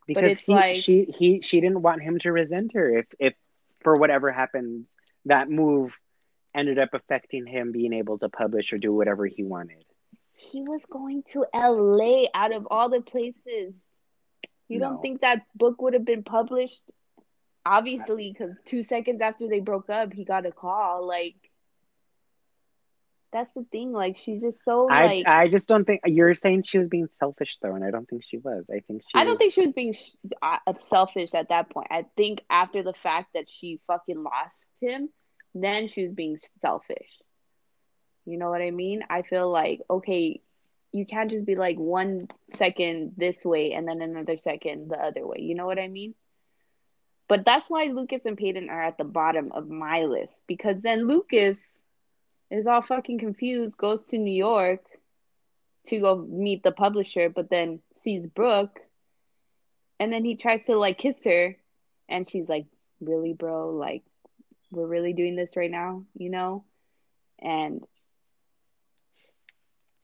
because 0.06 0.40
he, 0.40 0.52
like 0.52 0.76
she 0.76 1.04
he 1.04 1.40
she 1.42 1.60
didn't 1.60 1.82
want 1.82 2.02
him 2.02 2.18
to 2.20 2.32
resent 2.32 2.72
her 2.74 2.98
if 2.98 3.06
if 3.18 3.34
for 3.82 3.94
whatever 3.94 4.32
happens 4.32 4.86
that 5.24 5.50
move 5.50 5.92
ended 6.54 6.78
up 6.78 6.90
affecting 6.94 7.46
him 7.46 7.72
being 7.72 7.92
able 7.92 8.18
to 8.18 8.28
publish 8.28 8.72
or 8.72 8.78
do 8.78 8.92
whatever 8.92 9.26
he 9.26 9.42
wanted. 9.42 9.84
He 10.32 10.62
was 10.62 10.84
going 10.90 11.22
to 11.32 11.44
la 11.54 12.24
out 12.34 12.54
of 12.54 12.66
all 12.70 12.88
the 12.88 13.00
places. 13.00 13.74
You 14.68 14.78
no. 14.78 14.90
don't 14.90 15.02
think 15.02 15.20
that 15.20 15.42
book 15.54 15.80
would 15.82 15.94
have 15.94 16.04
been 16.04 16.24
published? 16.24 16.82
Obviously 17.64 18.32
because 18.32 18.54
two 18.64 18.84
seconds 18.84 19.20
after 19.20 19.48
they 19.48 19.58
broke 19.58 19.90
up 19.90 20.12
he 20.12 20.24
got 20.24 20.46
a 20.46 20.52
call 20.52 21.06
like 21.06 21.45
that's 23.36 23.52
the 23.52 23.66
thing 23.70 23.92
like 23.92 24.16
she's 24.16 24.40
just 24.40 24.64
so 24.64 24.86
like 24.86 25.26
i 25.26 25.46
just 25.46 25.68
don't 25.68 25.84
think 25.84 26.00
you're 26.06 26.34
saying 26.34 26.62
she 26.62 26.78
was 26.78 26.88
being 26.88 27.06
selfish 27.18 27.58
though 27.60 27.74
and 27.74 27.84
i 27.84 27.90
don't 27.90 28.08
think 28.08 28.22
she 28.26 28.38
was. 28.38 28.64
I 28.70 28.80
think 28.80 29.02
she 29.02 29.14
i 29.14 29.24
don't 29.24 29.36
think 29.36 29.52
she 29.52 29.60
was 29.60 29.74
being 29.74 29.94
uh, 30.40 30.58
selfish 30.78 31.34
at 31.34 31.50
that 31.50 31.68
point. 31.68 31.88
I 31.90 32.06
think 32.16 32.42
after 32.48 32.82
the 32.82 32.94
fact 32.94 33.34
that 33.34 33.50
she 33.50 33.80
fucking 33.86 34.22
lost 34.22 34.56
him 34.80 35.10
then 35.54 35.88
she 35.88 36.06
was 36.06 36.14
being 36.14 36.38
selfish. 36.60 37.08
You 38.24 38.38
know 38.38 38.50
what 38.50 38.62
i 38.62 38.70
mean? 38.70 39.02
I 39.10 39.20
feel 39.22 39.50
like 39.50 39.82
okay 39.90 40.40
you 40.92 41.04
can't 41.04 41.30
just 41.30 41.44
be 41.44 41.56
like 41.56 41.76
one 41.76 42.28
second 42.54 43.12
this 43.18 43.44
way 43.44 43.72
and 43.72 43.86
then 43.86 44.00
another 44.00 44.38
second 44.38 44.90
the 44.90 44.98
other 44.98 45.26
way. 45.26 45.40
You 45.40 45.54
know 45.54 45.66
what 45.66 45.78
i 45.78 45.88
mean? 45.88 46.14
But 47.28 47.44
that's 47.44 47.68
why 47.68 47.86
Lucas 47.86 48.22
and 48.24 48.38
Peyton 48.38 48.70
are 48.70 48.82
at 48.82 48.96
the 48.96 49.04
bottom 49.04 49.52
of 49.52 49.68
my 49.68 50.02
list 50.02 50.40
because 50.46 50.80
then 50.80 51.06
Lucas 51.06 51.58
is 52.50 52.66
all 52.66 52.82
fucking 52.82 53.18
confused, 53.18 53.76
goes 53.76 54.04
to 54.06 54.18
New 54.18 54.34
York 54.34 54.84
to 55.88 56.00
go 56.00 56.16
meet 56.16 56.62
the 56.62 56.72
publisher, 56.72 57.28
but 57.28 57.50
then 57.50 57.80
sees 58.02 58.26
Brooke 58.26 58.80
and 59.98 60.12
then 60.12 60.24
he 60.24 60.36
tries 60.36 60.64
to 60.64 60.76
like 60.76 60.98
kiss 60.98 61.24
her 61.24 61.56
and 62.08 62.28
she's 62.28 62.48
like, 62.48 62.66
Really, 63.00 63.34
bro? 63.34 63.70
Like, 63.70 64.02
we're 64.70 64.86
really 64.86 65.12
doing 65.12 65.36
this 65.36 65.56
right 65.56 65.70
now, 65.70 66.04
you 66.16 66.30
know? 66.30 66.64
And 67.38 67.84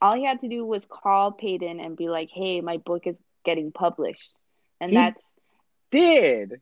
all 0.01 0.15
he 0.15 0.25
had 0.25 0.41
to 0.41 0.49
do 0.49 0.65
was 0.65 0.85
call 0.85 1.31
Peyton 1.31 1.79
and 1.79 1.97
be 1.97 2.09
like, 2.09 2.29
Hey, 2.31 2.61
my 2.61 2.77
book 2.77 3.07
is 3.07 3.19
getting 3.45 3.71
published. 3.71 4.33
And 4.79 4.91
he 4.91 4.95
that's 4.95 5.21
did 5.91 6.61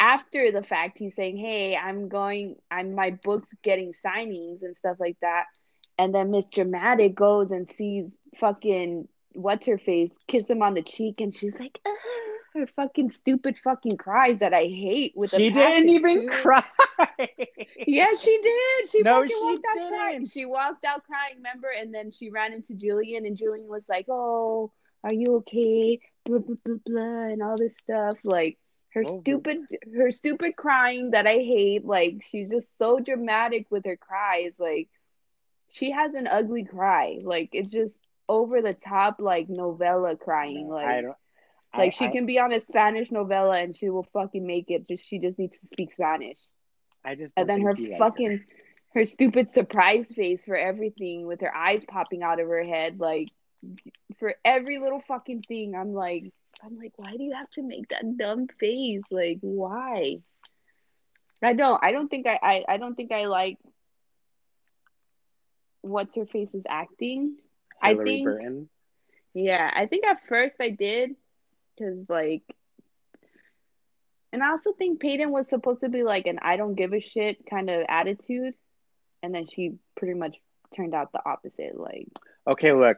after 0.00 0.50
the 0.50 0.62
fact 0.62 0.98
he's 0.98 1.14
saying 1.14 1.36
hey 1.36 1.76
i'm 1.76 2.08
going 2.08 2.56
i'm 2.70 2.94
my 2.94 3.10
book's 3.22 3.52
getting 3.62 3.92
signings 4.04 4.62
and 4.62 4.76
stuff 4.76 4.96
like 4.98 5.18
that. 5.22 5.44
And 5.98 6.14
then 6.14 6.30
miss 6.30 6.46
dramatic 6.46 7.14
goes 7.14 7.50
and 7.50 7.70
sees 7.70 8.16
fucking 8.38 9.06
what's 9.34 9.66
her 9.66 9.78
face 9.78 10.10
kiss 10.26 10.48
him 10.50 10.62
on 10.62 10.74
the 10.74 10.82
cheek. 10.82 11.20
And 11.20 11.36
she's 11.36 11.58
like 11.60 11.78
ah, 11.86 11.92
her 12.54 12.66
fucking 12.76 13.10
stupid 13.10 13.56
fucking 13.62 13.98
cries 13.98 14.40
that 14.40 14.54
i 14.54 14.64
hate 14.64 15.12
with 15.14 15.30
she 15.32 15.50
didn't 15.50 15.90
even 15.90 16.22
too. 16.22 16.30
cry. 16.42 16.64
Yes 17.86 18.22
she 18.22 18.38
did. 18.42 18.90
She 18.90 19.02
no, 19.02 19.20
fucking 19.20 19.28
she 19.28 19.34
walked 19.44 19.64
didn't. 19.74 19.92
out 19.94 19.98
crying. 19.98 20.26
she 20.28 20.46
walked 20.46 20.84
out 20.84 21.04
crying 21.04 21.36
remember? 21.36 21.68
And 21.68 21.94
then 21.94 22.10
she 22.12 22.30
ran 22.30 22.52
into 22.54 22.74
julian 22.74 23.26
and 23.26 23.36
julian 23.36 23.68
was 23.68 23.82
like 23.88 24.06
oh 24.10 24.72
are 25.04 25.14
you 25.14 25.36
okay? 25.36 26.00
Blah 26.24 26.38
blah 26.38 26.56
blah 26.64 26.76
blah 26.86 27.24
and 27.32 27.42
all 27.42 27.56
this 27.56 27.74
stuff. 27.82 28.14
Like 28.24 28.58
her 28.90 29.04
oh, 29.06 29.20
stupid 29.20 29.58
her 29.96 30.10
stupid 30.10 30.56
crying 30.56 31.12
that 31.12 31.26
I 31.26 31.36
hate. 31.36 31.84
Like 31.84 32.24
she's 32.28 32.48
just 32.48 32.76
so 32.78 32.98
dramatic 32.98 33.66
with 33.70 33.84
her 33.86 33.96
cries. 33.96 34.52
Like 34.58 34.88
she 35.70 35.92
has 35.92 36.14
an 36.14 36.26
ugly 36.26 36.64
cry. 36.64 37.18
Like 37.22 37.50
it's 37.52 37.70
just 37.70 37.98
over 38.28 38.62
the 38.62 38.74
top 38.74 39.16
like 39.20 39.48
novella 39.48 40.16
crying. 40.16 40.68
Like 40.68 40.84
I 40.84 41.00
don't, 41.00 41.16
I, 41.72 41.90
she 41.90 42.06
I, 42.06 42.10
can 42.10 42.26
be 42.26 42.38
on 42.40 42.52
a 42.52 42.60
Spanish 42.60 43.10
novella 43.12 43.58
and 43.58 43.76
she 43.76 43.90
will 43.90 44.06
fucking 44.12 44.44
make 44.44 44.70
it. 44.70 44.88
Just 44.88 45.06
she 45.06 45.18
just 45.18 45.38
needs 45.38 45.58
to 45.58 45.66
speak 45.66 45.94
Spanish. 45.94 46.38
I 47.04 47.14
just 47.14 47.32
and 47.36 47.48
then 47.48 47.60
her 47.62 47.76
fucking 47.96 48.38
her. 48.38 48.44
her 48.94 49.06
stupid 49.06 49.50
surprise 49.50 50.06
face 50.14 50.44
for 50.44 50.56
everything 50.56 51.26
with 51.26 51.40
her 51.42 51.56
eyes 51.56 51.84
popping 51.84 52.22
out 52.22 52.40
of 52.40 52.48
her 52.48 52.64
head 52.68 52.98
like 52.98 53.28
for 54.18 54.34
every 54.44 54.80
little 54.80 55.00
fucking 55.06 55.42
thing. 55.42 55.76
I'm 55.76 55.92
like 55.92 56.32
I'm 56.64 56.76
like, 56.78 56.92
why 56.96 57.16
do 57.16 57.22
you 57.22 57.34
have 57.34 57.50
to 57.52 57.62
make 57.62 57.88
that 57.88 58.16
dumb 58.16 58.46
face? 58.58 59.02
Like, 59.10 59.38
why? 59.40 60.18
I 61.42 61.54
don't. 61.54 61.82
I 61.82 61.92
don't 61.92 62.08
think 62.08 62.26
I. 62.26 62.38
I, 62.42 62.64
I 62.68 62.76
don't 62.76 62.94
think 62.94 63.12
I 63.12 63.26
like 63.26 63.58
what's 65.82 66.14
her 66.16 66.26
face 66.26 66.48
is 66.52 66.64
acting. 66.68 67.36
Hilarie 67.82 68.00
I 68.00 68.04
think. 68.04 68.24
Burton. 68.24 68.68
Yeah, 69.34 69.70
I 69.74 69.86
think 69.86 70.04
at 70.06 70.18
first 70.28 70.56
I 70.60 70.70
did, 70.70 71.10
because 71.76 72.04
like, 72.08 72.42
And 74.32 74.42
I 74.42 74.50
also 74.50 74.72
think 74.72 75.00
Peyton 75.00 75.30
was 75.30 75.48
supposed 75.48 75.80
to 75.82 75.88
be 75.88 76.02
like 76.02 76.26
an 76.26 76.38
I 76.42 76.56
don't 76.56 76.74
give 76.74 76.92
a 76.92 77.00
shit 77.00 77.46
kind 77.48 77.70
of 77.70 77.84
attitude. 77.88 78.54
And 79.22 79.34
then 79.34 79.46
she 79.54 79.74
pretty 79.96 80.14
much 80.14 80.36
turned 80.74 80.94
out 80.94 81.12
the 81.12 81.20
opposite. 81.24 81.78
Like, 81.78 82.08
Okay, 82.46 82.72
look, 82.72 82.96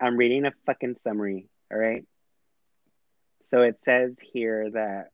I'm 0.00 0.16
reading 0.16 0.44
a 0.44 0.52
fucking 0.66 0.96
summary, 1.02 1.48
all 1.70 1.78
right? 1.78 2.04
So 3.44 3.62
it 3.62 3.80
says 3.84 4.16
here 4.32 4.70
that 4.70 5.10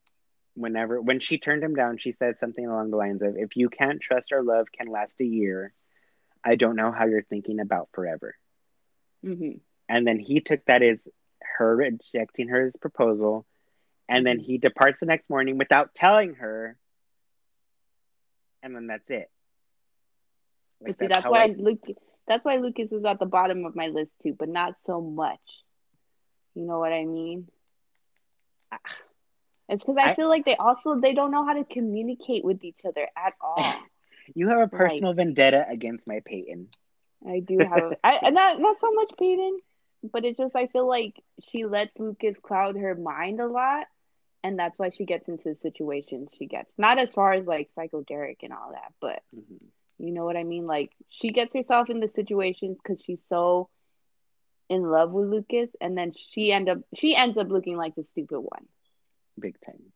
whenever 0.54 1.00
when 1.00 1.20
she 1.20 1.38
turned 1.38 1.62
him 1.62 1.74
down, 1.74 1.98
she 1.98 2.12
says 2.12 2.38
something 2.38 2.66
along 2.66 2.90
the 2.90 2.96
lines 2.96 3.22
of, 3.22 3.36
"If 3.36 3.56
you 3.56 3.68
can't 3.68 4.00
trust 4.00 4.32
our 4.32 4.42
love 4.42 4.70
can 4.72 4.88
last 4.88 5.20
a 5.20 5.24
year, 5.24 5.72
I 6.44 6.56
don't 6.56 6.76
know 6.76 6.92
how 6.92 7.06
you're 7.06 7.22
thinking 7.22 7.60
about 7.60 7.88
forever." 7.92 8.36
hmm 9.22 9.52
And 9.88 10.06
then 10.06 10.18
he 10.18 10.40
took 10.40 10.64
that 10.66 10.82
as 10.82 10.98
her 11.56 11.76
rejecting 11.76 12.48
her 12.48 12.62
his 12.62 12.76
proposal, 12.76 13.46
and 14.08 14.26
then 14.26 14.38
he 14.38 14.58
departs 14.58 15.00
the 15.00 15.06
next 15.06 15.30
morning 15.30 15.58
without 15.58 15.94
telling 15.94 16.34
her, 16.34 16.78
and 18.62 18.74
then 18.74 18.86
that's 18.86 19.10
it. 19.10 19.30
Like, 20.80 20.98
but 20.98 20.98
see, 20.98 21.08
that's 21.08 21.24
how 21.24 21.32
why 21.32 21.44
I- 21.44 21.54
Luke. 21.56 21.84
That's 22.26 22.44
why 22.44 22.56
Lucas 22.56 22.92
is 22.92 23.04
at 23.04 23.18
the 23.18 23.26
bottom 23.26 23.64
of 23.64 23.74
my 23.74 23.86
list 23.88 24.12
too, 24.22 24.34
but 24.38 24.48
not 24.50 24.74
so 24.84 25.00
much. 25.00 25.40
You 26.54 26.66
know 26.66 26.78
what 26.78 26.92
I 26.92 27.04
mean? 27.04 27.48
It's 29.68 29.84
because 29.84 29.96
I, 29.98 30.10
I- 30.10 30.14
feel 30.14 30.28
like 30.28 30.44
they 30.44 30.56
also 30.56 30.98
they 31.00 31.12
don't 31.14 31.30
know 31.30 31.44
how 31.44 31.54
to 31.54 31.64
communicate 31.64 32.44
with 32.44 32.64
each 32.64 32.80
other 32.86 33.08
at 33.16 33.34
all. 33.40 33.74
you 34.34 34.48
have 34.48 34.60
a 34.60 34.68
personal 34.68 35.12
vendetta 35.14 35.66
against 35.68 36.08
my 36.08 36.20
Peyton. 36.24 36.68
I 37.26 37.40
do 37.40 37.62
have, 37.62 37.94
I 38.04 38.14
and 38.22 38.34
not 38.34 38.60
not 38.60 38.80
so 38.80 38.92
much 38.92 39.12
Peyton, 39.18 39.58
but 40.12 40.24
it's 40.24 40.38
just 40.38 40.54
I 40.54 40.66
feel 40.68 40.86
like 40.88 41.14
she 41.48 41.64
lets 41.64 41.98
Lucas 41.98 42.36
cloud 42.42 42.76
her 42.76 42.94
mind 42.94 43.40
a 43.40 43.46
lot, 43.46 43.86
and 44.42 44.58
that's 44.58 44.78
why 44.78 44.90
she 44.90 45.04
gets 45.04 45.28
into 45.28 45.44
the 45.50 45.56
situations 45.62 46.30
she 46.38 46.46
gets. 46.46 46.70
Not 46.78 46.98
as 46.98 47.12
far 47.12 47.32
as 47.32 47.46
like 47.46 47.70
Psycho 47.74 48.02
Derek 48.02 48.42
and 48.42 48.52
all 48.52 48.70
that, 48.72 48.92
but 49.00 49.22
Mhm. 49.34 49.70
you 49.98 50.12
know 50.12 50.24
what 50.24 50.36
I 50.36 50.44
mean. 50.44 50.66
Like 50.66 50.92
she 51.08 51.30
gets 51.32 51.54
herself 51.54 51.90
in 51.90 52.00
the 52.00 52.08
situations 52.08 52.78
because 52.82 53.02
she's 53.04 53.22
so 53.28 53.68
in 54.68 54.82
love 54.82 55.10
with 55.12 55.28
Lucas, 55.28 55.70
and 55.80 55.96
then 55.96 56.12
she 56.14 56.52
end 56.52 56.68
up 56.68 56.78
she 56.94 57.14
ends 57.16 57.36
up 57.38 57.48
looking 57.48 57.76
like 57.76 57.94
the 57.94 58.04
stupid 58.04 58.40
one. 58.40 58.66
Big 59.38 59.56
time. 59.64 59.92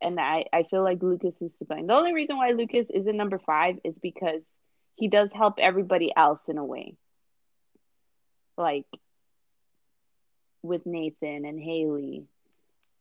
and 0.00 0.20
I, 0.20 0.46
I 0.52 0.64
feel 0.64 0.82
like 0.82 1.02
Lucas 1.02 1.34
is 1.40 1.52
blame. 1.66 1.86
The 1.86 1.94
only 1.94 2.12
reason 2.14 2.36
why 2.36 2.50
Lucas 2.50 2.86
isn't 2.90 3.16
number 3.16 3.38
five 3.38 3.76
is 3.84 3.98
because 3.98 4.42
he 4.96 5.08
does 5.08 5.30
help 5.32 5.54
everybody 5.58 6.12
else 6.16 6.40
in 6.48 6.58
a 6.58 6.64
way. 6.64 6.96
Like 8.56 8.86
with 10.62 10.86
Nathan 10.86 11.44
and 11.44 11.60
Haley 11.60 12.26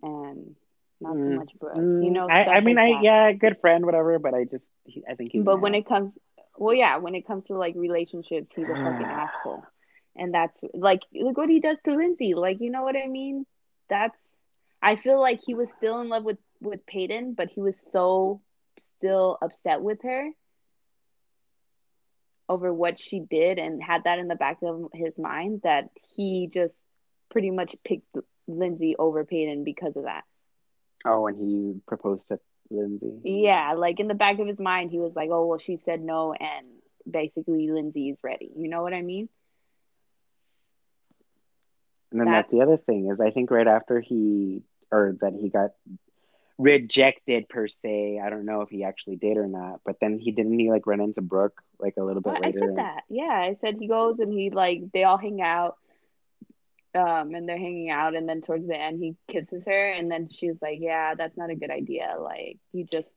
and 0.01 0.55
not 1.01 1.17
so 1.23 1.30
Mm, 1.30 1.32
much 1.32 1.51
Brooke. 1.59 1.88
You 1.99 2.11
know, 2.11 2.28
Mm, 2.28 2.32
I, 2.32 2.45
I 2.45 2.59
mean, 2.61 2.78
like 2.78 2.80
I 2.80 2.88
that. 2.88 3.01
yeah, 3.01 3.32
good 3.34 3.59
friend, 3.61 3.86
whatever. 3.86 4.17
But 4.19 4.34
I 4.34 4.45
just, 4.45 4.63
he, 4.86 5.03
I 5.09 5.15
think 5.15 5.32
he's. 5.34 5.43
But 5.43 5.59
when 5.61 5.73
ass. 5.73 5.76
it 5.76 5.86
comes 5.88 6.13
well, 6.57 6.73
yeah, 6.76 6.97
when 6.97 7.15
it 7.15 7.26
comes 7.28 7.45
to 7.47 7.55
like 7.55 7.76
relationships, 7.76 8.47
he's 8.55 8.69
a 8.69 8.76
fucking 8.76 9.11
asshole. 9.11 9.65
And 10.16 10.34
that's 10.34 10.61
like 10.74 11.01
look 11.13 11.38
what 11.38 11.49
he 11.49 11.59
does 11.59 11.78
to 11.86 11.95
Lindsey. 11.95 12.34
Like, 12.36 12.59
you 12.61 12.70
know 12.72 12.84
what 12.84 12.95
I 12.95 13.07
mean? 13.07 13.45
That's 13.89 14.18
I 14.82 14.95
feel 14.95 15.20
like 15.20 15.41
he 15.45 15.55
was 15.55 15.70
still 15.78 15.99
in 16.01 16.09
love 16.09 16.24
with 16.24 16.38
with 16.61 16.86
Peyton, 16.86 17.34
but 17.34 17.49
he 17.49 17.61
was 17.61 17.78
so 17.91 18.41
still 18.97 19.38
upset 19.41 19.82
with 19.82 20.01
her 20.03 20.30
over 22.47 22.74
what 22.74 22.99
she 22.99 23.20
did 23.20 23.57
and 23.57 23.82
had 23.82 24.03
that 24.03 24.20
in 24.20 24.28
the 24.28 24.36
back 24.36 24.57
of 24.63 24.89
his 24.93 25.18
mind 25.18 25.61
that 25.63 25.89
he 26.16 26.49
just 26.53 26.76
pretty 27.32 27.49
much 27.51 27.76
picked 27.84 28.16
Lindsey 28.47 28.95
over 28.97 29.26
Peyton 29.26 29.63
because 29.63 29.95
of 29.95 30.03
that. 30.03 30.24
oh, 31.05 31.22
when 31.22 31.36
he 31.36 31.82
proposed 31.88 32.28
to 32.30 32.39
Lindsey. 32.70 33.20
Yeah, 33.24 33.74
like 33.74 33.99
in 33.99 34.07
the 34.07 34.13
back 34.16 34.39
of 34.39 34.47
his 34.47 34.59
mind, 34.59 34.91
he 34.91 34.99
was 34.99 35.16
like, 35.16 35.30
"Oh, 35.32 35.45
well, 35.47 35.59
she 35.59 35.78
said 35.78 36.01
no, 36.01 36.34
and 36.34 36.68
basically 37.09 37.70
Lindsey 37.72 38.09
is 38.09 38.18
ready." 38.24 38.51
You 38.57 38.70
know 38.70 38.82
what 38.84 38.93
I 38.93 39.01
mean? 39.01 39.30
And 42.11 42.19
then 42.21 42.25
That's- 42.27 42.45
that's 42.45 42.51
the 42.51 42.61
other 42.61 42.77
thing 42.77 43.09
is 43.09 43.19
I 43.19 43.31
think 43.31 43.51
right 43.51 43.67
after 43.67 43.99
he 43.99 44.61
or 44.91 45.17
that 45.21 45.33
he 45.33 45.49
got 45.49 45.71
rejected 46.57 47.49
per 47.49 47.67
se. 47.67 48.19
I 48.23 48.29
don't 48.29 48.45
know 48.45 48.61
if 48.61 48.69
he 48.69 48.83
actually 48.85 49.17
did 49.17 49.35
or 49.37 49.47
not, 49.47 49.81
but 49.85 49.97
then 49.99 50.19
he 50.19 50.31
didn't 50.31 50.57
he 50.57 50.69
like 50.69 50.87
run 50.87 51.01
into 51.01 51.21
Brooke 51.21 51.61
like 51.79 51.95
a 51.97 52.03
little 52.03 52.21
bit 52.21 52.33
Well, 52.33 52.41
I 52.43 52.45
later. 52.47 52.59
said 52.59 52.77
that. 52.77 53.03
Yeah, 53.09 53.23
I 53.25 53.57
said 53.59 53.75
he 53.79 53.87
goes 53.87 54.19
and 54.19 54.31
he 54.31 54.49
like 54.51 54.91
they 54.93 55.03
all 55.03 55.17
hang 55.17 55.41
out, 55.41 55.75
um, 56.93 57.35
and 57.35 57.49
they're 57.49 57.57
hanging 57.57 57.89
out, 57.89 58.15
and 58.15 58.29
then 58.29 58.41
towards 58.41 58.67
the 58.67 58.79
end 58.79 58.99
he 58.99 59.15
kisses 59.27 59.63
her, 59.65 59.89
and 59.89 60.09
then 60.09 60.29
she's 60.29 60.55
like, 60.61 60.77
"Yeah, 60.79 61.15
that's 61.15 61.35
not 61.35 61.49
a 61.49 61.55
good 61.55 61.71
idea. 61.71 62.15
Like 62.17 62.57
you 62.71 62.85
just 62.85 63.09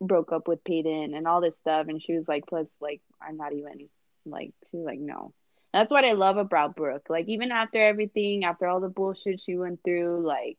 broke 0.00 0.32
up 0.32 0.48
with 0.48 0.64
Peyton 0.64 1.12
and 1.14 1.26
all 1.26 1.42
this 1.42 1.56
stuff," 1.58 1.88
and 1.88 2.02
she 2.02 2.14
was 2.16 2.26
like, 2.26 2.46
"Plus, 2.46 2.70
like 2.80 3.02
I'm 3.20 3.36
not 3.36 3.52
even 3.52 3.88
like." 4.24 4.52
She 4.70 4.78
was 4.78 4.86
like, 4.86 5.00
"No." 5.00 5.34
That's 5.72 5.90
what 5.90 6.04
I 6.04 6.12
love 6.12 6.36
about 6.36 6.74
Brooke. 6.74 7.06
Like 7.08 7.28
even 7.28 7.52
after 7.52 7.78
everything, 7.86 8.44
after 8.44 8.66
all 8.66 8.80
the 8.80 8.88
bullshit 8.88 9.40
she 9.40 9.56
went 9.56 9.82
through, 9.84 10.26
like 10.26 10.58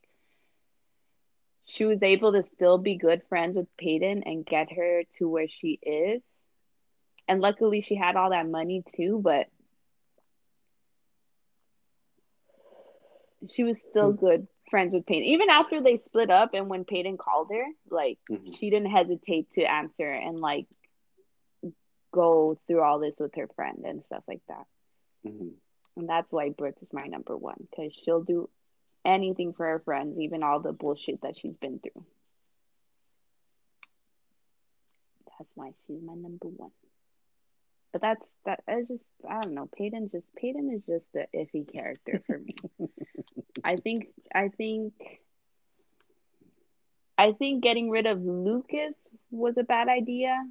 she 1.65 1.85
was 1.85 2.01
able 2.01 2.31
to 2.33 2.43
still 2.43 2.77
be 2.77 2.95
good 2.95 3.21
friends 3.27 3.57
with 3.57 3.67
Peyton 3.77 4.23
and 4.25 4.45
get 4.45 4.71
her 4.71 5.03
to 5.17 5.29
where 5.29 5.47
she 5.49 5.79
is. 5.81 6.21
And 7.27 7.41
luckily 7.41 7.81
she 7.81 7.95
had 7.95 8.15
all 8.15 8.29
that 8.31 8.47
money 8.49 8.83
too, 8.95 9.19
but 9.23 9.47
she 13.49 13.63
was 13.63 13.81
still 13.81 14.11
good 14.13 14.47
friends 14.69 14.93
with 14.93 15.05
Peyton. 15.05 15.23
Even 15.23 15.49
after 15.49 15.81
they 15.81 15.97
split 15.97 16.29
up 16.29 16.53
and 16.53 16.69
when 16.69 16.85
Peyton 16.85 17.17
called 17.17 17.49
her, 17.51 17.65
like 17.89 18.19
Mhm. 18.29 18.55
she 18.57 18.69
didn't 18.69 18.91
hesitate 18.91 19.51
to 19.53 19.63
answer 19.63 20.09
and 20.09 20.39
like 20.39 20.67
go 22.11 22.57
through 22.67 22.81
all 22.81 22.99
this 22.99 23.15
with 23.19 23.35
her 23.35 23.47
friend 23.49 23.83
and 23.85 24.03
stuff 24.05 24.23
like 24.27 24.41
that. 24.47 24.65
Mhm. 25.25 25.53
And 25.97 26.09
that's 26.09 26.31
why 26.31 26.49
Brooke 26.49 26.77
is 26.81 26.93
my 26.93 27.05
number 27.07 27.37
one 27.37 27.67
because 27.69 27.93
she'll 27.93 28.23
do 28.23 28.49
anything 29.03 29.53
for 29.53 29.65
her 29.65 29.79
friends, 29.79 30.19
even 30.19 30.43
all 30.43 30.59
the 30.59 30.73
bullshit 30.73 31.21
that 31.21 31.37
she's 31.37 31.55
been 31.57 31.79
through. 31.79 32.05
That's 35.37 35.51
why 35.55 35.73
she's 35.87 36.01
my 36.01 36.13
number 36.13 36.47
one. 36.47 36.71
But 37.91 38.01
that's 38.01 38.25
that. 38.45 38.63
I 38.67 38.83
just 38.87 39.09
I 39.27 39.41
don't 39.41 39.53
know. 39.53 39.67
Peyton 39.75 40.09
just 40.11 40.25
Peyton 40.35 40.71
is 40.71 40.83
just 40.85 41.11
the 41.13 41.27
iffy 41.35 41.69
character 41.71 42.21
for 42.25 42.37
me. 42.37 42.55
I 43.63 43.75
think 43.75 44.07
I 44.33 44.47
think 44.47 44.93
I 47.17 47.33
think 47.33 47.63
getting 47.63 47.89
rid 47.89 48.05
of 48.05 48.21
Lucas 48.21 48.95
was 49.29 49.57
a 49.57 49.63
bad 49.63 49.89
idea. 49.89 50.41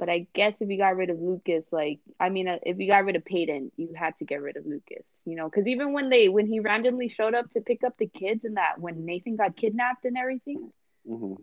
But 0.00 0.08
I 0.08 0.26
guess 0.32 0.54
if 0.60 0.70
you 0.70 0.78
got 0.78 0.96
rid 0.96 1.10
of 1.10 1.20
Lucas, 1.20 1.62
like 1.70 2.00
I 2.18 2.30
mean, 2.30 2.48
uh, 2.48 2.56
if 2.62 2.78
you 2.78 2.88
got 2.88 3.04
rid 3.04 3.16
of 3.16 3.24
Peyton, 3.24 3.70
you 3.76 3.92
had 3.94 4.18
to 4.18 4.24
get 4.24 4.40
rid 4.40 4.56
of 4.56 4.64
Lucas, 4.64 5.04
you 5.26 5.36
know, 5.36 5.44
because 5.48 5.66
even 5.66 5.92
when 5.92 6.08
they 6.08 6.30
when 6.30 6.46
he 6.46 6.58
randomly 6.60 7.10
showed 7.10 7.34
up 7.34 7.50
to 7.50 7.60
pick 7.60 7.84
up 7.84 7.98
the 7.98 8.06
kids 8.06 8.46
and 8.46 8.56
that 8.56 8.80
when 8.80 9.04
Nathan 9.04 9.36
got 9.36 9.56
kidnapped 9.56 10.06
and 10.06 10.16
everything, 10.16 10.72
Mhm. 11.06 11.36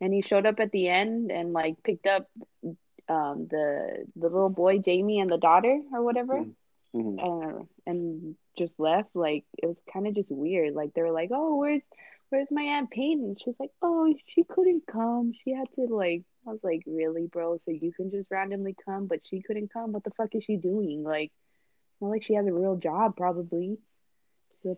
and 0.00 0.14
he 0.14 0.22
showed 0.22 0.46
up 0.46 0.60
at 0.60 0.70
the 0.70 0.88
end 0.88 1.32
and 1.32 1.52
like 1.52 1.82
picked 1.82 2.06
up 2.06 2.30
um 3.08 3.48
the 3.48 4.06
the 4.14 4.28
little 4.28 4.50
boy 4.50 4.78
Jamie 4.78 5.18
and 5.18 5.28
the 5.28 5.38
daughter 5.38 5.76
or 5.92 6.02
whatever, 6.04 6.46
Mhm. 6.94 7.18
uh, 7.18 7.64
and 7.86 8.36
just 8.56 8.78
left. 8.78 9.16
Like 9.16 9.44
it 9.58 9.66
was 9.66 9.80
kind 9.92 10.06
of 10.06 10.14
just 10.14 10.30
weird. 10.30 10.74
Like 10.74 10.94
they 10.94 11.02
were 11.02 11.10
like, 11.10 11.30
"Oh, 11.32 11.56
where's 11.56 11.82
where's 12.28 12.52
my 12.52 12.62
aunt 12.62 12.90
Peyton?" 12.90 13.34
She's 13.44 13.58
like, 13.58 13.72
"Oh, 13.82 14.14
she 14.26 14.44
couldn't 14.44 14.86
come. 14.86 15.32
She 15.42 15.50
had 15.50 15.68
to 15.74 15.86
like." 15.86 16.22
I 16.46 16.50
was 16.50 16.60
like, 16.62 16.82
"Really, 16.86 17.26
bro? 17.26 17.58
So 17.64 17.70
you 17.72 17.92
can 17.92 18.10
just 18.10 18.30
randomly 18.30 18.74
come, 18.84 19.06
but 19.06 19.20
she 19.28 19.42
couldn't 19.42 19.72
come? 19.72 19.92
What 19.92 20.04
the 20.04 20.10
fuck 20.10 20.34
is 20.34 20.44
she 20.44 20.56
doing? 20.56 21.02
Like, 21.02 21.32
it's 21.92 22.00
not 22.02 22.08
like 22.10 22.22
she 22.24 22.34
has 22.34 22.46
a 22.46 22.52
real 22.52 22.76
job, 22.76 23.16
probably." 23.16 23.78
So, 24.62 24.76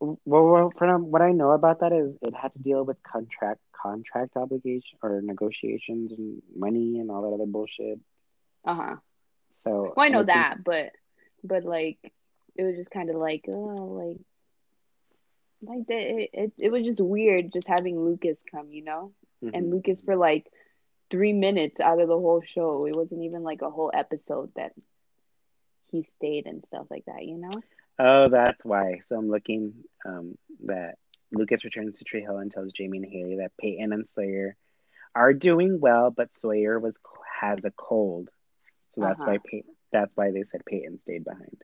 well, 0.00 0.18
well, 0.26 0.72
from 0.76 1.10
what 1.10 1.22
I 1.22 1.32
know 1.32 1.52
about 1.52 1.80
that 1.80 1.92
is 1.92 2.14
it 2.22 2.34
had 2.34 2.52
to 2.52 2.58
deal 2.58 2.84
with 2.84 3.02
contract 3.02 3.60
contract 3.72 4.36
obligation 4.36 4.98
or 5.02 5.20
negotiations 5.22 6.12
and 6.12 6.42
money 6.54 6.98
and 6.98 7.10
all 7.10 7.22
that 7.22 7.34
other 7.34 7.46
bullshit. 7.46 8.00
Uh 8.66 8.74
huh. 8.74 8.96
So 9.62 9.92
Well, 9.96 10.04
I 10.06 10.08
know 10.10 10.20
and 10.20 10.26
think- 10.28 10.36
that, 10.36 10.64
but 10.64 10.92
but 11.42 11.64
like 11.64 11.98
it 12.56 12.62
was 12.64 12.76
just 12.76 12.90
kind 12.90 13.08
of 13.10 13.16
like 13.16 13.44
oh 13.48 13.74
like 14.02 14.20
like 15.62 15.86
the, 15.86 15.94
it, 15.96 16.30
it 16.34 16.52
it 16.58 16.72
was 16.72 16.82
just 16.82 17.00
weird 17.00 17.52
just 17.52 17.66
having 17.68 17.98
Lucas 17.98 18.36
come, 18.50 18.70
you 18.72 18.84
know, 18.84 19.12
Mhm. 19.42 19.50
and 19.54 19.70
Lucas 19.70 20.00
for 20.02 20.16
like 20.16 20.46
three 21.14 21.32
minutes 21.32 21.78
out 21.80 22.00
of 22.00 22.08
the 22.08 22.18
whole 22.18 22.42
show. 22.44 22.86
It 22.86 22.96
wasn't 22.96 23.22
even 23.22 23.44
like 23.44 23.62
a 23.62 23.70
whole 23.70 23.92
episode 23.94 24.50
that 24.56 24.72
he 25.92 26.02
stayed 26.16 26.46
and 26.46 26.64
stuff 26.66 26.86
like 26.90 27.04
that, 27.06 27.24
you 27.24 27.38
know. 27.38 27.50
Oh, 28.00 28.28
that's 28.28 28.64
why. 28.64 28.98
So 29.06 29.16
I'm 29.16 29.30
looking 29.30 29.74
um, 30.04 30.36
that 30.64 30.96
Lucas 31.30 31.64
returns 31.64 31.98
to 31.98 32.04
Tree 32.04 32.22
Hill 32.22 32.38
and 32.38 32.50
tells 32.50 32.72
Jamie 32.72 32.98
and 32.98 33.06
Haley 33.06 33.36
that 33.36 33.56
Peyton 33.60 33.92
and 33.92 34.08
Sawyer 34.08 34.56
are 35.14 35.32
doing 35.32 35.78
well, 35.78 36.10
but 36.10 36.34
Sawyer 36.34 36.80
was 36.80 36.96
has 37.40 37.58
a 37.64 37.70
cold, 37.70 38.30
so 38.94 39.00
that's 39.02 39.20
Uh-huh. 39.20 39.30
why 39.32 39.38
Pey- 39.38 39.64
that's 39.92 40.16
why 40.16 40.32
they 40.32 40.42
said 40.42 40.64
Peyton 40.66 41.00
stayed 41.00 41.24
behind. 41.24 41.62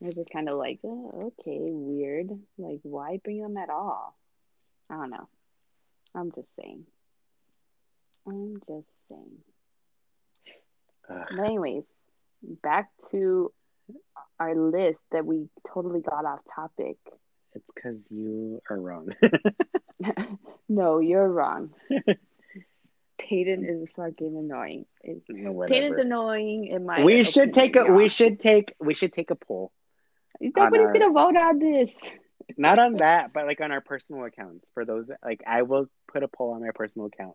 It 0.00 0.06
was 0.06 0.14
just 0.14 0.30
kind 0.30 0.48
of 0.48 0.56
like 0.56 0.78
oh, 0.84 1.32
okay, 1.40 1.58
weird. 1.60 2.30
Like 2.58 2.80
why 2.84 3.18
bring 3.24 3.42
them 3.42 3.56
at 3.56 3.70
all? 3.70 4.16
I 4.88 4.94
don't 4.94 5.10
know. 5.10 5.28
I'm 6.14 6.30
just 6.32 6.48
saying. 6.60 6.86
I'm 8.26 8.56
just 8.66 8.86
saying. 9.08 9.38
Ugh. 11.08 11.26
But 11.36 11.44
anyways, 11.44 11.84
back 12.62 12.90
to 13.10 13.52
our 14.38 14.54
list 14.54 14.98
that 15.12 15.24
we 15.26 15.48
totally 15.72 16.00
got 16.00 16.24
off 16.24 16.40
topic. 16.54 16.96
It's 17.52 17.66
because 17.74 17.96
you 18.10 18.62
are 18.70 18.78
wrong. 18.78 19.08
no, 20.68 21.00
you're 21.00 21.26
wrong. 21.26 21.70
Peyton 23.18 23.64
is 23.64 23.88
fucking 23.96 24.36
annoying. 24.36 24.86
It's, 25.02 25.24
No. 25.28 25.66
Peyton's 25.66 25.98
annoying 25.98 26.66
in 26.66 26.86
my. 26.86 27.02
we 27.02 27.24
should 27.24 27.52
take 27.52 27.74
a 27.74 27.86
we 27.86 28.08
should 28.08 28.38
take 28.38 28.76
we 28.78 28.94
should 28.94 29.12
take 29.12 29.32
a 29.32 29.34
poll. 29.34 29.72
Nobody's 30.40 30.86
our- 30.86 30.92
gonna 30.92 31.10
vote 31.10 31.36
on 31.36 31.58
this. 31.58 31.98
Not 32.56 32.78
on 32.78 32.94
that, 32.98 33.32
but 33.32 33.46
like 33.46 33.60
on 33.60 33.72
our 33.72 33.80
personal 33.80 34.24
accounts. 34.24 34.68
For 34.72 34.84
those 34.84 35.08
that- 35.08 35.18
like 35.24 35.42
I 35.44 35.62
will 35.62 35.88
put 36.06 36.22
a 36.22 36.28
poll 36.28 36.52
on 36.52 36.60
my 36.60 36.70
personal 36.72 37.08
account 37.08 37.34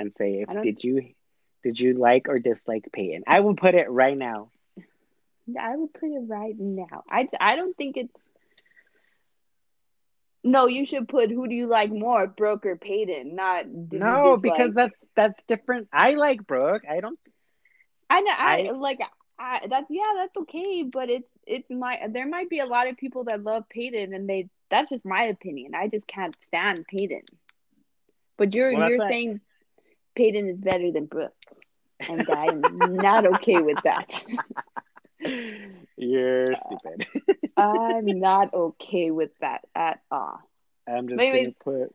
and 0.00 0.12
say 0.18 0.42
if 0.42 0.50
did 0.62 0.84
you 0.84 1.14
did 1.62 1.78
you 1.80 1.94
like 1.94 2.28
or 2.28 2.38
dislike 2.38 2.88
Peyton? 2.92 3.24
I 3.28 3.40
will 3.40 3.54
put 3.54 3.74
it 3.74 3.90
right 3.90 4.16
now. 4.18 4.50
I 5.60 5.76
would 5.76 5.92
put 5.94 6.10
it 6.10 6.24
right 6.28 6.58
now. 6.58 7.04
I 7.10 7.28
I 7.40 7.56
don't 7.56 7.76
think 7.76 7.96
it's. 7.96 8.14
No, 10.44 10.66
you 10.66 10.86
should 10.86 11.08
put 11.08 11.30
who 11.30 11.48
do 11.48 11.54
you 11.54 11.66
like 11.66 11.90
more, 11.90 12.26
Brooke 12.26 12.66
or 12.66 12.76
Peyton? 12.76 13.34
Not 13.36 13.66
No, 13.66 14.36
because 14.36 14.74
that's 14.74 14.94
that's 15.14 15.40
different. 15.46 15.88
I 15.92 16.14
like 16.14 16.46
Brooke. 16.46 16.82
I 16.88 17.00
don't 17.00 17.18
I 18.10 18.20
know 18.20 18.32
I, 18.36 18.58
I- 18.68 18.70
like 18.72 19.00
I 19.38 19.66
that's 19.68 19.86
yeah 19.90 20.12
that's 20.16 20.36
okay, 20.38 20.82
but 20.84 21.10
it's 21.10 21.28
it's 21.46 21.70
my 21.70 22.00
there 22.10 22.26
might 22.28 22.48
be 22.50 22.60
a 22.60 22.66
lot 22.66 22.88
of 22.88 22.96
people 22.96 23.24
that 23.24 23.42
love 23.42 23.68
Peyton 23.68 24.14
and 24.14 24.28
they 24.28 24.48
that's 24.70 24.90
just 24.90 25.04
my 25.04 25.24
opinion. 25.24 25.74
I 25.74 25.88
just 25.88 26.06
can't 26.06 26.36
stand 26.42 26.86
Peyton. 26.86 27.22
But 28.36 28.54
you're 28.54 28.72
Well, 28.72 28.88
you're 28.90 29.00
saying 29.00 29.40
Peyton 30.16 30.48
is 30.48 30.58
better 30.58 30.90
than 30.92 31.06
Brooke, 31.06 31.34
and 32.08 32.28
I'm 32.30 33.00
not 33.00 33.24
okay 33.26 33.62
with 33.62 33.82
that. 33.82 34.24
You're 35.96 36.54
uh, 36.54 36.56
stupid. 36.56 37.06
I'm 37.56 38.20
not 38.20 38.52
okay 38.54 39.10
with 39.10 39.30
that 39.40 39.62
at 39.74 40.00
all. 40.10 40.40
I'm 40.88 41.08
just 41.08 41.20
Anyways. 41.20 41.30
gonna 41.30 41.52
put 41.62 41.94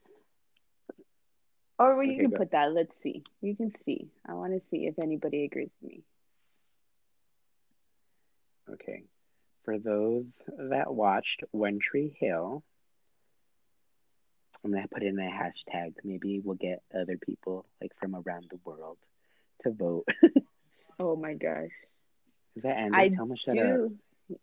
Or 1.79 2.03
you 2.03 2.17
Okay, 2.17 2.21
can 2.21 2.31
put 2.33 2.51
that. 2.51 2.73
Let's 2.73 2.97
see. 3.01 3.23
You 3.41 3.55
can 3.55 3.73
see. 3.85 4.11
I 4.25 4.33
want 4.33 4.53
to 4.53 4.61
see 4.69 4.85
if 4.87 4.99
anybody 4.99 5.43
agrees 5.45 5.71
with 5.81 5.91
me. 5.91 6.03
okay. 8.71 9.03
For 9.63 9.77
those 9.79 10.25
that 10.57 10.93
watched 10.93 11.43
One 11.51 11.79
Tree 11.79 12.15
Hill, 12.19 12.63
I'm 14.65 14.71
gonna 14.71 14.87
put 14.87 15.03
in 15.03 15.19
a 15.19 15.29
hashtag. 15.29 15.93
Maybe 16.03 16.41
we'll 16.43 16.55
get 16.55 16.81
other 16.93 17.17
people 17.17 17.67
like 17.79 17.91
from 17.99 18.15
around 18.15 18.47
the 18.49 18.59
world 18.65 18.97
to 19.63 19.71
vote. 19.71 20.07
Oh 20.97 21.15
my 21.15 21.33
gosh. 21.33 21.71
Is 22.55 22.63
that 22.63 22.77
Andy? 22.77 22.97
I 22.97 23.09
Tell 23.09 23.25
him 23.25 23.35
shut 23.35 23.57
up. 23.57 23.63
Do 23.63 23.97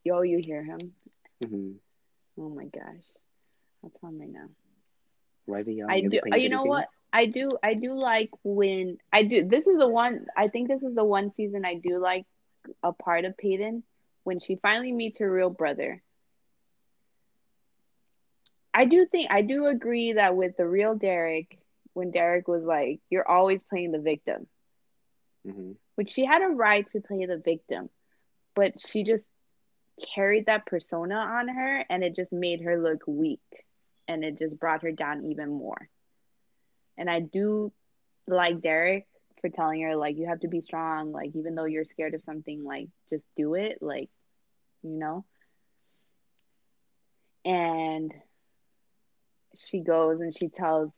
yo, 0.04 0.20
you 0.20 0.38
hear 0.44 0.62
him? 0.62 0.78
hmm 1.42 1.72
Oh 2.38 2.50
my 2.50 2.66
gosh. 2.66 3.04
I'll 3.82 3.90
tell 3.98 4.10
him 4.10 4.20
right 4.20 4.30
now. 4.30 4.48
Why 5.46 5.60
is 5.60 5.66
he 5.66 5.72
yelling? 5.72 5.94
I 5.94 5.98
Is 6.06 6.10
do. 6.10 6.38
You 6.38 6.50
know 6.50 6.64
what? 6.64 6.88
I 7.12 7.26
do. 7.26 7.50
I 7.62 7.74
do 7.74 7.98
like 7.98 8.30
when 8.44 8.98
I 9.12 9.22
do. 9.22 9.48
This 9.48 9.66
is 9.66 9.78
the 9.78 9.88
one. 9.88 10.26
I 10.36 10.48
think 10.48 10.68
this 10.68 10.82
is 10.82 10.94
the 10.94 11.04
one 11.04 11.30
season 11.30 11.64
I 11.64 11.74
do 11.74 11.98
like 11.98 12.26
a 12.82 12.92
part 12.92 13.24
of 13.24 13.36
Peyton 13.38 13.82
when 14.24 14.40
she 14.40 14.56
finally 14.56 14.92
meets 14.92 15.20
her 15.20 15.32
real 15.32 15.50
brother. 15.50 16.02
I 18.74 18.84
do 18.86 19.06
think 19.06 19.30
I 19.30 19.42
do 19.42 19.66
agree 19.66 20.14
that 20.14 20.36
with 20.36 20.56
the 20.56 20.66
real 20.66 20.94
Derek, 20.94 21.58
when 21.94 22.10
Derek 22.10 22.48
was 22.48 22.64
like, 22.64 23.00
"You're 23.10 23.28
always 23.28 23.62
playing 23.64 23.92
the 23.92 24.00
victim," 24.00 24.48
Mhm. 25.46 25.76
which 25.96 26.12
she 26.12 26.24
had 26.24 26.42
a 26.42 26.48
right 26.48 26.88
to 26.92 27.00
play 27.00 27.24
the 27.26 27.38
victim, 27.38 27.90
but 28.54 28.78
she 28.80 29.04
just 29.04 29.28
carried 30.14 30.46
that 30.46 30.66
persona 30.66 31.16
on 31.16 31.48
her, 31.48 31.84
and 31.88 32.02
it 32.04 32.14
just 32.14 32.32
made 32.32 32.62
her 32.62 32.78
look 32.80 33.06
weak, 33.06 33.66
and 34.08 34.24
it 34.24 34.38
just 34.38 34.58
brought 34.58 34.82
her 34.82 34.92
down 34.92 35.24
even 35.24 35.50
more. 35.50 35.88
And 36.96 37.10
I 37.10 37.20
do 37.20 37.72
like 38.26 38.60
Derek 38.60 39.06
for 39.40 39.48
telling 39.50 39.82
her 39.82 39.96
like 39.96 40.16
you 40.16 40.26
have 40.26 40.40
to 40.40 40.48
be 40.48 40.60
strong, 40.62 41.12
like 41.12 41.34
even 41.34 41.54
though 41.54 41.64
you're 41.64 41.84
scared 41.84 42.14
of 42.14 42.22
something, 42.22 42.64
like 42.64 42.88
just 43.10 43.26
do 43.36 43.54
it, 43.54 43.78
like 43.82 44.10
you 44.82 44.90
know. 44.90 45.24
And 47.44 48.12
she 49.58 49.80
goes 49.80 50.20
and 50.20 50.36
she 50.36 50.48
tells 50.48 50.90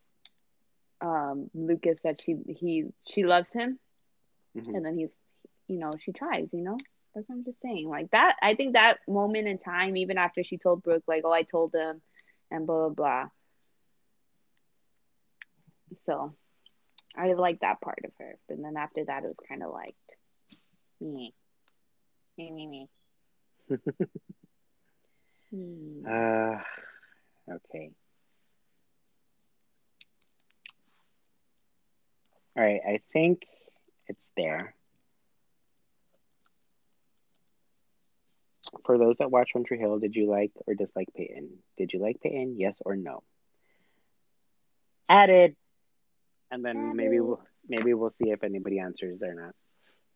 um 1.00 1.50
Lucas 1.54 2.00
that 2.02 2.20
she 2.20 2.36
he 2.46 2.84
she 3.06 3.24
loves 3.24 3.52
him. 3.52 3.78
Mhm. 4.56 4.68
and 4.76 4.86
then 4.86 4.96
he's 4.96 5.10
you 5.66 5.78
know 5.78 5.90
she 6.00 6.12
tries 6.12 6.48
you 6.52 6.62
know? 6.62 6.76
That's 7.14 7.28
what 7.28 7.36
i'm 7.36 7.44
just 7.44 7.60
saying. 7.60 7.88
Like 7.88 8.10
that 8.12 8.36
i 8.42 8.54
think 8.54 8.74
that 8.74 8.98
moment 9.08 9.48
in 9.48 9.58
time 9.58 9.96
even 9.96 10.18
after 10.18 10.44
she 10.44 10.58
told 10.58 10.82
brooke 10.82 11.04
like 11.08 11.22
oh 11.24 11.32
i 11.32 11.42
told 11.42 11.74
him 11.74 12.00
and 12.50 12.66
blah 12.66 12.88
blah 12.88 12.94
blah. 12.94 13.28
So 16.06 16.34
i 17.16 17.32
like 17.32 17.60
that 17.60 17.80
part 17.80 18.00
of 18.04 18.12
her. 18.18 18.38
But 18.48 18.58
then 18.62 18.76
after 18.76 19.04
that 19.04 19.24
it 19.24 19.28
was 19.28 19.36
kind 19.48 19.62
of 19.62 19.72
like 19.72 19.96
me 21.00 21.34
me 22.38 22.50
me 22.50 22.66
me. 22.66 22.88
Uh, 26.06 26.58
okay. 27.48 27.92
All 32.56 32.62
right, 32.62 32.80
I 32.86 33.00
think 33.12 33.42
it's 34.06 34.24
there. 34.36 34.74
For 38.84 38.98
those 38.98 39.16
that 39.16 39.30
watch 39.30 39.50
One 39.54 39.64
Tree 39.64 39.78
Hill, 39.78 39.98
did 39.98 40.14
you 40.14 40.26
like 40.28 40.52
or 40.66 40.74
dislike 40.74 41.08
Peyton? 41.16 41.58
Did 41.76 41.92
you 41.92 42.00
like 42.00 42.20
Peyton? 42.20 42.56
Yes 42.58 42.78
or 42.84 42.96
no? 42.96 43.22
Added. 45.08 45.56
And 46.50 46.64
then 46.64 46.94
maybe 46.96 47.20
we'll 47.20 47.42
maybe 47.68 47.94
we'll 47.94 48.10
see 48.10 48.30
if 48.30 48.44
anybody 48.44 48.78
answers 48.78 49.22
or 49.22 49.34
not. 49.34 49.54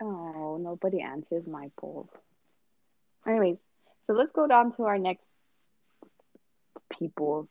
Oh, 0.00 0.58
nobody 0.60 1.00
answers 1.00 1.46
my 1.46 1.70
poll. 1.78 2.08
Anyways, 3.26 3.56
so 4.06 4.12
let's 4.12 4.32
go 4.32 4.46
down 4.46 4.74
to 4.76 4.84
our 4.84 4.98
next 4.98 5.26
people 6.98 7.48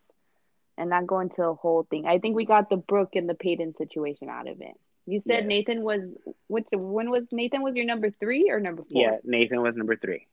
and 0.77 0.89
not 0.89 1.07
go 1.07 1.19
into 1.19 1.43
a 1.43 1.53
whole 1.53 1.83
thing. 1.89 2.05
I 2.05 2.19
think 2.19 2.35
we 2.35 2.45
got 2.45 2.69
the 2.69 2.77
Brooke 2.77 3.15
and 3.15 3.27
the 3.27 3.33
Peyton 3.35 3.73
situation 3.73 4.29
out 4.29 4.47
of 4.47 4.61
it. 4.61 4.79
You 5.05 5.19
said 5.21 5.43
Yes. 5.43 5.47
Nathan 5.47 5.83
was 5.83 6.11
which 6.47 6.67
when 6.73 7.09
was 7.09 7.23
Nathan 7.31 7.63
was 7.63 7.75
your 7.75 7.85
number 7.85 8.11
three 8.11 8.49
or 8.49 8.59
number 8.59 8.83
four? 8.83 9.01
Yeah, 9.01 9.17
Nathan 9.23 9.61
was 9.61 9.75
number 9.77 9.95
three. 9.95 10.27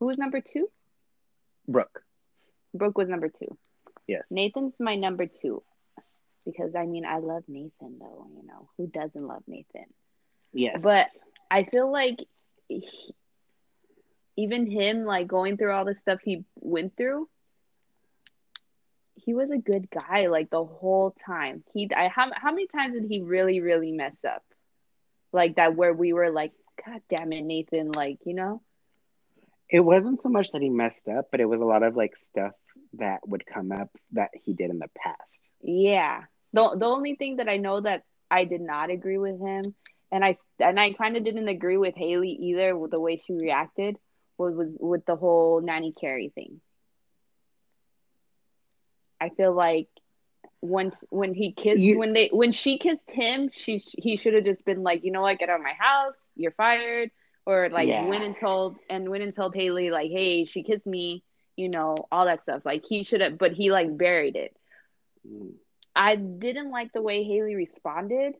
Who 0.00 0.06
was 0.06 0.18
number 0.18 0.40
two? 0.40 0.68
Brooke. 1.68 2.02
Brooke 2.74 2.96
was 2.98 3.08
number 3.08 3.28
two. 3.28 3.56
Yes. 4.06 4.22
Nathan's 4.30 4.74
my 4.80 4.96
number 4.96 5.26
two. 5.26 5.62
Because 6.44 6.74
I 6.74 6.86
mean 6.86 7.04
I 7.04 7.18
love 7.18 7.44
Nathan 7.48 7.98
though, 8.00 8.26
you 8.34 8.46
know. 8.46 8.68
Who 8.78 8.86
doesn't 8.86 9.26
love 9.26 9.42
Nathan? 9.46 9.86
Yes. 10.52 10.82
But 10.82 11.08
I 11.50 11.64
feel 11.64 11.90
like 11.90 12.18
he, 12.68 12.88
even 14.36 14.70
him, 14.70 15.04
like 15.04 15.26
going 15.26 15.56
through 15.56 15.72
all 15.72 15.84
the 15.84 15.94
stuff 15.94 16.20
he 16.24 16.44
went 16.56 16.96
through, 16.96 17.28
he 19.26 19.34
was 19.34 19.50
a 19.50 19.58
good 19.58 19.88
guy 19.90 20.28
like 20.28 20.48
the 20.50 20.64
whole 20.64 21.14
time. 21.26 21.64
He, 21.74 21.90
I 21.94 22.08
how 22.08 22.30
how 22.34 22.52
many 22.52 22.68
times 22.68 22.94
did 22.98 23.10
he 23.10 23.20
really 23.22 23.60
really 23.60 23.92
mess 23.92 24.16
up, 24.26 24.44
like 25.32 25.56
that 25.56 25.76
where 25.76 25.92
we 25.92 26.14
were 26.14 26.30
like, 26.30 26.52
God 26.86 27.02
damn 27.10 27.32
it, 27.34 27.42
Nathan, 27.42 27.90
like 27.92 28.20
you 28.24 28.34
know. 28.34 28.62
it 29.68 29.80
wasn't 29.80 30.20
so 30.20 30.28
much 30.28 30.50
that 30.52 30.62
he 30.62 30.68
messed 30.70 31.08
up, 31.08 31.28
but 31.30 31.40
it 31.40 31.46
was 31.46 31.60
a 31.60 31.64
lot 31.64 31.82
of 31.82 31.96
like 31.96 32.14
stuff 32.28 32.52
that 32.94 33.26
would 33.28 33.44
come 33.46 33.72
up 33.72 33.90
that 34.12 34.30
he 34.34 34.54
did 34.54 34.70
in 34.70 34.78
the 34.78 34.88
past. 34.96 35.42
Yeah. 35.62 36.22
The 36.52 36.76
the 36.78 36.86
only 36.86 37.16
thing 37.16 37.36
that 37.36 37.48
I 37.48 37.56
know 37.56 37.80
that 37.80 38.04
I 38.30 38.44
did 38.44 38.60
not 38.60 38.90
agree 38.90 39.18
with 39.18 39.40
him, 39.40 39.74
and 40.12 40.24
I 40.24 40.36
and 40.60 40.78
I 40.78 40.92
kind 40.92 41.16
of 41.16 41.24
didn't 41.24 41.48
agree 41.48 41.76
with 41.76 41.94
Haley 41.96 42.30
either 42.30 42.76
with 42.76 42.92
the 42.92 43.00
way 43.00 43.20
she 43.24 43.32
reacted 43.34 43.96
was 44.38 44.54
was 44.54 44.68
with 44.78 45.04
the 45.06 45.16
whole 45.16 45.60
nanny 45.60 45.92
Carrie 45.98 46.32
thing. 46.34 46.60
I 49.20 49.30
feel 49.30 49.52
like 49.52 49.88
when 50.60 50.92
when 51.10 51.34
he 51.34 51.52
kissed 51.52 51.80
You- 51.80 51.98
when 51.98 52.12
they 52.12 52.28
when 52.28 52.52
she 52.52 52.78
kissed 52.78 53.10
him, 53.10 53.48
she 53.50 53.78
he 53.78 54.16
should 54.16 54.34
have 54.34 54.44
just 54.44 54.64
been 54.64 54.82
like, 54.82 55.04
you 55.04 55.12
know 55.12 55.22
what, 55.22 55.38
get 55.38 55.48
out 55.50 55.58
of 55.60 55.64
my 55.64 55.74
house, 55.78 56.30
you're 56.36 56.52
fired, 56.52 57.10
or 57.46 57.68
like 57.70 57.88
Yeah. 57.88 58.04
went 58.08 58.24
and 58.24 58.36
told 58.36 58.78
and 58.88 59.08
went 59.08 59.22
and 59.22 59.34
told 59.34 59.54
Haley 59.54 59.90
like, 59.90 60.10
hey, 60.10 60.44
she 60.44 60.62
kissed 60.62 60.86
me, 60.86 61.22
you 61.56 61.68
know, 61.68 61.96
all 62.10 62.26
that 62.26 62.42
stuff. 62.42 62.62
Like 62.64 62.84
he 62.86 63.04
should 63.04 63.20
have, 63.20 63.38
but 63.38 63.52
he 63.52 63.70
like 63.70 63.96
buried 63.96 64.36
it. 64.36 64.56
Mm. 65.26 65.52
I 65.94 66.16
didn't 66.16 66.70
like 66.70 66.92
the 66.92 67.02
way 67.02 67.24
Haley 67.24 67.54
responded 67.54 68.34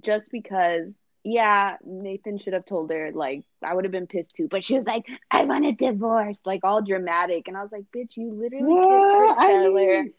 just 0.00 0.30
because 0.30 0.92
yeah, 1.24 1.76
Nathan 1.84 2.38
should 2.38 2.52
have 2.52 2.64
told 2.66 2.90
her. 2.90 3.10
Like, 3.12 3.44
I 3.62 3.74
would 3.74 3.84
have 3.84 3.92
been 3.92 4.06
pissed 4.06 4.34
too. 4.36 4.48
But 4.50 4.64
she 4.64 4.76
was 4.76 4.86
like, 4.86 5.06
I 5.30 5.44
want 5.44 5.64
a 5.66 5.72
divorce, 5.72 6.40
like 6.44 6.60
all 6.64 6.82
dramatic. 6.82 7.48
And 7.48 7.56
I 7.56 7.62
was 7.62 7.72
like, 7.72 7.84
bitch, 7.94 8.16
you 8.16 8.32
literally 8.32 8.74
kissed 8.74 9.16
Chris 9.16 9.34
I 9.38 9.46
Keller. 9.48 10.02
mean- 10.02 10.12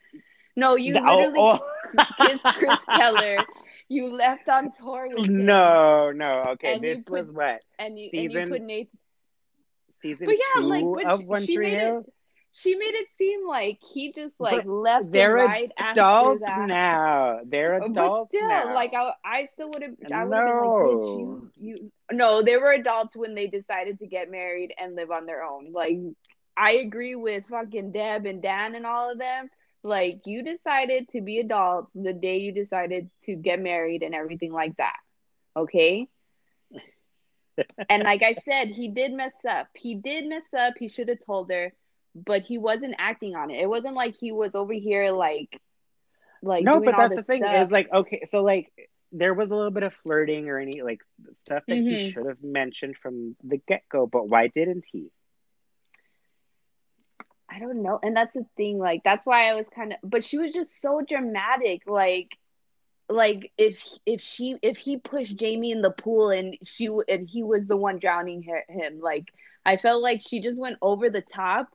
No, 0.55 0.75
you 0.75 0.95
Oh, 0.97 1.01
literally 1.01 1.39
oh. 1.39 2.05
kissed 2.27 2.45
Chris 2.57 2.85
Keller. 2.85 3.37
You 3.89 4.07
left 4.15 4.47
on 4.49 4.71
tour 4.71 5.09
with 5.13 5.27
him. 5.27 5.45
No, 5.45 6.11
no. 6.11 6.43
Okay, 6.53 6.75
And 6.75 6.83
this 6.83 7.03
put- 7.03 7.11
was 7.11 7.31
what 7.31 7.61
And 7.77 7.99
you 7.99 8.09
Season 8.09 8.37
and 8.37 8.49
you 8.49 8.53
put 8.55 8.61
Nathan. 8.61 8.97
season 10.01 10.25
But 10.27 10.35
yeah, 10.35 10.61
two 10.61 10.67
like, 10.67 10.85
but 10.85 11.05
of 11.05 11.23
One 11.25 11.45
Tree 11.45 11.71
Hill. 11.71 12.05
She 12.53 12.75
made 12.75 12.95
it 12.95 13.07
seem 13.17 13.47
like 13.47 13.79
he 13.81 14.13
just 14.13 14.39
like 14.39 14.65
But 14.65 14.67
left 14.67 15.11
They're 15.11 15.33
right 15.33 15.71
after 15.77 15.99
adults 15.99 16.39
that. 16.39 16.67
now. 16.67 17.41
They're 17.45 17.75
adults 17.75 17.95
But 17.95 18.27
still, 18.27 18.47
now. 18.47 18.73
like 18.73 18.93
I, 18.93 19.11
I 19.25 19.47
still 19.53 19.69
would 19.71 19.81
have. 19.83 19.95
I 20.13 20.25
would 20.25 20.37
have 20.37 20.45
been 20.45 20.57
like, 20.57 20.75
No. 20.79 20.99
you, 21.03 21.51
you. 21.59 21.91
No, 22.11 22.41
they 22.43 22.57
were 22.57 22.71
adults 22.71 23.15
when 23.15 23.35
they 23.35 23.47
decided 23.47 23.99
to 23.99 24.07
get 24.07 24.29
married 24.31 24.73
and 24.77 24.95
live 24.95 25.11
on 25.11 25.25
their 25.25 25.43
own. 25.43 25.71
Like, 25.73 25.97
I 26.57 26.73
agree 26.73 27.15
with 27.15 27.45
fucking 27.49 27.91
Deb 27.91 28.25
and 28.25 28.41
Dan 28.41 28.75
and 28.75 28.85
all 28.85 29.11
of 29.11 29.17
them. 29.19 29.49
Like, 29.83 30.21
you 30.25 30.43
decided 30.43 31.09
to 31.09 31.21
be 31.21 31.39
adults 31.39 31.91
the 31.95 32.13
day 32.13 32.37
you 32.37 32.51
decided 32.53 33.09
to 33.23 33.35
get 33.35 33.59
married 33.59 34.03
and 34.03 34.13
everything 34.15 34.51
like 34.53 34.75
that. 34.77 34.95
Okay. 35.55 36.07
and 37.89 38.03
like 38.03 38.23
I 38.23 38.33
said, 38.45 38.69
he 38.69 38.89
did 38.89 39.13
mess 39.13 39.33
up. 39.47 39.67
He 39.75 39.95
did 39.95 40.25
mess 40.27 40.53
up. 40.57 40.73
He 40.79 40.89
should 40.89 41.09
have 41.09 41.25
told 41.25 41.51
her, 41.51 41.73
but 42.15 42.43
he 42.43 42.57
wasn't 42.57 42.95
acting 42.97 43.35
on 43.35 43.51
it. 43.51 43.59
It 43.61 43.69
wasn't 43.69 43.95
like 43.95 44.15
he 44.19 44.31
was 44.31 44.55
over 44.55 44.73
here 44.73 45.11
like, 45.11 45.59
like 46.41 46.69
no, 46.69 46.81
but 46.81 46.97
that's 46.97 47.15
the 47.15 47.23
thing 47.23 47.47
stuff. 47.47 47.53
is 47.53 47.71
like 47.71 47.87
okay, 47.93 48.21
so 48.29 48.41
like 48.41 48.71
there 49.11 49.33
was 49.33 49.49
a 49.49 49.55
little 49.55 49.71
bit 49.71 49.83
of 49.83 49.93
flirting 50.03 50.49
or 50.49 50.59
any 50.59 50.81
like 50.81 50.99
stuff 51.39 51.63
that 51.69 51.81
he 51.87 51.97
Mhm. 51.97 51.97
should 51.97 52.25
have 52.25 52.41
mentioned 52.43 52.95
from 53.01 53.35
the 53.43 53.57
get 53.67 53.83
go, 53.91 54.07
but 54.07 54.27
why 54.29 54.47
didn't 54.47 54.85
he? 54.91 55.09
I 57.49 57.59
don't 57.59 57.81
know. 57.83 57.99
And 58.01 58.15
that's 58.15 58.33
the 58.33 58.45
thing, 58.57 58.77
like 58.79 59.03
that's 59.03 59.25
why 59.25 59.49
I 59.49 59.53
was 59.53 59.65
kind 59.73 59.93
of 59.93 59.99
but 60.03 60.23
she 60.23 60.37
was 60.37 60.53
just 60.53 60.81
so 60.81 61.01
dramatic, 61.07 61.83
like 61.87 62.29
like 63.09 63.51
if 63.57 63.83
if 64.05 64.21
she 64.21 64.57
if 64.61 64.77
he 64.77 64.97
pushed 64.97 65.35
Jamie 65.35 65.71
in 65.71 65.81
the 65.81 65.91
pool 65.91 66.29
and 66.29 66.57
she 66.63 66.87
and 67.09 67.27
he 67.29 67.43
was 67.43 67.67
the 67.67 67.77
one 67.77 67.99
drowning 67.99 68.43
her, 68.43 68.63
him, 68.69 68.99
like 68.99 69.25
I 69.65 69.77
felt 69.77 70.01
like 70.03 70.21
she 70.21 70.41
just 70.41 70.57
went 70.57 70.77
over 70.81 71.09
the 71.09 71.21
top 71.21 71.69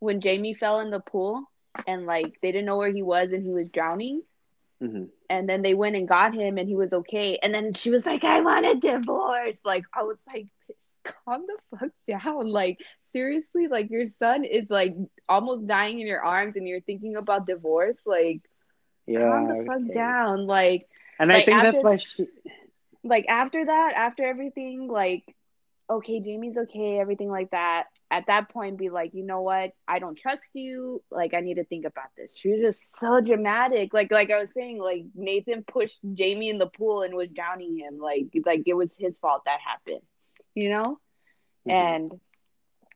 when 0.00 0.20
Jamie 0.20 0.54
fell 0.54 0.80
in 0.80 0.90
the 0.90 1.00
pool 1.00 1.44
and 1.86 2.06
like 2.06 2.38
they 2.42 2.52
didn't 2.52 2.66
know 2.66 2.76
where 2.78 2.92
he 2.92 3.02
was 3.02 3.32
and 3.32 3.44
he 3.44 3.52
was 3.52 3.68
drowning 3.70 4.22
hmm 4.80 5.04
and 5.28 5.48
then 5.48 5.62
they 5.62 5.74
went 5.74 5.96
and 5.96 6.08
got 6.08 6.34
him 6.34 6.58
and 6.58 6.68
he 6.68 6.76
was 6.76 6.92
okay 6.92 7.38
and 7.42 7.54
then 7.54 7.72
she 7.74 7.90
was 7.90 8.06
like 8.06 8.24
I 8.24 8.40
want 8.40 8.66
a 8.66 8.74
divorce. 8.74 9.60
Like 9.64 9.84
I 9.94 10.02
was 10.02 10.18
like 10.26 10.46
calm 11.04 11.44
the 11.46 11.78
fuck 11.78 11.90
down. 12.08 12.48
Like 12.50 12.78
seriously, 13.04 13.68
like 13.68 13.90
your 13.90 14.06
son 14.06 14.44
is 14.44 14.70
like 14.70 14.94
almost 15.28 15.66
dying 15.66 16.00
in 16.00 16.06
your 16.06 16.22
arms 16.24 16.56
and 16.56 16.66
you're 16.68 16.80
thinking 16.80 17.16
about 17.16 17.46
divorce. 17.46 18.02
Like 18.06 18.40
Yeah. 19.06 19.18
calm 19.26 19.46
the 19.46 19.56
fuck 19.66 19.82
okay. 19.88 19.94
down. 19.94 20.46
Like 20.46 20.84
And 21.18 21.32
I 21.32 21.40
Like, 21.40 21.44
think 21.44 21.62
that's 21.62 21.82
why 21.82 21.96
she. 21.96 22.28
like 23.04 23.26
after 23.28 23.64
that, 23.64 23.92
after 23.96 24.24
everything, 24.24 24.88
like 24.88 25.35
okay, 25.90 26.20
Jamie's 26.20 26.56
okay, 26.56 26.98
everything 26.98 27.30
like 27.30 27.50
that. 27.50 27.84
At 28.10 28.26
that 28.26 28.48
point, 28.50 28.78
be 28.78 28.88
like, 28.90 29.14
you 29.14 29.24
know 29.24 29.42
what? 29.42 29.70
I 29.86 29.98
don't 29.98 30.16
trust 30.18 30.50
you. 30.54 31.02
Like, 31.10 31.34
I 31.34 31.40
need 31.40 31.54
to 31.54 31.64
think 31.64 31.84
about 31.86 32.08
this. 32.16 32.36
She 32.36 32.48
was 32.50 32.60
just 32.60 32.86
so 32.98 33.20
dramatic. 33.20 33.92
Like, 33.94 34.10
like 34.10 34.30
I 34.30 34.38
was 34.38 34.52
saying, 34.52 34.78
like 34.80 35.04
Nathan 35.14 35.64
pushed 35.64 36.00
Jamie 36.14 36.50
in 36.50 36.58
the 36.58 36.66
pool 36.68 37.02
and 37.02 37.14
was 37.14 37.30
drowning 37.30 37.78
him. 37.78 37.98
Like, 37.98 38.28
like 38.44 38.62
it 38.66 38.74
was 38.74 38.92
his 38.98 39.18
fault 39.18 39.42
that 39.46 39.60
happened. 39.66 40.02
You 40.54 40.70
know? 40.70 40.98
Mhm. 41.66 41.72
And 41.72 42.20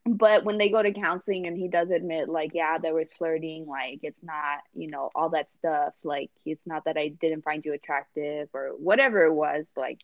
but 0.06 0.44
when 0.44 0.58
they 0.58 0.70
go 0.70 0.82
to 0.82 0.92
counseling 0.92 1.46
and 1.46 1.56
he 1.56 1.68
does 1.68 1.90
admit 1.90 2.28
like 2.28 2.52
yeah 2.54 2.78
there 2.78 2.94
was 2.94 3.12
flirting 3.12 3.66
like 3.66 4.00
it's 4.02 4.22
not 4.22 4.58
you 4.72 4.88
know 4.88 5.10
all 5.14 5.30
that 5.30 5.50
stuff 5.50 5.92
like 6.02 6.30
it's 6.44 6.66
not 6.66 6.84
that 6.84 6.96
i 6.96 7.08
didn't 7.08 7.42
find 7.42 7.64
you 7.64 7.72
attractive 7.74 8.48
or 8.54 8.70
whatever 8.78 9.24
it 9.26 9.32
was 9.34 9.66
like 9.76 10.00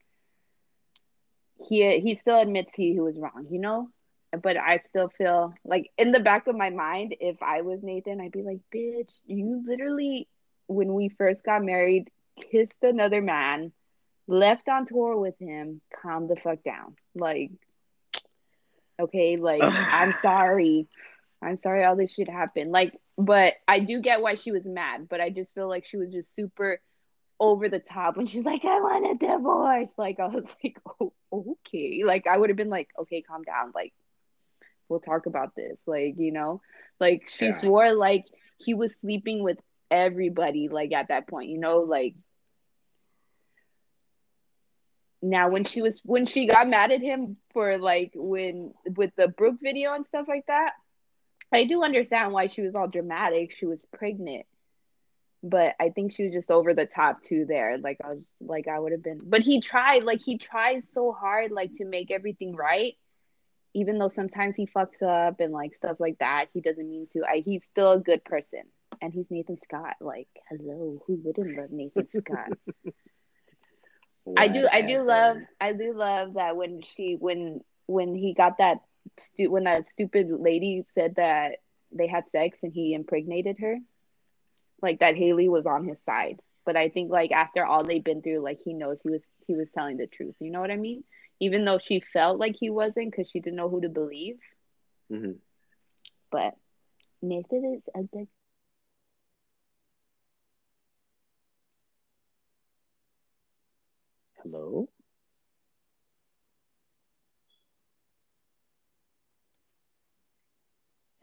he 1.59 2.01
he 2.01 2.15
still 2.15 2.41
admits 2.41 2.75
he, 2.75 2.93
he 2.93 3.01
was 3.01 3.19
wrong 3.19 3.47
you 3.51 3.59
know? 3.59 3.89
But 4.43 4.59
i 4.59 4.81
still 4.91 5.09
feel 5.09 5.55
like 5.65 5.91
in 5.97 6.11
the 6.11 6.21
back 6.21 6.47
of 6.47 6.57
my 6.57 6.71
mind 6.71 7.15
if 7.21 7.43
i 7.43 7.63
was 7.63 7.83
nathan 7.83 8.21
i'd 8.21 8.33
be 8.33 8.43
like 8.43 8.59
bitch 8.75 9.11
you 9.27 9.65
literally 9.67 10.29
when 10.67 10.93
we 10.93 11.09
first 11.09 11.43
got 11.43 11.65
married 11.65 12.11
kissed 12.51 12.75
another 12.83 13.23
man 13.23 13.73
left 14.27 14.69
on 14.69 14.87
tour 14.87 15.17
with 15.17 15.39
him 15.39 15.81
calm 16.03 16.27
the 16.27 16.37
fuck 16.37 16.63
down. 16.63 16.95
Like 17.15 17.51
okay 18.99 19.37
like 19.37 19.63
i'm 19.63 20.13
sorry. 20.15 20.89
I'm 21.43 21.59
sorry 21.59 21.85
all 21.85 21.97
this 21.97 22.15
shit 22.15 22.29
happened. 22.29 22.73
Like 22.73 22.99
but 23.19 23.55
i 23.67 23.81
do 23.81 24.01
get 24.01 24.21
why 24.21 24.35
she 24.35 24.53
was 24.53 24.65
mad 24.67 25.09
but 25.09 25.21
i 25.23 25.31
just 25.31 25.55
feel 25.55 25.69
like 25.69 25.87
she 25.87 25.97
was 25.97 26.13
just 26.13 26.35
super 26.35 26.81
over 27.41 27.69
the 27.69 27.79
top 27.79 28.17
when 28.17 28.27
she's 28.27 28.45
like 28.45 28.65
i 28.65 28.81
want 28.81 29.23
a 29.23 29.27
divorce 29.27 29.93
like 29.99 30.19
i 30.21 30.27
was 30.27 30.45
like 30.65 30.77
oh 31.01 31.13
okay 31.33 32.03
like 32.05 32.27
i 32.27 32.37
would 32.37 32.51
have 32.51 32.57
been 32.57 32.71
like 32.71 32.89
okay 33.01 33.23
calm 33.23 33.43
down 33.43 33.73
like 33.75 33.93
we'll 34.89 35.01
talk 35.01 35.27
about 35.27 35.55
this 35.57 35.77
like 35.87 36.15
you 36.19 36.33
know 36.33 36.61
like 37.01 37.23
she 37.29 37.53
Yeah. 37.53 37.53
swore 37.53 37.93
like 37.93 38.25
he 38.59 38.75
was 38.75 38.95
sleeping 39.01 39.43
with 39.43 39.59
everybody 39.91 40.69
like 40.69 40.93
at 40.93 41.09
that 41.09 41.29
point 41.29 41.49
you 41.49 41.59
know 41.59 41.79
like 41.81 42.15
now 45.23 45.49
when 45.51 45.65
she 45.65 45.83
was 45.83 46.01
when 46.05 46.27
she 46.27 46.47
got 46.47 46.69
mad 46.69 46.91
at 46.93 47.01
him 47.01 47.37
for 47.53 47.79
like 47.79 48.13
when 48.15 48.73
with 48.97 49.11
the 49.17 49.29
Brooke 49.29 49.59
video 49.63 49.93
and 49.95 50.05
stuff 50.05 50.27
like 50.29 50.47
that, 50.47 50.73
I 51.53 51.65
do 51.65 51.83
understand 51.83 52.33
why 52.33 52.47
she 52.49 52.63
was 52.63 52.75
all 52.75 52.89
dramatic. 52.89 53.53
She 53.53 53.67
was 53.67 53.81
pregnant. 53.93 54.47
But 55.49 55.75
I 55.79 55.91
think 55.91 56.13
she 56.13 56.25
was 56.25 56.33
just 56.33 56.51
over 56.51 56.75
the 56.75 56.87
top 56.87 57.23
too 57.23 57.45
there. 57.47 57.79
Like 57.79 57.99
I 58.05 58.09
was 58.11 58.23
like 58.41 58.69
I 58.69 58.79
would 58.79 58.93
have 58.93 59.03
been 59.03 59.21
but 59.25 59.43
he 59.43 59.61
tried, 59.61 60.05
like 60.05 60.21
he 60.21 60.39
tries 60.39 60.89
so 60.93 61.13
hard 61.13 61.53
like 61.53 61.75
to 61.77 61.85
make 61.85 62.11
everything 62.11 62.55
right. 62.57 62.95
Even 63.75 63.99
though 63.99 64.09
sometimes 64.09 64.57
he 64.57 64.67
fucks 64.67 65.03
up 65.03 65.41
and 65.41 65.53
like 65.53 65.75
stuff 65.75 65.99
like 66.01 66.19
that, 66.19 66.47
he 66.55 66.61
doesn't 66.61 66.89
mean 66.89 67.07
to. 67.13 67.23
I, 67.25 67.43
he's 67.45 67.65
still 67.65 67.93
a 67.93 68.01
good 68.01 68.25
person. 68.25 68.63
And 69.03 69.13
he's 69.13 69.27
Nathan 69.31 69.59
Scott. 69.65 69.97
Like, 70.01 70.29
hello, 70.49 71.03
who 71.07 71.21
wouldn't 71.23 71.59
love 71.59 71.71
Nathan 71.71 72.09
Scott? 72.09 72.49
I 74.37 74.49
do 74.49 74.67
I 74.71 74.83
do 74.83 75.03
love 75.03 75.37
I 75.61 75.73
do 75.73 75.93
love 75.95 76.35
that 76.35 76.57
when 76.57 76.81
she 76.97 77.17
when 77.19 77.61
when 77.87 78.15
he 78.15 78.35
got 78.35 78.59
that 78.59 78.79
stu- 79.19 79.51
when 79.51 79.65
that 79.65 79.89
stupid 79.89 80.29
lady 80.31 80.85
said 80.95 81.17
that 81.17 81.59
they 81.93 82.07
had 82.07 82.25
sex 82.33 82.59
and 82.63 82.73
he 82.73 82.95
impregnated 82.95 83.59
her 83.61 83.79
like 84.83 85.01
that 85.01 85.17
Haley 85.17 85.49
was 85.49 85.67
on 85.67 85.87
his 85.87 86.01
side 86.03 86.41
but 86.65 86.77
I 86.77 86.89
think 86.89 87.11
like 87.11 87.33
after 87.33 87.65
all 87.65 87.85
they've 87.85 88.03
been 88.05 88.23
through 88.23 88.41
like 88.41 88.61
he 88.65 88.75
knows 88.75 88.99
he 89.03 89.11
was 89.11 89.23
he 89.47 89.55
was 89.55 89.71
telling 89.73 89.97
the 89.97 90.07
truth 90.07 90.35
you 90.41 90.51
know 90.51 90.61
what 90.61 90.71
I 90.71 90.77
mean 90.77 91.05
even 91.41 91.65
though 91.65 91.79
she 91.79 92.01
felt 92.13 92.39
like 92.39 92.57
he 92.59 92.71
wasn't 92.71 93.11
because 93.11 93.31
she 93.31 93.41
didn't 93.41 93.57
know 93.57 93.69
who 93.69 93.81
to 93.83 93.89
believe 93.89 94.39
Mhm. 95.11 95.37
but 96.31 96.55
Nathan 97.23 97.77
is 97.77 97.83
a 97.95 98.03
good 98.03 98.29
Hello. 104.43 104.89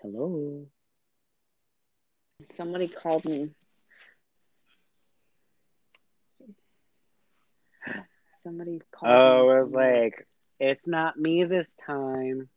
Hello. 0.02 0.68
Somebody 2.52 2.88
called 2.88 3.26
me 3.26 3.50
somebody 8.44 8.82
called 8.92 9.26
Oh, 9.26 9.50
me 9.50 9.52
it 9.52 9.64
was 9.64 9.72
like 9.74 10.28
it's 10.60 10.88
not 10.88 11.18
me 11.18 11.44
this 11.46 11.68
time. 11.86 12.50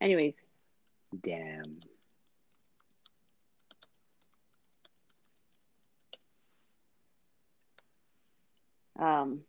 anyways 0.00 0.48
Damn. 1.20 1.78
um 8.98 9.44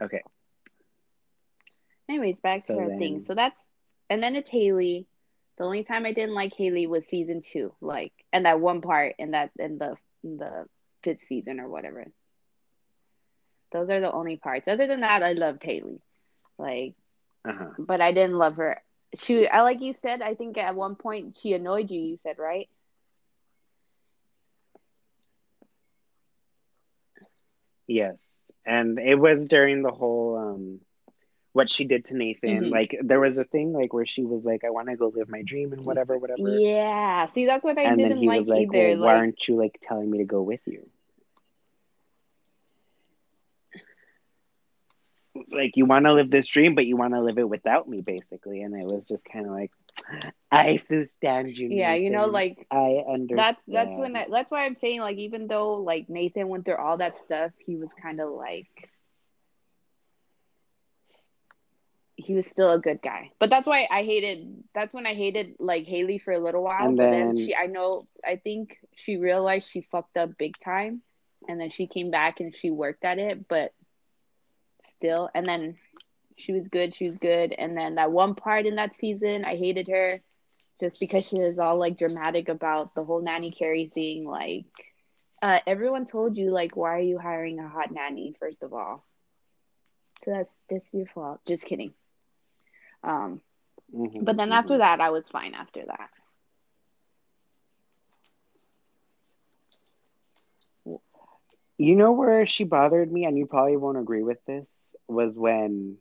Okay. 0.00 0.22
Anyways, 2.12 2.40
back 2.40 2.66
to 2.66 2.76
our 2.76 2.88
then... 2.90 2.98
thing. 2.98 3.20
So 3.22 3.34
that's 3.34 3.70
and 4.10 4.22
then 4.22 4.36
it's 4.36 4.50
Haley. 4.50 5.06
The 5.56 5.64
only 5.64 5.82
time 5.82 6.04
I 6.04 6.12
didn't 6.12 6.34
like 6.34 6.54
Haley 6.54 6.86
was 6.86 7.06
season 7.06 7.40
two, 7.40 7.72
like 7.80 8.12
and 8.34 8.44
that 8.44 8.60
one 8.60 8.82
part 8.82 9.14
in 9.18 9.30
that 9.30 9.50
in 9.58 9.78
the 9.78 9.96
in 10.22 10.36
the 10.36 10.66
fifth 11.02 11.22
season 11.22 11.58
or 11.58 11.70
whatever. 11.70 12.06
Those 13.72 13.88
are 13.88 14.00
the 14.00 14.12
only 14.12 14.36
parts. 14.36 14.68
Other 14.68 14.86
than 14.86 15.00
that, 15.00 15.22
I 15.22 15.32
loved 15.32 15.62
Haley. 15.62 16.02
Like 16.58 16.94
uh-huh. 17.46 17.70
but 17.78 18.02
I 18.02 18.12
didn't 18.12 18.36
love 18.36 18.56
her. 18.56 18.82
She 19.18 19.48
I 19.48 19.62
like 19.62 19.80
you 19.80 19.94
said, 19.94 20.20
I 20.20 20.34
think 20.34 20.58
at 20.58 20.74
one 20.74 20.96
point 20.96 21.38
she 21.40 21.54
annoyed 21.54 21.90
you, 21.90 22.00
you 22.00 22.18
said, 22.22 22.38
right? 22.38 22.68
Yes. 27.86 28.16
And 28.66 28.98
it 28.98 29.16
was 29.16 29.46
during 29.46 29.82
the 29.82 29.90
whole 29.90 30.36
um 30.36 30.80
what 31.52 31.68
she 31.68 31.84
did 31.84 32.06
to 32.06 32.16
Nathan. 32.16 32.64
Mhm. 32.64 32.70
Like 32.70 32.96
there 33.02 33.20
was 33.20 33.36
a 33.36 33.44
thing 33.44 33.72
like 33.72 33.92
where 33.92 34.06
she 34.06 34.24
was 34.24 34.44
like, 34.44 34.64
I 34.64 34.70
want 34.70 34.88
to 34.88 34.96
go 34.96 35.12
live 35.14 35.28
my 35.28 35.42
dream 35.42 35.72
and 35.72 35.84
whatever, 35.84 36.16
whatever. 36.18 36.48
Yeah. 36.58 37.26
See, 37.26 37.46
that's 37.46 37.64
what 37.64 37.78
I 37.78 37.82
and 37.82 37.98
didn't 37.98 38.24
like, 38.24 38.46
like, 38.46 38.62
either. 38.62 38.96
well, 38.98 39.06
why 39.06 39.16
aren't 39.16 39.46
you 39.48 39.56
like 39.56 39.78
telling 39.82 40.10
me 40.10 40.18
to 40.18 40.24
go 40.24 40.42
with 40.42 40.66
you? 40.66 40.88
Like 45.50 45.76
you 45.76 45.86
want 45.86 46.04
to 46.06 46.12
live 46.12 46.30
this 46.30 46.46
dream, 46.46 46.74
but 46.74 46.86
you 46.86 46.96
want 46.96 47.14
to 47.14 47.20
live 47.20 47.38
it 47.38 47.48
without 47.48 47.88
me, 47.88 48.00
basically. 48.00 48.62
And 48.62 48.74
it 48.74 48.86
was 48.86 49.04
just 49.06 49.24
kind 49.24 49.46
of 49.46 49.52
like, 49.52 49.70
I 50.50 50.76
still 50.76 51.06
stand 51.16 51.56
you. 51.56 51.68
yeah, 51.70 51.94
you 51.94 52.10
know, 52.10 52.26
like 52.26 52.66
I 52.70 53.02
understand. 53.08 53.38
that's 53.38 53.62
that's 53.66 53.96
when 53.96 54.16
I, 54.16 54.26
that's 54.30 54.50
why 54.50 54.64
I'm 54.64 54.74
saying 54.74 55.00
like 55.00 55.18
even 55.18 55.46
though 55.48 55.74
like 55.74 56.08
Nathan 56.08 56.48
went 56.48 56.64
through 56.64 56.76
all 56.76 56.98
that 56.98 57.14
stuff, 57.14 57.52
he 57.64 57.76
was 57.76 57.92
kind 57.94 58.20
of 58.20 58.30
like 58.30 58.90
he 62.22 62.34
was 62.34 62.46
still 62.46 62.72
a 62.72 62.78
good 62.78 63.02
guy. 63.02 63.30
But 63.38 63.50
that's 63.50 63.66
why 63.66 63.86
I 63.90 64.02
hated 64.04 64.64
that's 64.74 64.94
when 64.94 65.06
I 65.06 65.14
hated 65.14 65.56
like 65.58 65.86
Haley 65.86 66.18
for 66.18 66.32
a 66.32 66.38
little 66.38 66.62
while. 66.62 66.92
And 66.92 66.96
but 66.96 67.10
then 67.10 67.34
she 67.34 67.54
I 67.54 67.66
know 67.66 68.08
I 68.24 68.36
think 68.36 68.76
she 68.94 69.16
realized 69.16 69.68
she 69.70 69.82
fucked 69.82 70.16
up 70.16 70.38
big 70.38 70.58
time 70.64 71.02
and 71.48 71.60
then 71.60 71.70
she 71.70 71.86
came 71.86 72.10
back 72.10 72.40
and 72.40 72.54
she 72.54 72.70
worked 72.70 73.04
at 73.04 73.18
it, 73.18 73.48
but 73.48 73.72
still 74.86 75.28
and 75.34 75.46
then 75.46 75.76
she 76.36 76.52
was 76.52 76.68
good, 76.68 76.94
she 76.94 77.08
was 77.08 77.18
good. 77.18 77.52
And 77.52 77.76
then 77.76 77.96
that 77.96 78.12
one 78.12 78.34
part 78.34 78.66
in 78.66 78.76
that 78.76 78.94
season 78.94 79.44
I 79.44 79.56
hated 79.56 79.88
her 79.88 80.20
just 80.80 81.00
because 81.00 81.26
she 81.26 81.38
was 81.40 81.58
all 81.58 81.76
like 81.78 81.98
dramatic 81.98 82.48
about 82.48 82.94
the 82.94 83.04
whole 83.04 83.22
nanny 83.22 83.50
Carrie 83.50 83.90
thing, 83.94 84.26
like 84.26 84.66
uh, 85.42 85.58
everyone 85.66 86.04
told 86.06 86.36
you 86.36 86.50
like 86.50 86.76
why 86.76 86.96
are 86.96 87.00
you 87.00 87.18
hiring 87.18 87.58
a 87.58 87.68
hot 87.68 87.90
nanny 87.90 88.34
first 88.38 88.62
of 88.62 88.72
all 88.72 89.04
so 90.24 90.30
that's 90.30 90.58
that's 90.70 90.92
your 90.94 91.06
fault 91.06 91.40
just 91.46 91.64
kidding 91.64 91.92
um 93.02 93.40
Mhm, 93.92 94.22
but 94.22 94.36
then 94.36 94.52
mhm. 94.52 94.52
after 94.52 94.78
that 94.78 95.00
i 95.00 95.10
was 95.10 95.28
fine 95.28 95.54
after 95.54 95.84
that 95.86 96.10
You 101.78 101.96
know 101.96 102.12
where 102.12 102.46
she 102.46 102.64
bothered 102.64 103.10
me, 103.12 103.24
and 103.24 103.36
you 103.36 103.46
probably 103.46 103.76
won't 103.76 103.98
agree 103.98 104.22
with 104.22 104.44
this, 104.46 104.66
was 105.08 105.34
when 105.36 105.98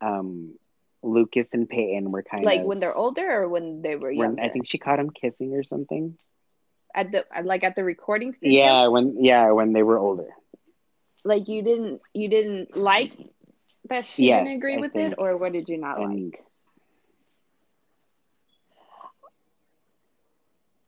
um 0.00 0.54
Lucas 1.02 1.48
and 1.52 1.68
Peyton 1.68 2.10
were 2.10 2.22
kind 2.22 2.52
like 2.52 2.54
of 2.54 2.66
like 2.66 2.66
when 2.66 2.80
they're 2.80 2.94
older 2.94 3.42
or 3.42 3.48
when 3.48 3.82
they 3.82 3.96
were 3.96 4.10
young. 4.10 4.38
I 4.40 4.48
think 4.48 4.66
she 4.66 4.78
caught 4.78 4.98
him 4.98 5.10
kissing 5.10 5.54
or 5.54 5.62
something. 5.62 6.16
at 6.94 7.10
the 7.12 7.24
like 7.44 7.64
at 7.64 7.74
the 7.76 7.84
recording 7.84 8.32
studio 8.32 8.72
Yeah, 8.72 8.88
when 8.88 9.16
yeah, 9.22 9.50
when 9.52 9.72
they 9.72 9.82
were 9.82 9.98
older. 9.98 10.28
like 11.24 11.48
you 11.48 11.62
didn't 11.62 12.00
you 12.14 12.28
didn't 12.28 12.76
like 12.76 13.12
that 13.88 14.06
she 14.06 14.26
Yes, 14.26 14.44
didn't 14.44 14.56
agree 14.58 14.76
I 14.76 14.80
with 14.80 14.92
think- 14.92 15.12
it 15.12 15.16
or 15.18 15.36
what 15.36 15.52
did 15.52 15.68
you 15.68 15.78
not 15.78 16.00
like 16.00 16.44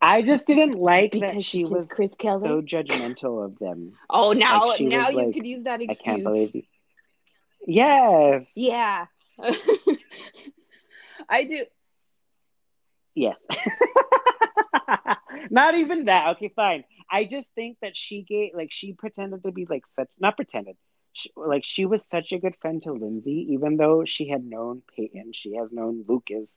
I 0.03 0.23
just 0.23 0.47
didn't 0.47 0.79
like 0.79 1.13
because 1.13 1.31
that 1.35 1.43
she 1.43 1.65
was 1.65 1.87
chris 1.87 2.15
keller 2.15 2.41
so 2.47 2.63
judgmental 2.63 3.45
of 3.45 3.59
them. 3.59 3.93
oh 4.11 4.33
now 4.33 4.67
like, 4.69 4.81
now 4.81 5.11
you 5.11 5.17
like, 5.17 5.35
could 5.35 5.47
use 5.47 5.65
that 5.65 5.81
I 5.81 5.85
excuse 5.85 6.05
can't 6.05 6.23
believe 6.25 6.55
you. 6.55 6.63
Yes. 7.67 8.47
Yeah. 8.57 9.07
I 11.29 11.45
do. 11.45 11.65
Yes. 13.15 13.37
not 15.51 15.75
even 15.75 16.07
that. 16.07 16.37
Okay, 16.37 16.49
fine. 16.57 16.85
I 17.11 17.25
just 17.25 17.47
think 17.55 17.77
that 17.83 17.97
she 17.97 18.23
gave, 18.23 18.53
like, 18.55 18.71
she 18.73 18.93
pretended 18.95 19.43
to 19.43 19.53
be 19.53 19.67
like 19.69 19.83
such, 19.97 20.09
not 20.19 20.37
pretended. 20.37 20.77
She, 21.13 21.31
like 21.37 21.65
she 21.65 21.87
was 21.87 22.05
such 22.07 22.33
a 22.33 22.39
good 22.39 22.55
friend 22.61 22.83
to 22.85 22.93
Lindsey, 22.93 23.49
even 23.51 23.77
though 23.77 24.05
she 24.05 24.29
had 24.29 24.45
known 24.45 24.83
Peyton, 24.97 25.33
she 25.33 25.57
has 25.57 25.73
known 25.73 26.05
Lucas, 26.07 26.57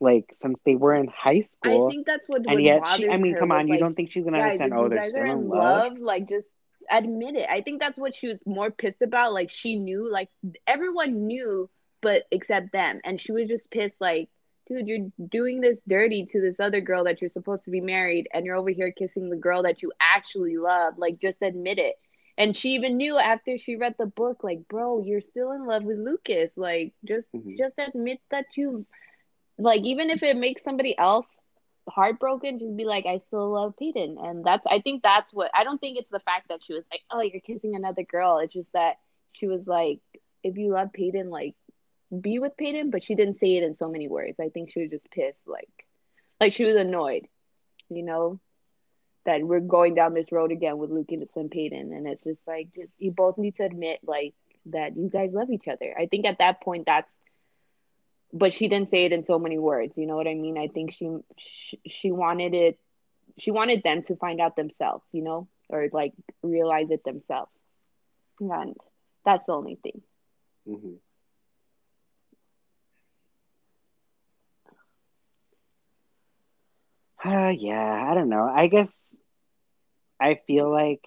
like 0.00 0.34
since 0.40 0.58
they 0.64 0.74
were 0.74 0.94
in 0.94 1.08
high 1.08 1.42
school. 1.42 1.86
I 1.86 1.90
think 1.90 2.06
that's 2.06 2.26
what. 2.26 2.48
and 2.48 2.62
yet, 2.62 2.86
she, 2.96 3.08
I 3.08 3.16
mean, 3.16 3.36
come 3.36 3.52
on, 3.52 3.68
you 3.68 3.78
don't 3.78 3.94
think 3.94 4.10
she's 4.10 4.24
gonna 4.24 4.38
oh, 4.38 4.42
guys, 4.42 4.60
understand? 4.60 4.72
Oh, 4.74 4.88
they're 4.88 5.08
still 5.08 5.22
in 5.22 5.28
in 5.28 5.48
love. 5.48 5.92
love, 5.92 5.98
like 5.98 6.28
just 6.28 6.48
admit 6.90 7.34
it. 7.34 7.48
I 7.50 7.62
think 7.62 7.80
that's 7.80 7.98
what 7.98 8.14
she 8.14 8.28
was 8.28 8.38
more 8.46 8.70
pissed 8.70 9.02
about. 9.02 9.32
Like 9.32 9.50
she 9.50 9.76
knew, 9.76 10.10
like 10.10 10.28
everyone 10.66 11.26
knew, 11.26 11.68
but 12.00 12.24
except 12.30 12.72
them, 12.72 13.00
and 13.04 13.20
she 13.20 13.32
was 13.32 13.48
just 13.48 13.70
pissed. 13.70 13.96
Like, 14.00 14.28
dude, 14.68 14.86
you're 14.86 15.08
doing 15.30 15.60
this 15.60 15.78
dirty 15.88 16.26
to 16.32 16.40
this 16.40 16.60
other 16.60 16.80
girl 16.80 17.04
that 17.04 17.20
you're 17.20 17.30
supposed 17.30 17.64
to 17.64 17.70
be 17.70 17.80
married, 17.80 18.28
and 18.32 18.44
you're 18.44 18.56
over 18.56 18.70
here 18.70 18.92
kissing 18.92 19.30
the 19.30 19.36
girl 19.36 19.62
that 19.62 19.82
you 19.82 19.92
actually 20.00 20.56
love. 20.56 20.94
Like, 20.98 21.20
just 21.20 21.42
admit 21.42 21.78
it. 21.78 21.96
And 22.38 22.56
she 22.56 22.70
even 22.70 22.96
knew 22.96 23.16
after 23.18 23.58
she 23.58 23.76
read 23.76 23.94
the 23.98 24.06
book, 24.06 24.42
like, 24.42 24.68
bro, 24.68 25.02
you're 25.02 25.20
still 25.20 25.52
in 25.52 25.66
love 25.66 25.84
with 25.84 25.98
Lucas. 25.98 26.56
Like, 26.56 26.94
just 27.04 27.28
Mhm. 27.34 27.58
just 27.58 27.74
admit 27.78 28.20
that 28.30 28.46
you 28.56 28.86
like 29.58 29.80
even 29.82 30.10
if 30.10 30.22
it 30.22 30.36
makes 30.36 30.62
somebody 30.62 30.96
else 30.98 31.42
heartbroken, 31.88 32.58
just 32.58 32.76
be 32.76 32.84
like, 32.84 33.06
I 33.06 33.18
still 33.18 33.52
love 33.52 33.74
Peyton. 33.78 34.16
And 34.20 34.44
that's 34.44 34.64
I 34.66 34.80
think 34.80 35.02
that's 35.02 35.32
what 35.32 35.50
I 35.54 35.64
don't 35.64 35.78
think 35.80 35.98
it's 35.98 36.10
the 36.10 36.20
fact 36.20 36.48
that 36.48 36.62
she 36.64 36.72
was 36.74 36.84
like, 36.90 37.02
Oh, 37.10 37.20
you're 37.20 37.40
kissing 37.40 37.74
another 37.74 38.02
girl. 38.02 38.38
It's 38.38 38.52
just 38.54 38.72
that 38.72 38.96
she 39.32 39.46
was 39.46 39.66
like, 39.66 40.00
if 40.42 40.56
you 40.56 40.72
love 40.72 40.92
Peyton, 40.92 41.30
like 41.30 41.54
be 42.20 42.38
with 42.38 42.56
Peyton, 42.56 42.90
but 42.90 43.02
she 43.02 43.14
didn't 43.14 43.36
say 43.36 43.56
it 43.56 43.62
in 43.62 43.74
so 43.74 43.88
many 43.88 44.08
words. 44.08 44.38
I 44.40 44.48
think 44.48 44.70
she 44.70 44.80
was 44.80 44.90
just 44.90 45.10
pissed, 45.10 45.46
like 45.46 45.68
like 46.40 46.52
she 46.52 46.64
was 46.64 46.76
annoyed, 46.76 47.26
you 47.88 48.02
know, 48.02 48.40
that 49.26 49.42
we're 49.42 49.60
going 49.60 49.94
down 49.94 50.14
this 50.14 50.32
road 50.32 50.52
again 50.52 50.78
with 50.78 50.90
Lucas 50.90 51.36
and 51.36 51.50
Peyton. 51.50 51.92
And 51.92 52.06
it's 52.08 52.24
just 52.24 52.46
like 52.46 52.68
just 52.74 52.92
you 52.98 53.12
both 53.12 53.38
need 53.38 53.56
to 53.56 53.64
admit 53.64 54.00
like 54.06 54.34
that 54.66 54.96
you 54.96 55.10
guys 55.10 55.32
love 55.32 55.50
each 55.50 55.68
other. 55.68 55.94
I 55.98 56.06
think 56.06 56.26
at 56.26 56.38
that 56.38 56.62
point 56.62 56.86
that's 56.86 57.12
but 58.32 58.52
she 58.52 58.68
didn't 58.68 58.88
say 58.88 59.04
it 59.04 59.12
in 59.12 59.24
so 59.24 59.38
many 59.38 59.58
words 59.58 59.94
you 59.96 60.06
know 60.06 60.16
what 60.16 60.26
i 60.28 60.34
mean 60.34 60.58
i 60.58 60.68
think 60.68 60.92
she 60.92 61.08
she, 61.38 61.80
she 61.86 62.10
wanted 62.12 62.54
it 62.54 62.78
she 63.38 63.50
wanted 63.50 63.82
them 63.82 64.02
to 64.02 64.16
find 64.16 64.40
out 64.40 64.56
themselves 64.56 65.04
you 65.12 65.22
know 65.22 65.48
or 65.68 65.88
like 65.92 66.12
realize 66.42 66.90
it 66.90 67.04
themselves 67.04 67.50
and 68.40 68.76
that's 69.24 69.46
the 69.46 69.52
only 69.52 69.76
thing 69.82 70.02
Mhm. 70.68 70.98
Uh, 77.24 77.52
yeah, 77.56 78.06
I 78.10 78.14
don't 78.14 78.28
know. 78.28 78.44
I 78.44 78.66
guess 78.68 78.88
I 80.20 80.40
feel 80.46 80.70
like 80.70 81.04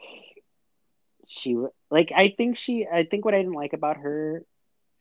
she 1.28 1.58
like 1.92 2.12
I 2.16 2.30
think 2.36 2.58
she 2.58 2.88
I 2.92 3.04
think 3.04 3.26
what 3.26 3.34
I 3.34 3.38
didn't 3.38 3.54
like 3.54 3.74
about 3.74 3.98
her 3.98 4.44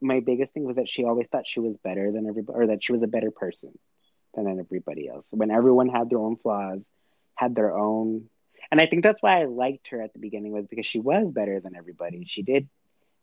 my 0.01 0.21
biggest 0.21 0.53
thing 0.53 0.65
was 0.65 0.77
that 0.77 0.89
she 0.89 1.05
always 1.05 1.27
thought 1.33 1.47
she 1.47 1.61
was 1.61 1.77
better 1.83 2.13
than 2.13 2.29
everybody 2.29 2.59
or 2.59 2.67
that 2.69 2.85
she 2.85 2.93
was 2.93 3.03
a 3.03 3.07
better 3.09 3.31
person 3.33 3.77
than 4.35 4.47
everybody 4.61 5.09
else. 5.09 5.27
When 5.31 5.51
everyone 5.51 5.89
had 5.89 6.09
their 6.11 6.19
own 6.21 6.37
flaws, 6.37 6.81
had 7.35 7.55
their 7.55 7.77
own 7.77 8.29
and 8.71 8.81
I 8.81 8.87
think 8.87 9.03
that's 9.03 9.23
why 9.23 9.41
I 9.41 9.47
liked 9.47 9.89
her 9.89 10.03
at 10.03 10.13
the 10.13 10.19
beginning 10.19 10.53
was 10.53 10.67
because 10.67 10.85
she 10.87 11.01
was 11.01 11.33
better 11.33 11.59
than 11.61 11.75
everybody. 11.75 12.25
She 12.27 12.43
did 12.43 12.69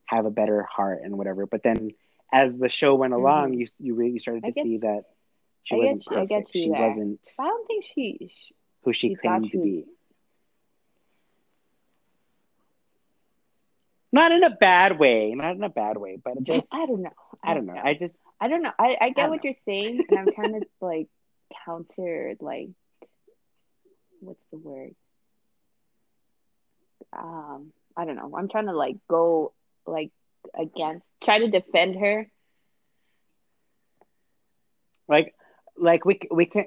have 0.06 0.26
a 0.26 0.32
better 0.32 0.64
heart 0.64 1.02
and 1.04 1.18
whatever. 1.18 1.46
But 1.46 1.62
then 1.64 1.92
as 2.34 2.58
the 2.58 2.70
show 2.70 2.96
went 2.96 3.14
along, 3.14 3.54
you 3.54 3.68
you 3.80 3.94
really 3.96 4.20
started 4.20 4.44
Mm-hmm. 4.44 4.50
To 4.50 4.54
get- 4.54 4.64
see 4.66 4.78
that 4.80 5.04
she 5.64 5.76
I 5.76 5.78
wasn't 5.78 6.04
you- 6.06 6.12
I 6.12 6.16
perfect. 6.16 6.30
get 6.30 6.56
you 6.56 6.62
she 6.64 6.70
there. 6.70 6.90
wasn't 6.90 7.20
i 7.40 7.44
don't 7.44 7.68
think 7.68 7.86
she, 7.86 8.18
she 8.20 8.56
who 8.84 8.94
she 8.94 9.16
thought 9.16 9.22
claimed 9.22 9.46
she 9.46 9.58
to 9.58 9.64
be. 9.64 9.86
Not 14.16 14.32
in 14.32 14.44
a 14.44 14.50
bad 14.50 14.98
way, 14.98 15.34
not 15.36 15.58
in 15.58 15.64
a 15.64 15.70
bad 15.70 15.98
way, 15.98 16.18
but 16.24 16.42
just 16.44 16.68
i 16.72 16.86
don't 16.86 17.04
know 17.04 17.12
I 17.44 17.54
don't 17.54 17.66
know. 17.66 17.80
I 17.84 17.94
just 17.96 18.16
I 18.40 18.48
don't 18.48 18.64
know. 18.64 18.72
I, 18.80 18.98
I 19.02 19.10
get 19.10 19.28
don't 19.28 19.30
what 19.30 19.44
know. 19.44 19.44
you're 19.44 19.56
saying, 19.66 20.06
and 20.10 20.18
I'm 20.18 20.32
trying 20.32 20.54
to 20.54 20.62
like 20.82 21.08
counter 21.66 22.36
like 22.40 22.70
what's 24.22 24.40
the 24.52 24.58
word? 24.58 24.96
Um, 27.14 27.74
I 27.98 28.06
don't 28.06 28.16
know. 28.16 28.34
I'm 28.38 28.50
trying 28.50 28.68
to 28.68 28.74
like 28.74 28.96
go 29.10 29.54
like 29.86 30.12
against 30.58 31.06
try 31.22 31.40
to 31.40 31.50
defend 31.50 32.00
her. 32.00 32.30
like 35.08 35.36
like 35.78 36.06
we 36.06 36.20
we 36.32 36.46
can 36.46 36.66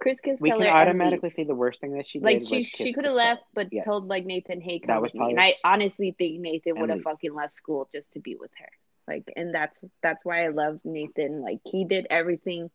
Chris 0.00 0.18
Kiss 0.18 0.40
we 0.40 0.50
can 0.50 0.66
automatically 0.66 1.30
say 1.30 1.44
the 1.44 1.54
worst 1.54 1.80
thing 1.80 1.92
that 1.92 2.06
she 2.06 2.18
did. 2.18 2.24
like 2.24 2.42
she 2.48 2.64
she 2.64 2.92
could 2.92 3.04
have 3.04 3.14
left, 3.14 3.42
but 3.54 3.68
Yes. 3.72 3.84
told 3.84 4.06
like 4.06 4.24
Nathan, 4.24 4.60
"Hey, 4.60 4.80
That 4.86 5.00
was 5.02 5.12
with 5.12 5.20
me." 5.20 5.30
And 5.30 5.40
I 5.40 5.54
honestly 5.64 6.14
think 6.16 6.40
Nathan 6.40 6.78
would 6.78 6.90
have 6.90 7.02
fucking 7.02 7.34
left 7.34 7.54
school 7.54 7.88
just 7.92 8.10
to 8.12 8.20
be 8.20 8.36
with 8.36 8.50
her. 8.58 8.68
Like, 9.06 9.24
and 9.36 9.54
that's 9.54 9.78
that's 10.02 10.24
why 10.24 10.44
I 10.44 10.48
love 10.48 10.80
Nathan. 10.84 11.42
Like, 11.42 11.60
he 11.64 11.84
did 11.84 12.06
everything 12.10 12.70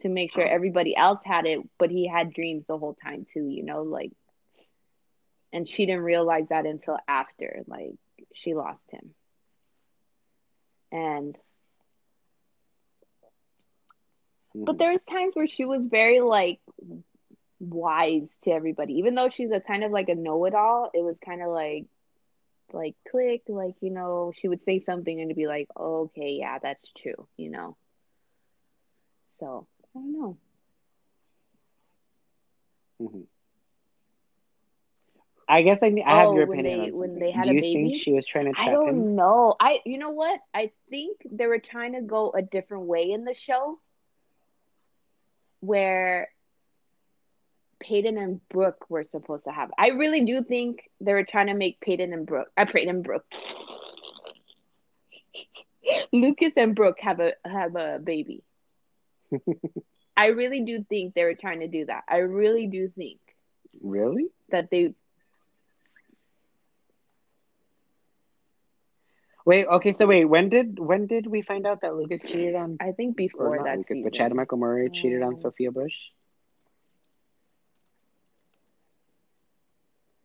to 0.00 0.08
make 0.08 0.32
sure 0.32 0.44
everybody 0.46 0.96
else 0.96 1.20
had 1.24 1.46
it, 1.46 1.60
but 1.78 1.90
he 1.90 2.08
had 2.08 2.32
dreams 2.32 2.64
the 2.66 2.78
whole 2.78 2.94
time 2.94 3.26
too. 3.32 3.46
You 3.48 3.62
know, 3.62 3.82
like, 3.82 4.12
and 5.52 5.68
she 5.68 5.86
didn't 5.86 6.02
realize 6.02 6.48
that 6.48 6.66
until 6.66 6.98
after, 7.06 7.62
like, 7.66 7.94
she 8.34 8.54
lost 8.54 8.90
him. 8.90 9.14
And 10.90 11.36
but 14.54 14.78
there 14.78 14.92
was 14.92 15.04
times 15.04 15.34
where 15.34 15.46
she 15.46 15.64
was 15.64 15.82
very 15.86 16.20
like 16.20 16.60
wise 17.60 18.38
to 18.42 18.50
everybody 18.50 18.94
even 18.94 19.14
though 19.14 19.28
she's 19.28 19.50
a 19.50 19.60
kind 19.60 19.84
of 19.84 19.90
like 19.90 20.08
a 20.08 20.14
know-it-all 20.14 20.90
it 20.94 21.02
was 21.02 21.18
kind 21.18 21.42
of 21.42 21.48
like 21.48 21.86
like 22.72 22.94
click. 23.10 23.42
Like 23.48 23.74
you 23.80 23.90
know, 23.90 24.32
she 24.36 24.48
would 24.48 24.62
say 24.64 24.78
something 24.78 25.20
and 25.20 25.30
to 25.30 25.34
be 25.34 25.46
like, 25.46 25.68
oh, 25.76 26.02
"Okay, 26.04 26.36
yeah, 26.40 26.58
that's 26.62 26.92
true," 26.92 27.28
you 27.36 27.50
know. 27.50 27.76
So 29.40 29.66
I 29.94 29.98
don't 30.00 30.12
know. 30.12 30.38
hmm 32.98 33.22
I 35.48 35.62
guess 35.62 35.78
I, 35.82 35.94
I 36.06 36.14
have 36.16 36.32
Oh, 36.32 36.32
your 36.32 36.44
opinion 36.44 36.80
they 36.80 36.90
when 36.92 37.18
they 37.18 37.30
had 37.30 37.48
Do 37.48 37.50
a 37.50 37.54
you 37.54 37.62
think 37.62 37.94
she 37.94 38.12
was 38.12 38.26
trying 38.26 38.46
to 38.46 38.54
I 38.56 38.68
trap 38.68 38.80
him? 38.86 39.06
don't 39.06 39.16
know. 39.16 39.56
I 39.60 39.80
you 39.84 39.98
know 39.98 40.10
what? 40.10 40.40
I 40.54 40.72
think 40.90 41.20
they 41.30 41.46
were 41.46 41.58
trying 41.58 41.94
to 41.94 42.02
go 42.02 42.30
a 42.32 42.42
different 42.42 42.86
way 42.86 43.10
in 43.10 43.24
the 43.24 43.34
show 43.34 43.80
where 45.66 46.28
Peyton 47.80 48.18
and 48.18 48.46
Brooke 48.48 48.88
were 48.90 49.04
supposed 49.04 49.44
to 49.44 49.52
have. 49.52 49.70
I 49.78 49.88
really 49.88 50.24
do 50.24 50.42
think 50.42 50.90
they 51.00 51.12
were 51.12 51.24
trying 51.24 51.48
to 51.48 51.54
make 51.54 51.80
Peyton 51.80 52.12
and 52.12 52.26
Brooke, 52.26 52.50
I 52.56 52.62
uh, 52.62 52.66
Peyton 52.66 52.96
and 52.96 53.04
Brooke, 53.04 53.26
Lucas 56.12 56.56
and 56.56 56.74
Brooke 56.74 56.98
have 57.00 57.20
a 57.20 57.32
have 57.44 57.76
a 57.76 58.00
baby. 58.02 58.42
I 60.16 60.26
really 60.28 60.64
do 60.64 60.84
think 60.88 61.14
they 61.14 61.24
were 61.24 61.34
trying 61.34 61.60
to 61.60 61.68
do 61.68 61.86
that. 61.86 62.04
I 62.08 62.18
really 62.18 62.68
do 62.68 62.88
think 62.88 63.18
Really? 63.82 64.28
that 64.50 64.70
they. 64.70 64.94
Wait, 69.46 69.66
okay, 69.66 69.92
so 69.92 70.06
wait, 70.06 70.24
when 70.24 70.48
did 70.48 70.78
when 70.78 71.06
did 71.06 71.26
we 71.26 71.42
find 71.42 71.66
out 71.66 71.82
that 71.82 71.94
Lucas 71.94 72.22
cheated 72.22 72.54
on 72.54 72.78
I 72.80 72.92
think 72.92 73.16
before 73.16 73.62
that 73.62 73.76
Lucas, 73.76 73.98
season. 73.98 74.04
but 74.04 74.12
Chad 74.14 74.34
Michael 74.34 74.58
Murray 74.58 74.88
cheated 74.90 75.22
on 75.22 75.32
Um, 75.32 75.36
Sophia 75.36 75.70
Bush? 75.70 75.92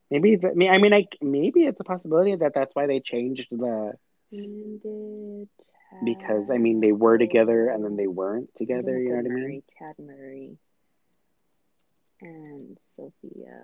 Maybe 0.09 0.37
the, 0.37 0.49
I 0.69 0.77
mean 0.79 0.91
like 0.91 1.17
maybe 1.21 1.65
it's 1.65 1.79
a 1.79 1.83
possibility 1.83 2.35
that 2.35 2.53
that's 2.53 2.73
why 2.73 2.87
they 2.87 2.99
changed 3.01 3.47
the 3.51 3.93
because 6.03 6.49
I 6.49 6.57
mean 6.57 6.79
they 6.79 6.93
were 6.93 7.17
together 7.17 7.69
and 7.69 7.83
then 7.83 7.97
they 7.97 8.07
weren't 8.07 8.55
together, 8.55 8.97
you 8.97 9.09
know 9.09 9.17
what 9.17 9.25
I 9.25 9.29
mean? 9.29 9.63
Chad 9.77 9.95
Murray, 9.99 10.57
and 12.21 12.77
Sophia 12.95 13.59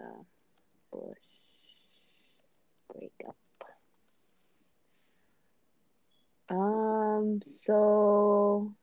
Bush 0.91 1.17
breakup. 2.91 3.35
Um, 6.49 7.41
so 7.63 8.73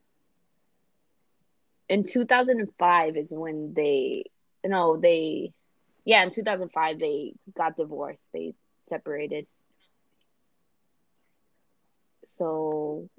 in 1.89 2.03
2005 2.03 3.17
is 3.17 3.27
when 3.29 3.73
they, 3.73 4.25
no, 4.65 4.97
they, 4.97 5.53
yeah, 6.05 6.23
in 6.23 6.31
2005 6.31 6.99
they 6.99 7.33
got 7.55 7.77
divorced. 7.77 8.27
They 8.33 8.53
separated. 8.89 9.47
So 12.37 13.09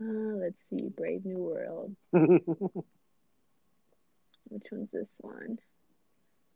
Uh, 0.00 0.36
let's 0.38 0.54
see 0.70 0.88
brave 0.96 1.24
new 1.24 1.38
world. 1.38 1.96
Which 2.12 2.22
one's 4.70 4.88
this 4.92 5.08
one? 5.18 5.58
I'm 5.58 5.58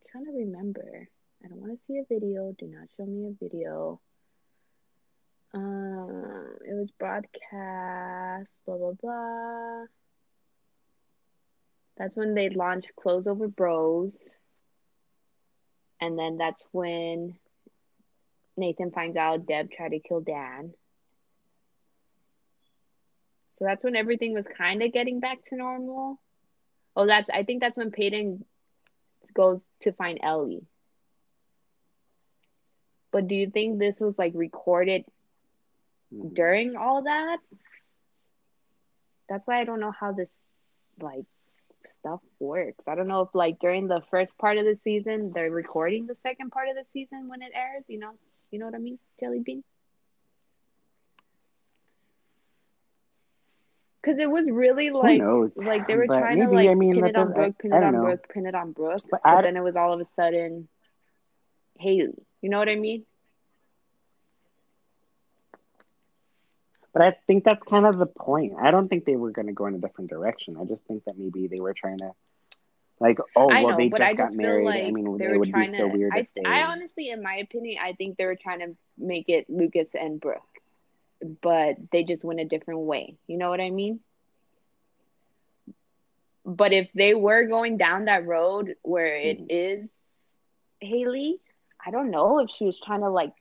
trying 0.09 0.25
to 0.27 0.31
remember. 0.31 1.09
I 1.43 1.47
don't 1.49 1.59
want 1.59 1.73
to 1.73 1.79
see 1.85 1.97
a 1.97 2.05
video. 2.07 2.53
Do 2.57 2.67
not 2.67 2.87
show 2.95 3.05
me 3.05 3.27
a 3.27 3.33
video 3.43 3.99
um, 5.53 6.55
it 6.67 6.73
was 6.73 6.89
broadcast, 6.99 8.49
blah 8.65 8.77
blah 8.77 8.93
blah. 9.01 9.85
That's 11.97 12.15
when 12.15 12.33
they 12.33 12.49
launched 12.49 12.95
Clothes 12.99 13.27
Over 13.27 13.47
Bros. 13.47 14.17
And 16.01 16.17
then 16.17 16.37
that's 16.37 16.61
when 16.71 17.35
Nathan 18.57 18.91
finds 18.91 19.15
out 19.15 19.45
Deb 19.45 19.71
tried 19.71 19.89
to 19.89 19.99
kill 19.99 20.21
Dan. 20.21 20.73
So 23.57 23.65
that's 23.65 23.83
when 23.83 23.95
everything 23.95 24.33
was 24.33 24.45
kind 24.57 24.81
of 24.81 24.91
getting 24.91 25.19
back 25.19 25.45
to 25.45 25.55
normal. 25.55 26.19
Oh, 26.95 27.05
that's 27.05 27.29
I 27.29 27.43
think 27.43 27.61
that's 27.61 27.77
when 27.77 27.91
Peyton 27.91 28.43
goes 29.33 29.65
to 29.81 29.93
find 29.93 30.19
Ellie. 30.21 30.65
But 33.11 33.27
do 33.27 33.35
you 33.35 33.51
think 33.51 33.79
this 33.79 33.99
was 33.99 34.17
like 34.17 34.33
recorded 34.35 35.05
during 36.33 36.75
all 36.75 37.03
that. 37.03 37.37
That's 39.29 39.45
why 39.47 39.61
I 39.61 39.63
don't 39.63 39.79
know 39.79 39.91
how 39.91 40.11
this 40.11 40.29
like 40.99 41.25
stuff 41.89 42.21
works. 42.39 42.83
I 42.87 42.95
don't 42.95 43.07
know 43.07 43.21
if 43.21 43.29
like 43.33 43.59
during 43.59 43.87
the 43.87 44.01
first 44.11 44.37
part 44.37 44.57
of 44.57 44.65
the 44.65 44.75
season 44.75 45.31
they're 45.33 45.49
recording 45.51 46.07
the 46.07 46.15
second 46.15 46.51
part 46.51 46.69
of 46.69 46.75
the 46.75 46.85
season 46.93 47.27
when 47.29 47.41
it 47.41 47.51
airs, 47.55 47.83
you 47.87 47.99
know. 47.99 48.11
You 48.51 48.59
know 48.59 48.65
what 48.65 48.75
I 48.75 48.79
mean? 48.79 48.99
Jelly 49.19 49.39
bean. 49.39 49.63
Cuz 54.03 54.19
it 54.19 54.29
was 54.29 54.49
really 54.49 54.89
like 54.89 55.21
like 55.55 55.87
they 55.87 55.95
were 55.95 56.07
But 56.07 56.19
trying 56.19 56.39
to 56.39 56.45
maybe, 56.45 56.55
like 56.55 56.69
I 56.69 56.73
mean, 56.75 56.95
pin 56.95 57.05
it 57.07 57.15
on 57.15 57.31
Brooke, 57.33 57.57
pin 57.57 57.73
it 57.73 57.83
on 57.83 57.93
know. 57.93 58.01
Brooke, 58.01 58.29
pin 58.29 58.45
it 58.45 58.55
on 58.55 58.71
Brooke, 58.73 58.99
But 59.09 59.21
but 59.23 59.41
then 59.43 59.55
it 59.55 59.63
was 59.63 59.75
all 59.75 59.93
of 59.93 60.01
a 60.01 60.05
sudden 60.15 60.67
Haley. 61.79 62.25
You 62.41 62.49
know 62.49 62.59
what 62.59 62.69
I 62.69 62.75
mean? 62.75 63.05
But 66.93 67.01
I 67.01 67.15
think 67.27 67.43
that's 67.43 67.63
kind 67.63 67.85
of 67.85 67.97
the 67.97 68.05
point. 68.05 68.53
I 68.61 68.71
don't 68.71 68.87
think 68.87 69.05
they 69.05 69.15
were 69.15 69.31
going 69.31 69.47
to 69.47 69.53
go 69.53 69.65
in 69.65 69.75
a 69.75 69.79
different 69.79 70.09
direction. 70.09 70.57
I 70.59 70.65
just 70.65 70.83
think 70.83 71.03
that 71.05 71.17
maybe 71.17 71.47
they 71.47 71.59
were 71.59 71.73
trying 71.73 71.97
to, 71.99 72.11
like, 72.99 73.19
oh, 73.35 73.47
well, 73.47 73.69
know, 73.69 73.77
they 73.77 73.89
just 73.89 74.01
I 74.01 74.13
got 74.13 74.33
married. 74.33 74.65
like 74.65 74.83
I 74.83 74.91
mean, 74.91 75.17
they 75.17 75.27
were 75.27 75.39
would 75.39 75.51
be 75.53 75.65
so 75.67 75.87
to. 75.87 75.87
weird 75.87 76.13
I, 76.13 76.27
they. 76.35 76.43
I 76.45 76.63
honestly, 76.63 77.09
in 77.09 77.23
my 77.23 77.35
opinion, 77.35 77.79
I 77.83 77.93
think 77.93 78.17
they 78.17 78.25
were 78.25 78.35
trying 78.35 78.59
to 78.59 78.75
make 78.97 79.29
it 79.29 79.49
Lucas 79.49 79.89
and 79.99 80.21
Brooke, 80.21 80.41
but 81.41 81.75
they 81.91 82.03
just 82.03 82.23
went 82.23 82.39
a 82.39 82.45
different 82.45 82.81
way. 82.81 83.15
You 83.27 83.37
know 83.37 83.49
what 83.49 83.59
I 83.59 83.71
mean? 83.71 83.99
but 86.45 86.73
if 86.73 86.89
they 86.93 87.13
were 87.13 87.45
going 87.45 87.77
down 87.77 88.05
that 88.05 88.25
road 88.25 88.75
where 88.81 89.15
it 89.15 89.39
Mhm. 89.39 89.47
is 89.49 89.89
Haley, 90.81 91.39
I 91.85 91.91
don't 91.91 92.11
know 92.11 92.39
if 92.39 92.49
she 92.49 92.65
was 92.65 92.79
trying 92.79 93.01
to 93.01 93.09
like 93.09 93.33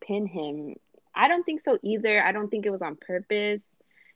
pin 0.00 0.26
him. 0.26 0.74
I 1.14 1.28
don't 1.28 1.44
think 1.44 1.62
so 1.62 1.78
either. 1.82 2.22
I 2.22 2.32
don't 2.32 2.48
think 2.48 2.66
it 2.66 2.70
was 2.70 2.82
on 2.82 2.96
purpose. 2.96 3.62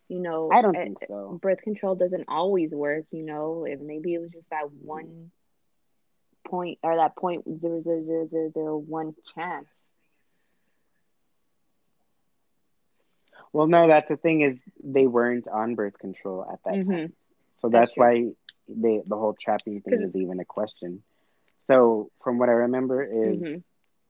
You 0.09 0.20
know, 0.20 0.59
I 0.59 0.62
don't 0.62 0.76
eh, 0.76 0.84
think 0.84 0.99
so. 1.09 1.40
birth 1.40 1.61
control 1.62 1.94
doesn't 1.94 2.24
always 2.28 2.70
work, 2.72 3.05
you 3.11 3.24
know, 3.24 3.64
and 3.64 3.86
maybe 3.86 4.14
it 4.14 4.20
was 4.20 4.30
just 4.32 4.51
that 4.51 4.70
one 4.72 5.30
point 6.49 6.78
or 6.82 6.96
that 6.96 7.16
point 7.16 7.44
zero 7.61 7.80
zero 7.82 8.05
zero 8.05 8.26
zero 8.28 8.51
zero 8.53 8.76
one 8.78 9.14
chance. 9.34 9.68
Well, 13.53 13.66
no, 13.66 13.86
that's 13.88 14.09
the 14.09 14.16
thing 14.16 14.42
is 14.42 14.61
they 14.82 15.07
weren't 15.07 15.49
on 15.49 15.74
birth 15.74 15.99
control 15.99 16.44
at 16.51 16.61
that 16.64 16.80
Mhm. 16.80 16.90
time, 16.90 17.12
so 17.61 17.68
That's 17.70 17.92
that's, 17.96 17.96
why 17.96 18.32
they 18.68 19.03
the 19.07 19.16
whole 19.16 19.34
trapping 19.38 19.80
thing 19.82 20.03
is 20.03 20.14
even 20.16 20.40
a 20.40 20.44
question. 20.44 21.03
So 21.66 22.11
from 22.22 22.38
what 22.38 22.49
I 22.49 22.53
remember 22.53 23.03
is 23.05 23.44
hmm 23.44 23.62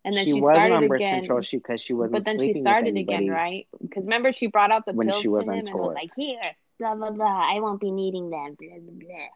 And 0.09 0.17
then 0.17 0.25
she, 0.25 0.33
she, 0.33 0.41
wasn't 0.41 0.57
started 0.57 0.75
on 0.75 0.89
birth 0.89 0.97
again, 0.97 1.21
control 1.21 1.43
she 1.43 1.59
because 1.59 1.83
she 1.83 1.93
wasn't 1.93 2.13
but 2.13 2.25
then 2.25 2.41
she 2.41 2.55
started 2.55 2.97
again, 2.97 3.29
right? 3.29 3.67
Because 3.79 4.05
remember 4.05 4.33
she 4.33 4.47
brought 4.47 4.71
out 4.71 4.87
the 4.87 4.95
When 4.95 5.07
pills 5.07 5.23
she 5.23 5.29
was 5.29 5.45
to 5.45 5.51
him 5.53 5.67
and 5.67 5.77
was 5.77 5.93
like, 5.95 6.11
"Here, 6.17 6.57
blah 6.79 6.95
blah 6.95 7.11
blah. 7.11 7.55
I 7.55 7.61
won't 7.61 7.79
be 7.79 7.91
needing 7.91 8.31
them." 8.31 8.57
Blah 8.59 8.79
blah 8.79 9.07
blah. 9.07 9.27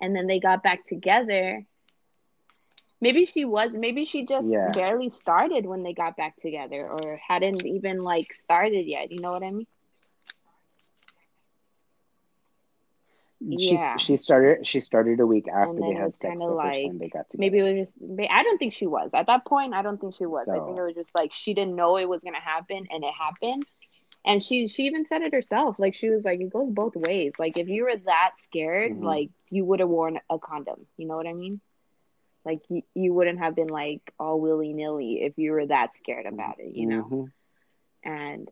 And 0.00 0.16
then 0.16 0.26
they 0.26 0.40
got 0.40 0.64
back 0.64 0.84
together. 0.84 1.64
Maybe 3.00 3.24
she 3.24 3.44
was. 3.44 3.72
Maybe 3.72 4.04
she 4.04 4.26
just 4.26 4.48
Yeah. 4.48 4.72
barely 4.74 5.10
started 5.10 5.64
when 5.64 5.84
they 5.84 5.94
got 5.94 6.16
back 6.16 6.34
together, 6.36 6.88
or 6.90 7.16
hadn't 7.16 7.64
even 7.64 8.02
like 8.02 8.34
started 8.34 8.86
yet. 8.86 9.12
You 9.12 9.20
know 9.20 9.30
what 9.30 9.44
I 9.44 9.50
mean? 9.52 9.66
Yeah. 13.42 13.96
she 13.96 14.16
started 14.18 14.66
she 14.66 14.80
started 14.80 15.18
a 15.18 15.26
week 15.26 15.48
after 15.48 15.80
they 15.80 15.94
had 15.94 16.12
sex 16.20 16.34
first 16.38 16.54
like- 16.54 16.84
time 16.86 16.98
they 16.98 17.08
got 17.08 17.30
together. 17.30 17.38
Maybe 17.38 17.58
it 17.58 17.62
was 17.78 17.88
just. 17.88 17.96
I 18.30 18.42
don't 18.42 18.58
think 18.58 18.74
she 18.74 18.86
was 18.86 19.10
at 19.14 19.26
that 19.28 19.46
point. 19.46 19.72
I 19.72 19.80
don't 19.82 19.98
think 20.00 20.14
she 20.14 20.26
was. 20.26 20.46
I 20.48 20.58
think 20.58 20.76
it 20.76 20.82
was 20.82 20.94
just 20.94 21.14
like 21.14 21.32
she 21.32 21.54
didn't 21.54 21.74
know 21.74 21.96
it 21.96 22.08
was 22.08 22.20
gonna 22.20 22.40
happen, 22.40 22.86
and 22.90 23.02
it 23.02 23.12
happened. 23.18 23.64
And 24.26 24.42
she 24.42 24.68
she 24.68 24.82
even 24.82 25.06
said 25.06 25.22
it 25.22 25.32
herself. 25.32 25.78
Like 25.78 25.94
she 25.94 26.10
was 26.10 26.22
like, 26.22 26.40
it 26.40 26.50
goes 26.50 26.68
both 26.70 26.94
ways. 26.94 27.32
Like 27.38 27.58
if 27.58 27.68
you 27.68 27.84
were 27.84 27.96
that 28.04 28.32
scared, 28.44 28.92
Mhm. 28.92 29.02
like 29.04 29.30
you 29.48 29.64
would 29.64 29.80
have 29.80 29.88
worn 29.88 30.20
a 30.28 30.38
condom. 30.38 30.86
You 30.98 31.06
know 31.08 31.16
what 31.16 31.26
I 31.26 31.32
mean? 31.32 31.62
Like 32.44 32.60
you, 32.68 32.82
you 32.94 33.14
wouldn't 33.14 33.38
have 33.38 33.54
been 33.54 33.68
like 33.68 34.12
all 34.18 34.38
willy 34.38 34.74
nilly 34.74 35.22
if 35.22 35.38
you 35.38 35.52
were 35.52 35.64
that 35.66 35.96
scared 35.96 36.26
about 36.26 36.60
it. 36.60 36.76
You 36.76 36.86
know? 36.86 37.04
Mhm. 37.04 37.32
and 38.02 38.50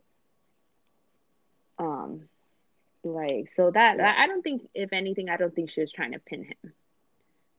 um 1.78 2.28
like 3.14 3.52
so 3.56 3.70
that 3.70 3.96
Yeah. 3.98 4.14
I 4.16 4.26
don't 4.26 4.42
think 4.42 4.68
if 4.74 4.92
anything 4.92 5.28
I 5.28 5.36
don't 5.36 5.54
think 5.54 5.70
she 5.70 5.80
was 5.80 5.92
trying 5.92 6.12
to 6.12 6.18
pin 6.18 6.44
him. 6.44 6.72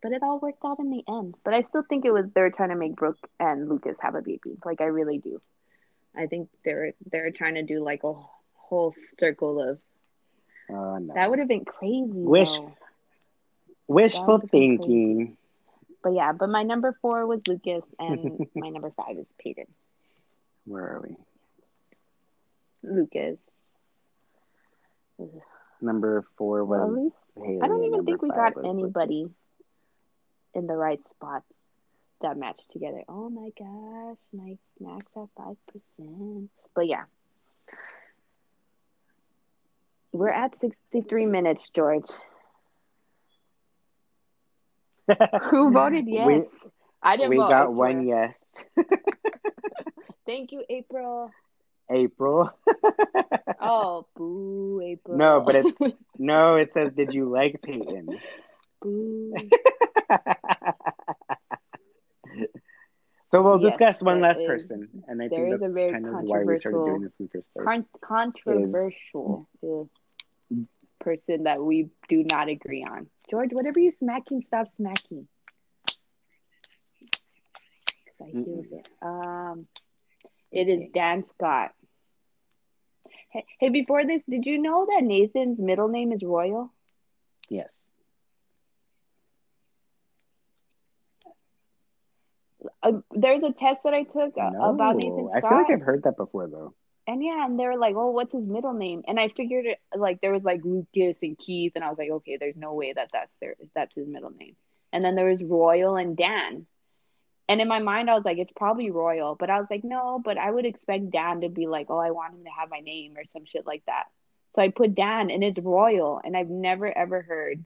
But 0.01 0.13
it 0.13 0.23
all 0.23 0.39
worked 0.39 0.63
out 0.65 0.79
in 0.79 0.89
the 0.89 1.03
end. 1.09 1.35
But 1.43 1.53
I 1.53 1.61
still 1.63 1.83
think 1.83 2.05
it 2.05 2.11
was 2.13 2.25
they 2.33 2.41
were 2.41 2.51
trying 2.51 2.69
to 2.69 2.75
make 2.75 2.95
Brooke 2.95 3.17
and 3.39 3.67
Lucas 3.67 3.97
have 3.99 4.15
a 4.15 4.21
baby. 4.21 4.57
Like 4.63 4.79
I 4.81 4.85
really 4.85 5.17
do. 5.17 5.41
I 6.15 6.27
think 6.27 6.49
they're 6.63 6.93
they're 7.11 7.31
trying 7.31 7.55
to 7.55 7.63
do 7.63 7.83
like 7.83 8.03
a 8.03 8.13
whole 8.53 8.93
circle 9.19 9.59
of 9.61 9.79
Uh, 10.69 10.99
no. 10.99 11.13
that 11.15 11.29
would 11.29 11.39
have 11.39 11.47
been 11.47 11.65
crazy. 11.65 12.11
Wish- 12.13 12.53
though. 12.55 12.73
Wishful 13.87 14.39
thinking. 14.51 15.35
But 16.03 16.13
yeah, 16.13 16.31
but 16.31 16.47
my 16.49 16.61
number 16.63 16.95
four 17.01 17.25
was 17.25 17.41
Lucas 17.47 17.83
and 17.99 18.47
my 18.55 18.69
number 18.69 18.91
five 18.95 19.17
is 19.17 19.25
Peyton. 19.39 19.65
Where 20.65 20.83
are 20.95 21.01
we? 21.01 21.17
Lucas. 22.83 23.37
Number 25.81 26.25
four 26.37 26.65
Well, 26.65 26.87
was 26.87 27.03
least 27.03 27.15
Haley. 27.35 27.59
I 27.61 27.67
don't 27.67 27.83
even 27.83 28.05
think 28.05 28.21
we 28.21 28.29
got 28.29 28.53
anybody 28.65 29.29
in 30.53 30.67
the 30.67 30.75
right 30.75 30.99
spots 31.11 31.45
that 32.21 32.37
matched 32.37 32.69
together. 32.73 33.03
Oh 33.07 33.29
my 33.29 33.49
gosh, 33.57 34.17
my 34.33 34.57
max 34.79 35.05
at 35.15 35.27
five 35.37 35.55
percent. 35.67 36.49
But 36.75 36.87
yeah. 36.87 37.03
We're 40.11 40.29
at 40.29 40.53
sixty 40.59 41.01
three 41.07 41.25
minutes, 41.25 41.63
George. 41.75 42.09
Who 45.49 45.71
voted 45.71 46.05
yes? 46.07 46.27
We, 46.27 46.43
I 47.01 47.15
didn't 47.15 47.29
we 47.29 47.37
vote. 47.37 47.49
Got 47.49 47.73
one 47.73 48.07
yes. 48.07 48.37
Thank 50.25 50.51
you, 50.51 50.63
April. 50.69 51.31
April. 51.89 52.51
Oh, 53.61 54.07
boo, 54.15 54.81
April. 54.81 55.17
No, 55.17 55.41
but 55.45 55.55
it's- 55.55 55.91
no, 56.17 56.55
it 56.55 56.71
says, 56.71 56.93
"Did 56.93 57.13
you 57.13 57.29
like 57.29 57.61
Peyton?" 57.61 58.07
boo. 58.81 59.33
so 63.31 63.43
we'll 63.43 63.61
Yes, 63.61 63.77
discuss 63.77 64.01
one 64.01 64.21
last 64.21 64.39
is- 64.39 64.47
person, 64.47 65.03
and 65.07 65.21
I 65.21 65.27
think 65.27 65.47
is 65.47 65.55
a 65.55 65.59
that's 65.59 65.73
very 65.73 65.91
kind 65.91 66.05
of 66.07 66.13
why 66.23 66.43
we 66.43 66.57
started 66.57 66.85
doing 66.85 67.01
this 67.01 67.11
in 67.19 67.25
the 67.25 67.31
first 67.31 67.47
place. 67.53 67.65
Con- 67.65 67.85
controversial 68.01 69.47
uh, 69.63 69.83
person 71.01 71.43
that 71.43 71.61
we 71.61 71.89
do 72.07 72.23
not 72.23 72.47
agree 72.49 72.83
on. 72.89 73.07
George, 73.29 73.51
whatever 73.53 73.79
you 73.79 73.91
smacking, 73.91 74.41
stop 74.41 74.67
smacking. 74.75 75.27
I 78.21 78.31
Mm-mm. 78.33 78.65
it. 78.71 78.89
Um, 79.01 79.67
it 80.51 80.67
is 80.67 80.83
Dan 80.93 81.23
Scott. 81.35 81.71
Hey, 83.29 83.45
hey, 83.59 83.69
before 83.69 84.05
this, 84.05 84.23
did 84.27 84.45
you 84.45 84.57
know 84.57 84.87
that 84.87 85.03
Nathan's 85.03 85.59
middle 85.59 85.87
name 85.87 86.11
is 86.11 86.23
Royal? 86.23 86.71
Yes. 87.47 87.71
Uh, 92.81 92.93
there's 93.11 93.43
a 93.43 93.53
test 93.53 93.83
that 93.83 93.93
I 93.93 94.03
took 94.03 94.37
uh, 94.37 94.49
No, 94.49 94.71
about 94.71 94.95
Nathan 94.95 95.29
Scott. 95.29 95.43
I 95.43 95.47
feel 95.47 95.57
like 95.57 95.71
I've 95.71 95.85
heard 95.85 96.03
that 96.03 96.17
before, 96.17 96.47
though. 96.47 96.73
And 97.07 97.23
yeah, 97.23 97.45
and 97.45 97.59
they 97.59 97.65
were 97.65 97.77
like, 97.77 97.95
"Oh, 97.95 98.11
what's 98.11 98.33
his 98.33 98.45
middle 98.45 98.73
name?" 98.73 99.03
And 99.07 99.19
I 99.19 99.29
figured 99.29 99.65
it 99.65 99.79
like 99.95 100.21
there 100.21 100.31
was 100.31 100.43
like 100.43 100.61
Lucas 100.63 101.17
and 101.23 101.37
Keith, 101.37 101.71
and 101.75 101.83
I 101.83 101.89
was 101.89 101.97
like, 101.97 102.11
"Okay, 102.11 102.37
there's 102.37 102.55
no 102.55 102.73
way 102.73 102.93
that 102.93 103.09
that's 103.11 103.31
their 103.41 103.55
that's 103.73 103.95
his 103.95 104.07
middle 104.07 104.29
name." 104.29 104.55
And 104.91 105.03
then 105.03 105.15
there 105.15 105.29
was 105.29 105.43
Royal 105.43 105.95
and 105.95 106.15
Dan. 106.15 106.67
And 107.49 107.59
in 107.59 107.67
my 107.67 107.79
mind, 107.79 108.09
I 108.11 108.13
was 108.13 108.23
like, 108.23 108.37
"It's 108.37 108.51
probably 108.51 108.91
Royal," 108.91 109.33
but 109.35 109.49
I 109.49 109.59
was 109.59 109.67
like, 109.71 109.83
"No," 109.83 110.21
but 110.23 110.37
I 110.37 110.51
would 110.51 110.67
expect 110.67 111.09
Dan 111.09 111.41
to 111.41 111.49
be 111.49 111.65
like, 111.67 111.87
"Oh, 111.89 111.97
I 111.97 112.11
want 112.11 112.35
him 112.35 112.43
to 112.43 112.51
have 112.51 112.69
my 112.69 112.79
name 112.79 113.17
or 113.17 113.25
some 113.25 113.43
shit 113.43 113.65
like 113.65 113.83
that." 113.87 114.05
So 114.55 114.61
I 114.61 114.69
put 114.69 114.93
Dan, 114.93 115.31
and 115.31 115.43
it's 115.43 115.59
Royal, 115.59 116.21
and 116.23 116.37
I've 116.37 116.49
never 116.49 116.95
ever 116.95 117.23
heard, 117.23 117.65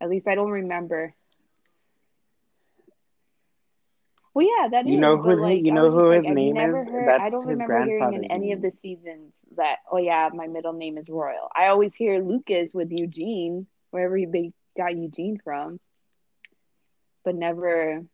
at 0.00 0.08
least 0.08 0.28
I 0.28 0.36
don't 0.36 0.52
remember. 0.52 1.14
Well, 4.34 4.46
yeah, 4.46 4.68
that 4.68 4.86
is. 4.86 4.92
You 4.92 4.98
know 4.98 5.16
who 5.16 5.34
like, 5.36 5.64
you 5.64 5.72
know 5.72 5.90
who 5.90 6.08
like, 6.08 6.18
his 6.18 6.26
I've 6.26 6.36
name 6.36 6.56
is? 6.56 6.86
Heard, 6.86 7.08
I 7.08 7.18
That's 7.18 7.32
don't 7.32 7.42
his 7.42 7.50
remember 7.50 7.84
hearing 7.84 8.14
in 8.14 8.24
any 8.24 8.52
of 8.52 8.62
the 8.62 8.72
seasons 8.82 9.32
that, 9.56 9.78
oh 9.90 9.98
yeah, 9.98 10.30
my 10.32 10.46
middle 10.46 10.72
name 10.72 10.96
is 10.96 11.08
Royal. 11.08 11.50
I 11.54 11.66
always 11.66 11.94
hear 11.94 12.22
Lucas 12.22 12.72
with 12.72 12.90
Eugene, 12.92 13.66
wherever 13.90 14.16
he- 14.16 14.26
they 14.26 14.52
got 14.76 14.96
Eugene 14.96 15.38
from, 15.42 15.80
but 17.24 17.34
never, 17.34 18.04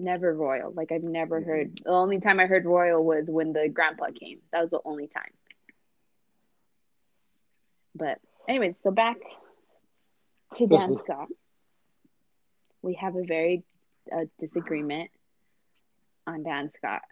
never 0.00 0.34
Royal. 0.34 0.72
Like 0.72 0.90
I've 0.92 1.02
never 1.02 1.40
Mhm. 1.40 1.46
heard. 1.46 1.76
The 1.84 1.90
only 1.90 2.20
time 2.20 2.40
I 2.40 2.46
heard 2.46 2.64
Royal 2.64 3.04
was 3.04 3.26
when 3.28 3.52
the 3.52 3.68
grandpa 3.68 4.06
came. 4.18 4.40
That 4.52 4.62
was 4.62 4.70
the 4.70 4.80
only 4.84 5.06
time. 5.08 5.32
But 7.94 8.20
anyways, 8.48 8.74
so 8.82 8.90
back 8.90 9.16
to 10.54 10.66
Dan 10.66 10.96
Scott. 10.96 11.28
We 12.82 12.94
have 12.94 13.16
a 13.16 13.22
very 13.24 13.62
uh, 14.10 14.24
disagreement 14.38 15.10
on 16.26 16.42
Dan 16.42 16.70
Scott. 16.76 17.02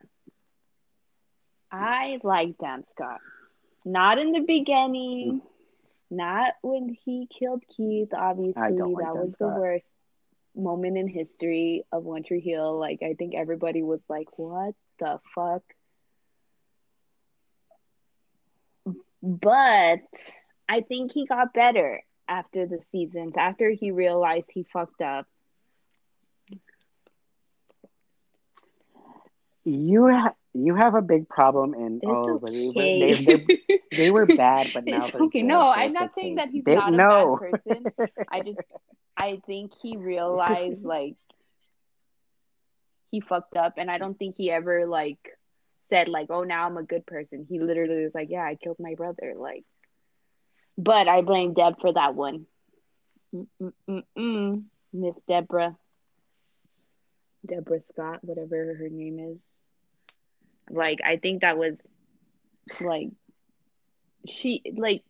I 1.71 2.19
like 2.23 2.57
Dan 2.59 2.85
Scott. 2.95 3.21
Not 3.85 4.19
in 4.19 4.33
the 4.33 4.41
beginning, 4.41 5.43
not 6.11 6.55
when 6.63 6.97
he 7.05 7.27
killed 7.27 7.63
Keith, 7.69 8.13
obviously. 8.15 8.63
Like 8.63 8.77
that 8.77 9.05
Dan 9.15 9.17
was 9.17 9.35
the 9.39 9.49
worst 9.49 9.89
moment 10.59 10.99
in 10.99 11.09
history 11.09 11.85
of 11.93 12.05
One 12.05 12.23
Tree 12.25 12.41
Hill. 12.41 12.79
Like, 12.79 13.01
I 13.03 13.15
think 13.15 13.35
everybody 13.35 13.83
was 13.83 14.01
like, 14.09 14.39
what 14.39 14.75
the 14.99 15.21
fuck? 15.35 15.63
But 19.23 20.01
I 20.69 20.81
think 20.83 21.13
he 21.13 21.27
got 21.27 21.53
better 21.53 22.03
after 22.29 22.67
the 22.67 22.81
seasons, 22.93 23.35
after 23.37 23.71
he 23.71 23.91
realized 23.91 24.47
he 24.53 24.65
fucked 24.73 25.01
up. 25.01 25.27
You 29.65 30.09
ha- 30.09 30.35
you 30.65 30.75
have 30.75 30.95
a 30.95 31.03
big 31.03 31.29
problem 31.29 31.75
in 31.75 31.97
It's 31.97 32.05
oh, 32.07 32.39
but 32.39 32.51
they, 32.51 32.67
were, 32.67 32.73
they, 32.73 33.13
they, 33.15 33.81
they 33.97 34.11
were 34.11 34.27
bad, 34.37 34.71
but 34.73 34.85
now 34.87 35.09
okay. 35.27 35.43
No, 35.43 35.69
I'm 35.69 35.93
not 35.93 36.15
saying 36.15 36.37
that 36.37 36.49
he's 36.49 36.65
They- 36.65 36.75
not 36.75 36.95
a 36.95 36.97
no. 36.97 37.39
bad 37.41 37.63
person. 37.65 37.93
I 38.31 38.41
just, 38.41 38.61
I 39.17 39.41
think 39.47 39.73
he 39.83 39.97
realized 39.97 40.83
like 40.85 41.15
he 43.11 43.21
fucked 43.21 43.57
up, 43.57 43.75
and 43.79 43.91
I 43.91 43.99
don't 43.99 44.19
think 44.19 44.37
he 44.37 44.51
ever 44.51 44.87
like 44.87 45.19
said 45.87 46.09
like, 46.09 46.29
"Oh, 46.31 46.43
now 46.45 46.67
I'm 46.67 46.77
a 46.77 46.83
good 46.83 47.07
person." 47.07 47.47
He 47.49 47.59
literally 47.59 48.05
was 48.05 48.15
like, 48.15 48.29
"Yeah, 48.31 48.43
I 48.43 48.57
killed 48.57 48.77
my 48.79 48.95
brother." 48.95 49.35
Like, 49.37 49.65
But 50.77 51.09
I 51.09 51.23
blame 51.23 51.55
Deb 51.55 51.81
for 51.81 51.93
that 51.93 52.15
one. 52.15 52.47
Miss 54.93 55.15
Deborah. 55.27 55.77
Deborah 57.47 57.81
Scott, 57.93 58.19
whatever 58.23 58.75
her 58.75 58.89
name 58.91 59.19
is. 59.19 59.39
Like, 60.71 61.01
I 61.05 61.17
think 61.17 61.43
that 61.43 61.59
was 61.59 61.81
like 62.81 63.09
she 64.27 64.63
like 64.77 65.03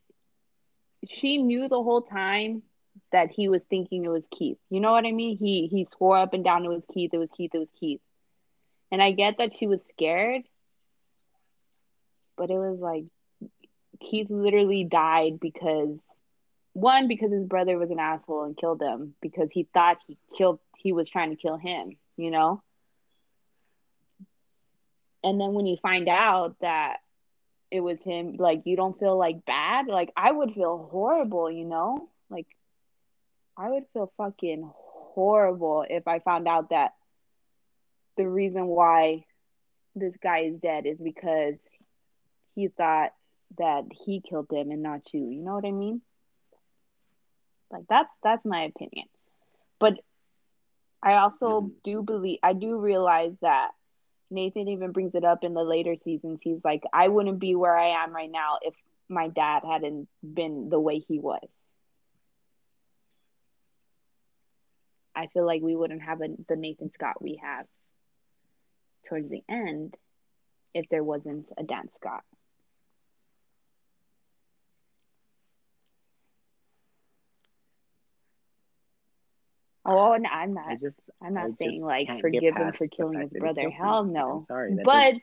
she 1.08 1.38
knew 1.38 1.68
the 1.68 1.82
whole 1.82 2.02
time 2.02 2.62
that 3.12 3.30
he 3.30 3.48
was 3.48 3.64
thinking 3.64 4.04
it 4.04 4.08
was 4.08 4.24
Keith. 4.30 4.58
You 4.70 4.80
know 4.80 4.92
what 4.92 5.06
I 5.06 5.12
mean? 5.12 5.36
He 5.36 5.66
he 5.68 5.84
swore 5.84 6.18
up 6.18 6.34
and 6.34 6.44
down 6.44 6.64
it 6.64 6.68
was 6.68 6.84
Keith, 6.92 7.12
it 7.12 7.18
was 7.18 7.30
Keith, 7.36 7.50
it 7.54 7.58
was 7.58 7.70
Keith. 7.78 8.00
And 8.90 9.02
I 9.02 9.12
get 9.12 9.38
that 9.38 9.56
she 9.56 9.66
was 9.66 9.82
scared, 9.92 10.42
but 12.36 12.50
it 12.50 12.58
was 12.58 12.78
like 12.78 13.04
Keith 14.00 14.30
literally 14.30 14.84
died 14.84 15.40
because 15.40 15.98
one 16.72 17.08
because 17.08 17.32
his 17.32 17.44
brother 17.44 17.76
was 17.78 17.90
an 17.90 17.98
asshole 17.98 18.44
and 18.44 18.56
killed 18.56 18.80
him 18.80 19.14
because 19.20 19.50
he 19.50 19.68
thought 19.74 19.98
he 20.06 20.16
killed 20.36 20.60
he 20.76 20.92
was 20.92 21.08
trying 21.08 21.30
to 21.30 21.36
kill 21.36 21.56
him, 21.56 21.96
you 22.16 22.30
know? 22.30 22.62
And 25.24 25.40
then 25.40 25.52
when 25.52 25.66
you 25.66 25.76
find 25.82 26.08
out 26.08 26.56
that 26.60 26.98
it 27.70 27.80
was 27.80 27.98
him, 28.04 28.36
like 28.38 28.62
you 28.64 28.76
don't 28.76 28.98
feel 28.98 29.18
like 29.18 29.44
bad, 29.44 29.86
like 29.86 30.10
I 30.16 30.30
would 30.30 30.54
feel 30.54 30.88
horrible, 30.90 31.50
you 31.50 31.64
know? 31.64 32.08
Like 32.30 32.46
I 33.56 33.68
would 33.70 33.84
feel 33.92 34.12
fucking 34.16 34.70
horrible 34.74 35.84
if 35.88 36.06
I 36.06 36.20
found 36.20 36.46
out 36.46 36.70
that 36.70 36.92
the 38.16 38.28
reason 38.28 38.66
why 38.66 39.24
this 39.94 40.14
guy 40.22 40.40
is 40.40 40.60
dead 40.60 40.86
is 40.86 40.98
because 40.98 41.54
he 42.54 42.68
thought 42.68 43.12
that 43.56 43.84
he 44.04 44.20
killed 44.20 44.50
him 44.50 44.70
and 44.70 44.82
not 44.82 45.00
you. 45.12 45.28
You 45.28 45.42
know 45.42 45.54
what 45.54 45.64
I 45.64 45.72
mean? 45.72 46.02
Like 47.70 47.84
that's 47.88 48.14
that's 48.22 48.44
my 48.44 48.62
opinion. 48.62 49.06
But 49.78 49.94
I 51.02 51.14
also 51.14 51.60
mm-hmm. 51.60 51.74
do 51.84 52.02
believe 52.02 52.38
I 52.42 52.52
do 52.52 52.78
realize 52.78 53.34
that 53.42 53.70
Nathan 54.30 54.68
even 54.68 54.92
brings 54.92 55.14
it 55.14 55.24
up 55.24 55.44
in 55.44 55.54
the 55.54 55.62
later 55.62 55.96
seasons. 55.96 56.40
He's 56.42 56.62
like, 56.64 56.82
I 56.92 57.08
wouldn't 57.08 57.38
be 57.38 57.54
where 57.54 57.76
I 57.76 58.02
am 58.02 58.14
right 58.14 58.30
now 58.30 58.58
if 58.62 58.74
my 59.08 59.28
dad 59.28 59.62
hadn't 59.64 60.08
been 60.22 60.68
the 60.68 60.80
way 60.80 60.98
he 60.98 61.18
was. 61.18 61.48
I 65.14 65.26
feel 65.28 65.46
like 65.46 65.62
we 65.62 65.74
wouldn't 65.74 66.02
have 66.02 66.20
a, 66.20 66.28
the 66.48 66.56
Nathan 66.56 66.92
Scott 66.92 67.20
we 67.20 67.40
have 67.42 67.66
towards 69.08 69.28
the 69.28 69.42
end 69.48 69.96
if 70.74 70.88
there 70.90 71.02
wasn't 71.02 71.50
a 71.58 71.64
Dan 71.64 71.88
Scott. 71.96 72.22
Oh, 79.88 80.16
no, 80.16 80.28
I'm 80.28 80.52
not. 80.52 80.68
I 80.68 80.74
just, 80.74 80.98
I'm 81.22 81.32
not 81.32 81.46
I 81.46 81.52
saying 81.54 81.82
like 81.82 82.08
forgive 82.20 82.54
him 82.54 82.72
for 82.72 82.86
killing 82.86 83.20
his 83.20 83.30
brother. 83.30 83.70
Hell 83.70 84.04
no. 84.04 84.36
I'm 84.36 84.44
sorry. 84.44 84.76
But 84.84 85.14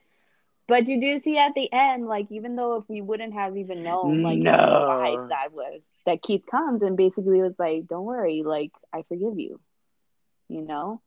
but 0.67 0.87
you 0.87 0.99
do 0.99 1.19
see 1.19 1.37
at 1.37 1.53
the 1.53 1.71
end, 1.71 2.07
like 2.07 2.31
even 2.31 2.55
though 2.55 2.77
if 2.77 2.85
we 2.87 3.01
wouldn't 3.01 3.33
have 3.33 3.55
even 3.55 3.83
known 3.83 4.23
like 4.23 4.39
no. 4.39 4.51
life 4.51 5.29
that 5.29 5.53
was 5.53 5.81
that 6.07 6.23
Keith 6.23 6.43
comes 6.49 6.81
and 6.81 6.97
basically 6.97 7.41
was 7.43 7.53
like, 7.59 7.87
Don't 7.87 8.05
worry, 8.05 8.41
like 8.43 8.71
I 8.91 9.03
forgive 9.03 9.37
you. 9.37 9.59
You 10.49 10.61
know? 10.61 11.01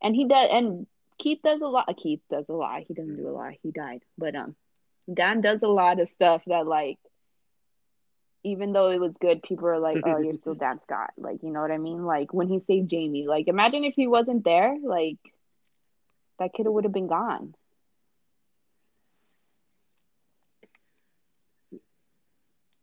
And 0.00 0.14
he 0.14 0.28
does 0.28 0.48
and 0.52 0.86
Keith 1.18 1.40
does 1.42 1.60
a 1.60 1.66
lot 1.66 1.92
Keith 2.00 2.20
does 2.30 2.44
a 2.48 2.52
lot. 2.52 2.84
He 2.86 2.94
doesn't 2.94 3.16
do 3.16 3.28
a 3.28 3.30
lot. 3.30 3.54
He 3.64 3.72
died. 3.72 4.02
But 4.16 4.36
um 4.36 4.54
Dan 5.12 5.40
does 5.40 5.62
a 5.62 5.68
lot 5.68 5.98
of 5.98 6.08
stuff 6.08 6.42
that 6.46 6.68
like 6.68 6.98
even 8.44 8.72
though 8.72 8.90
it 8.90 9.00
was 9.00 9.14
good, 9.20 9.42
people 9.42 9.66
are 9.66 9.78
like, 9.78 10.02
"Oh, 10.04 10.18
you're 10.18 10.36
still 10.36 10.54
Dan 10.54 10.80
Scott." 10.80 11.10
Like, 11.16 11.42
you 11.42 11.50
know 11.50 11.60
what 11.60 11.70
I 11.70 11.78
mean? 11.78 12.04
Like 12.04 12.32
when 12.32 12.48
he 12.48 12.60
saved 12.60 12.90
Jamie. 12.90 13.26
Like, 13.26 13.48
imagine 13.48 13.84
if 13.84 13.94
he 13.94 14.06
wasn't 14.06 14.44
there. 14.44 14.76
Like, 14.82 15.18
that 16.38 16.52
kid 16.52 16.66
would 16.68 16.84
have 16.84 16.92
been 16.92 17.08
gone. 17.08 17.54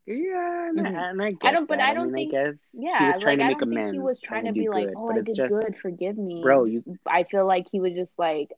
Yeah, 0.08 0.70
and, 0.70 0.80
mm-hmm. 0.80 0.96
and 0.96 1.22
I, 1.22 1.34
I, 1.42 1.52
don't, 1.52 1.68
but 1.68 1.78
that. 1.78 1.90
I 1.90 1.94
don't 1.94 2.10
I 2.10 2.12
mean, 2.12 2.32
think. 2.32 2.34
I 2.34 2.52
guess 2.52 2.56
yeah, 2.74 3.00
he 3.00 3.08
was 3.08 3.18
trying 3.20 3.40
like, 3.40 3.60
to 3.60 3.66
make 3.66 3.80
amends. 3.80 3.92
He 3.92 4.00
was 4.00 4.20
trying, 4.20 4.44
trying 4.44 4.54
to 4.54 4.60
be 4.60 4.68
like, 4.68 4.90
"Oh, 4.98 5.12
I 5.12 5.22
did 5.22 5.36
just, 5.36 5.50
good, 5.50 5.76
forgive 5.82 6.18
me." 6.18 6.42
Bro, 6.42 6.66
you. 6.66 6.84
I 7.08 7.24
feel 7.24 7.46
like 7.46 7.68
he 7.72 7.80
was 7.80 7.94
just 7.94 8.12
like, 8.18 8.52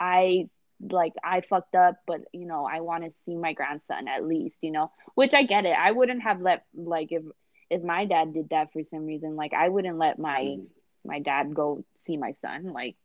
I 0.00 0.48
like 0.90 1.12
I 1.22 1.40
fucked 1.40 1.74
up, 1.74 1.96
but 2.06 2.22
you 2.32 2.46
know, 2.46 2.66
I 2.66 2.80
want 2.80 3.04
to 3.04 3.12
see 3.24 3.34
my 3.34 3.52
grandson 3.52 4.08
at 4.08 4.26
least, 4.26 4.56
you 4.62 4.70
know. 4.70 4.90
Which 5.14 5.34
I 5.34 5.44
get 5.44 5.64
it. 5.64 5.76
I 5.76 5.92
wouldn't 5.92 6.22
have 6.22 6.40
let 6.40 6.64
like 6.74 7.08
if 7.10 7.22
if 7.70 7.82
my 7.82 8.04
dad 8.04 8.34
did 8.34 8.50
that 8.50 8.72
for 8.72 8.82
some 8.90 9.06
reason, 9.06 9.36
like 9.36 9.52
I 9.52 9.68
wouldn't 9.68 9.98
let 9.98 10.18
my 10.18 10.40
mm. 10.40 10.66
my 11.04 11.20
dad 11.20 11.54
go 11.54 11.84
see 12.06 12.16
my 12.16 12.34
son, 12.42 12.72
like. 12.72 12.96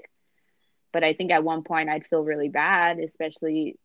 But 0.92 1.04
I 1.04 1.14
think 1.14 1.32
at 1.32 1.44
one 1.44 1.64
point 1.64 1.88
I'd 1.90 2.08
feel 2.08 2.24
really 2.24 2.50
bad, 2.50 3.00
especially. 3.00 3.78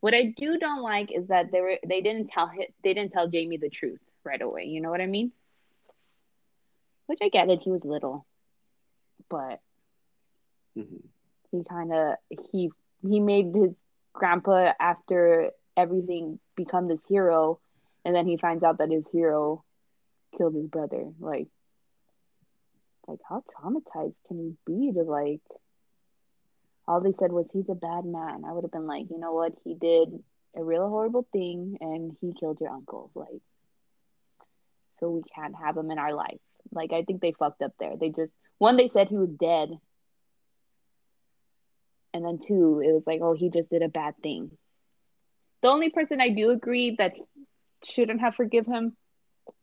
What 0.00 0.14
I 0.14 0.34
do 0.36 0.58
don't 0.58 0.82
like 0.82 1.12
is 1.14 1.28
that 1.28 1.52
they 1.52 1.60
were 1.60 1.78
they 1.86 2.00
didn't 2.00 2.26
tell 2.26 2.48
him 2.48 2.64
they 2.82 2.94
didn't 2.94 3.12
tell 3.12 3.28
Jamie 3.28 3.58
the 3.58 3.70
truth 3.70 4.00
right 4.24 4.42
away. 4.42 4.64
You 4.64 4.80
know 4.80 4.90
what 4.90 5.00
I 5.00 5.06
mean? 5.06 5.30
Which 7.06 7.20
I 7.22 7.28
get 7.28 7.48
it. 7.48 7.60
He 7.62 7.70
was 7.70 7.84
little, 7.84 8.26
but. 9.28 9.60
Mm-hmm 10.76 11.06
he 11.52 11.62
kind 11.68 11.92
of 11.92 12.16
he 12.50 12.70
he 13.02 13.20
made 13.20 13.54
his 13.54 13.76
grandpa 14.12 14.72
after 14.80 15.50
everything 15.76 16.38
become 16.56 16.88
this 16.88 17.00
hero 17.08 17.58
and 18.04 18.14
then 18.14 18.26
he 18.26 18.36
finds 18.36 18.62
out 18.62 18.78
that 18.78 18.90
his 18.90 19.04
hero 19.12 19.64
killed 20.36 20.54
his 20.54 20.66
brother. 20.66 21.10
Like 21.20 21.48
like 23.06 23.20
how 23.28 23.42
traumatized 23.58 24.16
can 24.28 24.38
he 24.38 24.54
be 24.66 24.92
to 24.92 25.02
like 25.02 25.40
all 26.86 27.00
they 27.00 27.12
said 27.12 27.32
was 27.32 27.48
he's 27.52 27.68
a 27.68 27.74
bad 27.74 28.04
man. 28.04 28.42
I 28.46 28.52
would 28.52 28.64
have 28.64 28.72
been 28.72 28.86
like 28.86 29.06
you 29.10 29.18
know 29.18 29.32
what? 29.32 29.52
He 29.64 29.74
did 29.74 30.08
a 30.56 30.62
real 30.62 30.88
horrible 30.88 31.26
thing 31.32 31.78
and 31.80 32.16
he 32.20 32.34
killed 32.38 32.60
your 32.60 32.70
uncle. 32.70 33.10
Like 33.14 33.42
so 35.00 35.10
we 35.10 35.22
can't 35.34 35.54
have 35.56 35.76
him 35.76 35.90
in 35.90 35.98
our 35.98 36.12
life. 36.12 36.40
Like 36.70 36.92
i 36.92 37.02
think 37.02 37.20
they 37.20 37.32
fucked 37.32 37.62
up 37.62 37.72
there. 37.78 37.96
They 37.98 38.10
just 38.10 38.32
one 38.58 38.76
they 38.76 38.88
said 38.88 39.08
he 39.08 39.18
was 39.18 39.30
dead 39.30 39.70
and 42.14 42.24
then 42.24 42.38
two, 42.38 42.82
it 42.84 42.92
was 42.92 43.04
like, 43.06 43.20
oh, 43.22 43.34
he 43.34 43.50
just 43.50 43.70
did 43.70 43.82
a 43.82 43.88
bad 43.88 44.14
thing. 44.22 44.50
The 45.62 45.68
only 45.68 45.90
person 45.90 46.20
I 46.20 46.30
do 46.30 46.50
agree 46.50 46.96
that 46.98 47.14
shouldn't 47.84 48.20
have 48.20 48.34
forgive 48.34 48.66
him 48.66 48.96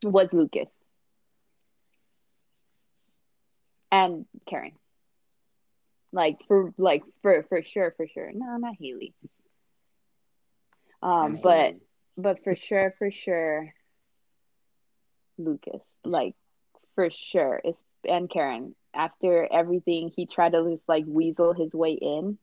was 0.03 0.34
Lucas 0.34 0.69
and 3.91 4.26
Karen. 4.47 4.73
Like 6.11 6.38
for 6.47 6.73
like 6.77 7.03
for 7.21 7.45
for 7.49 7.61
sure 7.61 7.93
for 7.95 8.07
sure. 8.07 8.31
No, 8.34 8.57
not 8.57 8.76
Haley. 8.80 9.13
Um, 11.01 11.39
but 11.41 11.65
Haley. 11.65 11.81
but 12.17 12.43
for 12.43 12.55
sure 12.55 12.93
for 12.97 13.11
sure, 13.11 13.73
Lucas. 15.38 15.81
Like 16.03 16.34
for 16.95 17.09
sure, 17.11 17.61
it's 17.63 17.80
and 18.07 18.30
Karen 18.30 18.73
after 18.94 19.48
everything 19.52 20.11
he 20.16 20.26
tried 20.26 20.53
to 20.53 20.70
just 20.72 20.90
like 20.90 21.06
weasel 21.07 21.53
his 21.53 21.74
way 21.74 21.94
in. 21.94 22.38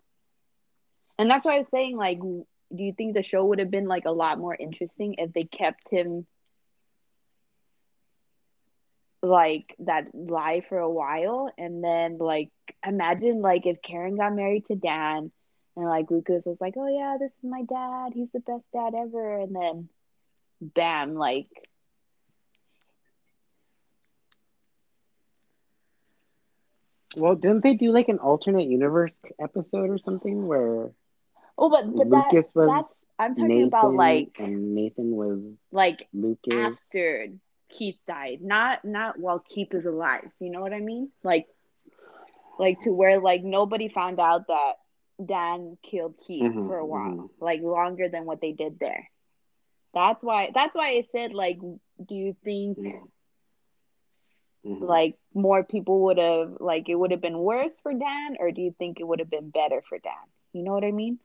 And 1.19 1.31
that's 1.31 1.45
why 1.45 1.55
i 1.55 1.59
was 1.59 1.69
saying 1.69 1.97
like 1.97 2.21
do 2.21 2.83
you 2.83 2.93
think 2.93 3.15
the 3.15 3.23
show 3.23 3.45
would 3.47 3.59
have 3.59 3.71
been 3.71 3.87
like 3.87 4.05
a 4.07 4.13
lot 4.13 4.39
more 4.39 4.55
interesting 4.55 5.15
if 5.19 5.33
they 5.33 5.45
kept 5.45 5.89
him 5.91 6.27
like 9.23 9.75
that 9.81 10.07
lie 10.15 10.63
for 10.69 10.79
a 10.79 10.91
while? 10.91 11.51
And 11.57 11.83
then 11.83 12.19
like 12.19 12.51
imagine 12.85 13.41
like 13.41 13.67
if 13.67 13.83
karen 13.83 14.17
got 14.17 14.35
married 14.35 14.67
to 14.67 14.77
dan 14.77 15.31
and 15.77 15.85
like 15.85 16.11
lucas 16.11 16.45
was 16.45 16.59
like 16.61 16.75
oh 16.77 16.89
yeah 16.89 17.17
this 17.19 17.31
is 17.31 17.51
my 17.51 17.63
dad. 17.63 18.13
He's 18.15 18.31
the 18.33 18.41
best 18.41 18.65
dad 18.73 18.95
ever. 18.97 19.41
And 19.41 19.55
then 19.55 19.89
bam 20.61 21.15
like 21.15 21.49
Well, 27.17 27.35
didn't 27.35 27.63
they 27.63 27.75
do 27.75 27.93
like 27.93 28.09
an 28.09 28.19
alternate 28.19 28.69
universe 28.69 29.15
episode 29.41 29.91
or 29.91 29.99
something 29.99 30.47
where? 30.47 30.91
Oh, 31.59 31.71
but 31.71 31.95
but 31.95 32.09
Lucas 32.09 32.47
that, 32.47 32.55
was 32.55 32.69
that's 32.69 33.01
I'm 33.19 33.35
talking 33.35 33.49
Nathan, 33.49 33.69
about 33.69 33.95
like 33.95 34.37
and 34.39 34.75
Nathan 34.75 35.11
was 35.13 35.41
like 35.71 36.09
Lucas 36.13 36.53
after 36.55 37.29
Keith 37.71 37.99
died, 38.07 38.41
not 38.43 38.85
not 38.85 39.19
while 39.19 39.39
Keith 39.39 39.73
is 39.73 39.87
alive. 39.87 40.31
You 40.39 40.51
know 40.51 40.61
what 40.61 40.73
I 40.73 40.81
mean? 40.81 41.11
Like, 41.23 41.47
like 42.59 42.81
to 42.83 42.91
where 42.91 43.19
like 43.21 43.43
nobody 43.43 43.89
found 43.89 44.21
out 44.21 44.49
that 44.49 44.75
Dan 45.25 45.79
killed 45.83 46.15
Keith 46.27 46.43
mm-hmm, 46.43 46.69
for 46.69 46.77
a 46.77 46.87
while, 46.87 47.11
mm-hmm. 47.11 47.45
like 47.45 47.63
longer 47.63 48.09
than 48.09 48.27
what 48.27 48.41
they 48.41 48.53
did 48.53 48.79
there. 48.79 49.09
That's 49.95 50.23
why. 50.23 50.51
That's 50.55 50.75
why 50.75 50.89
I 50.89 51.05
said 51.11 51.33
like, 51.33 51.59
do 51.61 52.15
you 52.15 52.37
think? 52.45 52.79
Mm-hmm 52.79 53.05
Mm-hmm. 54.67 54.85
Like 54.85 55.17
more 55.33 55.63
people 55.63 56.05
would 56.05 56.19
have 56.19 56.57
like 56.59 56.89
it 56.89 56.97
would 56.97 57.13
have 57.13 57.21
been 57.21 57.39
worse 57.39 57.75
for 57.83 57.93
Dan, 57.93 58.37
or 58.41 58.51
do 58.51 58.61
you 58.61 58.75
think 58.77 58.99
it 58.99 59.07
would 59.07 59.21
have 59.21 59.31
been 59.31 59.51
better 59.51 59.83
for 59.89 59.99
Dan? 59.99 60.13
You 60.53 60.65
know 60.65 60.73
what 60.73 60.85
I 60.85 60.91
mean? 60.91 61.19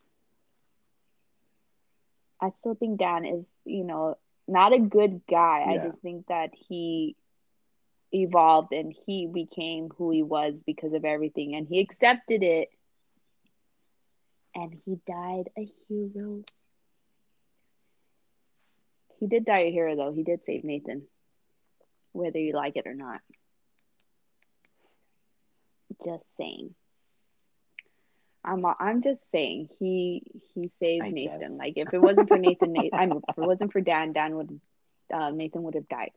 I 2.40 2.52
still 2.60 2.76
think 2.76 3.00
Dan 3.00 3.26
is, 3.26 3.46
you 3.66 3.84
know, 3.84 4.18
not 4.48 4.74
a 4.74 4.80
good 4.80 5.22
guy. 5.30 5.66
I 5.68 5.78
just 5.78 6.02
think 6.02 6.28
that 6.28 6.52
he 6.68 7.16
evolved 8.12 8.74
and 8.74 8.94
he 9.06 9.28
became 9.28 9.90
who 9.98 10.12
he 10.12 10.24
was 10.24 10.54
because 10.66 10.94
of 10.94 11.06
everything 11.06 11.56
and 11.56 11.68
he 11.68 11.80
accepted 11.80 12.44
it 12.44 12.70
and 14.54 14.76
he 14.86 15.00
died 15.08 15.50
a 15.58 15.68
hero. 15.88 16.44
He 19.20 19.28
did 19.28 19.46
die 19.46 19.60
a 19.60 19.72
hero 19.72 19.96
though. 19.96 20.12
He 20.12 20.24
did 20.24 20.42
save 20.46 20.64
Nathan. 20.64 21.04
Whether 22.14 22.40
you 22.40 22.54
like 22.54 22.76
it 22.76 22.88
or 22.88 22.94
not. 22.94 23.22
Just 26.06 26.24
saying. 26.38 26.74
I'm 28.44 28.66
I'm 28.66 29.04
just 29.04 29.30
saying 29.32 29.70
he 29.78 30.24
he 30.54 30.72
saved 30.82 31.06
I 31.06 31.10
Nathan. 31.12 31.40
guess. 31.40 31.52
Like 31.52 31.74
if 31.76 31.94
it 31.94 32.02
wasn't 32.02 32.28
for 32.28 32.38
Nathan, 32.38 32.72
Nathan 32.74 33.00
I 33.00 33.06
mean, 33.06 33.22
if 33.28 33.38
it 33.38 33.42
wasn't 33.42 33.72
for 33.72 33.82
Dan, 33.82 34.14
Dan 34.14 34.36
would 34.36 34.60
uh, 35.14 35.30
Nathan 35.32 35.64
would 35.64 35.76
have 35.76 35.88
died. 35.88 36.12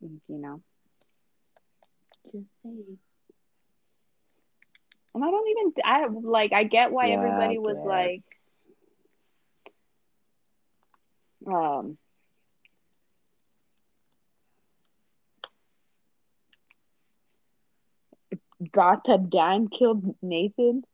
You 0.00 0.20
know, 0.28 0.62
just 2.32 2.46
saying. 2.62 2.98
And 5.14 5.24
I 5.24 5.30
don't 5.30 5.48
even 5.48 5.72
I 5.84 6.06
like 6.06 6.52
I 6.52 6.64
get 6.64 6.92
why 6.92 7.08
Yeah, 7.08 7.14
everybody 7.16 7.58
was 7.58 7.76
like 7.84 8.22
um 11.46 11.98
that 18.60 19.30
Dan 19.30 19.68
killed 19.68 20.16
Nathan. 20.22 20.84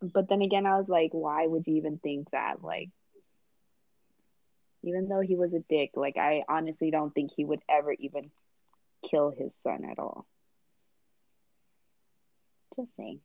But 0.00 0.28
then 0.28 0.42
again, 0.42 0.66
I 0.66 0.78
was 0.78 0.88
like, 0.88 1.10
why 1.12 1.46
would 1.46 1.66
you 1.66 1.76
even 1.76 1.98
think 1.98 2.30
that? 2.32 2.62
Like, 2.62 2.90
even 4.82 5.08
though 5.08 5.20
he 5.20 5.36
was 5.36 5.52
a 5.52 5.60
dick, 5.68 5.90
like, 5.94 6.16
I 6.16 6.42
honestly 6.48 6.90
don't 6.90 7.14
think 7.14 7.30
he 7.36 7.44
would 7.44 7.60
ever 7.68 7.92
even 7.92 8.22
kill 9.08 9.30
his 9.30 9.52
son 9.62 9.84
at 9.88 9.98
all. 9.98 10.26
Just 12.76 12.88
saying. 12.96 13.20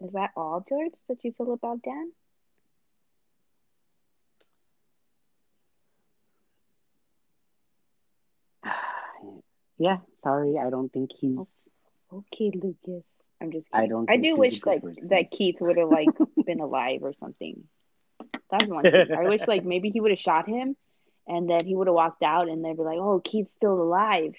Is 0.00 0.12
that 0.12 0.30
all, 0.36 0.64
George, 0.68 0.92
that 1.08 1.24
you 1.24 1.32
feel 1.32 1.52
about 1.54 1.82
Dan? 1.82 2.12
Yeah, 9.78 9.98
sorry, 10.22 10.56
I 10.58 10.70
don't 10.70 10.92
think 10.92 11.10
he's. 11.18 11.46
Okay, 12.12 12.52
Lucas. 12.54 13.04
I'm 13.40 13.52
just 13.52 13.66
I 13.72 13.86
don't 13.86 14.10
I 14.10 14.16
do 14.16 14.36
wish 14.36 14.64
like 14.64 14.82
person. 14.82 15.08
that 15.08 15.30
Keith 15.30 15.56
would 15.60 15.76
have 15.76 15.88
like 15.88 16.08
been 16.46 16.60
alive 16.60 17.00
or 17.02 17.12
something. 17.20 17.64
That's 18.50 18.66
one 18.66 18.82
thing. 18.82 19.08
I 19.16 19.28
wish 19.28 19.46
like 19.46 19.64
maybe 19.64 19.90
he 19.90 20.00
would 20.00 20.10
have 20.10 20.20
shot 20.20 20.48
him 20.48 20.76
and 21.26 21.50
then 21.50 21.64
he 21.64 21.74
would 21.74 21.86
have 21.86 21.94
walked 21.94 22.22
out 22.22 22.48
and 22.48 22.64
they'd 22.64 22.76
be 22.76 22.82
like, 22.82 22.98
Oh, 22.98 23.20
Keith's 23.22 23.52
still 23.52 23.74
alive 23.74 24.34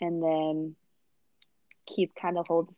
and 0.00 0.22
then 0.22 0.74
Keith 1.86 2.10
kind 2.20 2.38
of 2.38 2.46
holds 2.48 2.72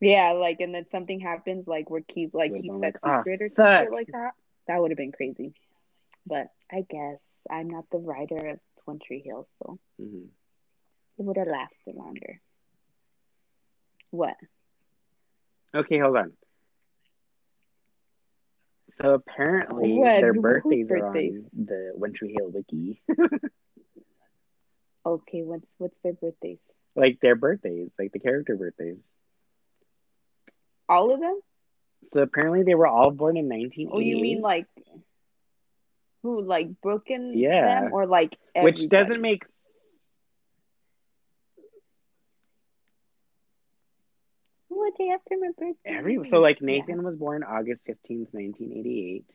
Yeah, 0.00 0.32
like 0.32 0.60
and 0.60 0.74
then 0.74 0.86
something 0.86 1.20
happens 1.20 1.68
like 1.68 1.88
where 1.90 2.02
Keith 2.06 2.30
like 2.32 2.54
keeps 2.54 2.80
that 2.80 2.80
like, 2.80 2.96
"Ah, 3.02 3.18
secret 3.20 3.42
or 3.42 3.48
something 3.48 3.92
like 3.92 4.08
that. 4.08 4.32
That 4.66 4.80
would 4.80 4.90
have 4.90 4.98
been 4.98 5.12
crazy. 5.12 5.52
But 6.26 6.48
I 6.70 6.84
guess 6.88 7.20
I'm 7.50 7.68
not 7.70 7.84
the 7.90 7.98
writer 7.98 8.48
of 8.48 8.58
One 8.88 8.98
Tree 8.98 9.20
Hill, 9.20 9.46
so 9.58 9.78
Mhm. 10.00 10.30
it 11.18 11.22
would 11.22 11.36
have 11.36 11.46
lasted 11.46 11.94
longer. 11.94 12.40
What? 14.10 14.34
Okay, 15.74 15.98
hold 15.98 16.16
on. 16.16 16.32
So 19.00 19.12
apparently 19.12 19.98
What? 19.98 20.20
their 20.22 20.32
Whose 20.32 20.42
birthdays 20.42 20.90
are 20.90 21.06
on 21.06 21.50
the 21.52 21.92
One 21.94 22.14
Tree 22.14 22.32
Hill 22.32 22.48
wiki. 22.50 23.02
Okay, 25.06 25.42
what's 25.42 25.66
what's 25.78 25.96
their 26.02 26.12
birthdays? 26.14 26.58
like 26.94 27.18
their 27.20 27.36
birthdays, 27.36 27.90
like 27.98 28.12
the 28.12 28.18
character 28.18 28.56
birthdays. 28.56 28.98
All 30.88 31.12
of 31.12 31.20
them? 31.20 31.40
So 32.12 32.20
apparently 32.20 32.62
they 32.64 32.74
were 32.74 32.86
all 32.88 33.10
born 33.10 33.36
in 33.36 33.48
1988. 33.48 33.88
Oh, 33.94 34.00
you 34.00 34.20
mean 34.20 34.40
like 34.42 34.66
who, 36.28 36.42
like 36.42 36.68
Brooke 36.82 37.10
and 37.10 37.38
Yeah. 37.38 37.82
them, 37.82 37.92
or 37.92 38.06
like 38.06 38.36
which 38.54 38.88
doesn't 38.88 39.20
make 39.20 39.42
What 44.68 44.96
day 44.96 45.08
after 45.10 45.34
my 45.40 45.48
birthday? 45.56 45.74
every 45.86 46.24
so 46.24 46.40
like 46.40 46.60
Yeah. 46.60 46.66
Nathan 46.66 47.02
was 47.02 47.16
born 47.16 47.42
August 47.42 47.84
15th, 47.86 48.32
1988. 48.32 49.34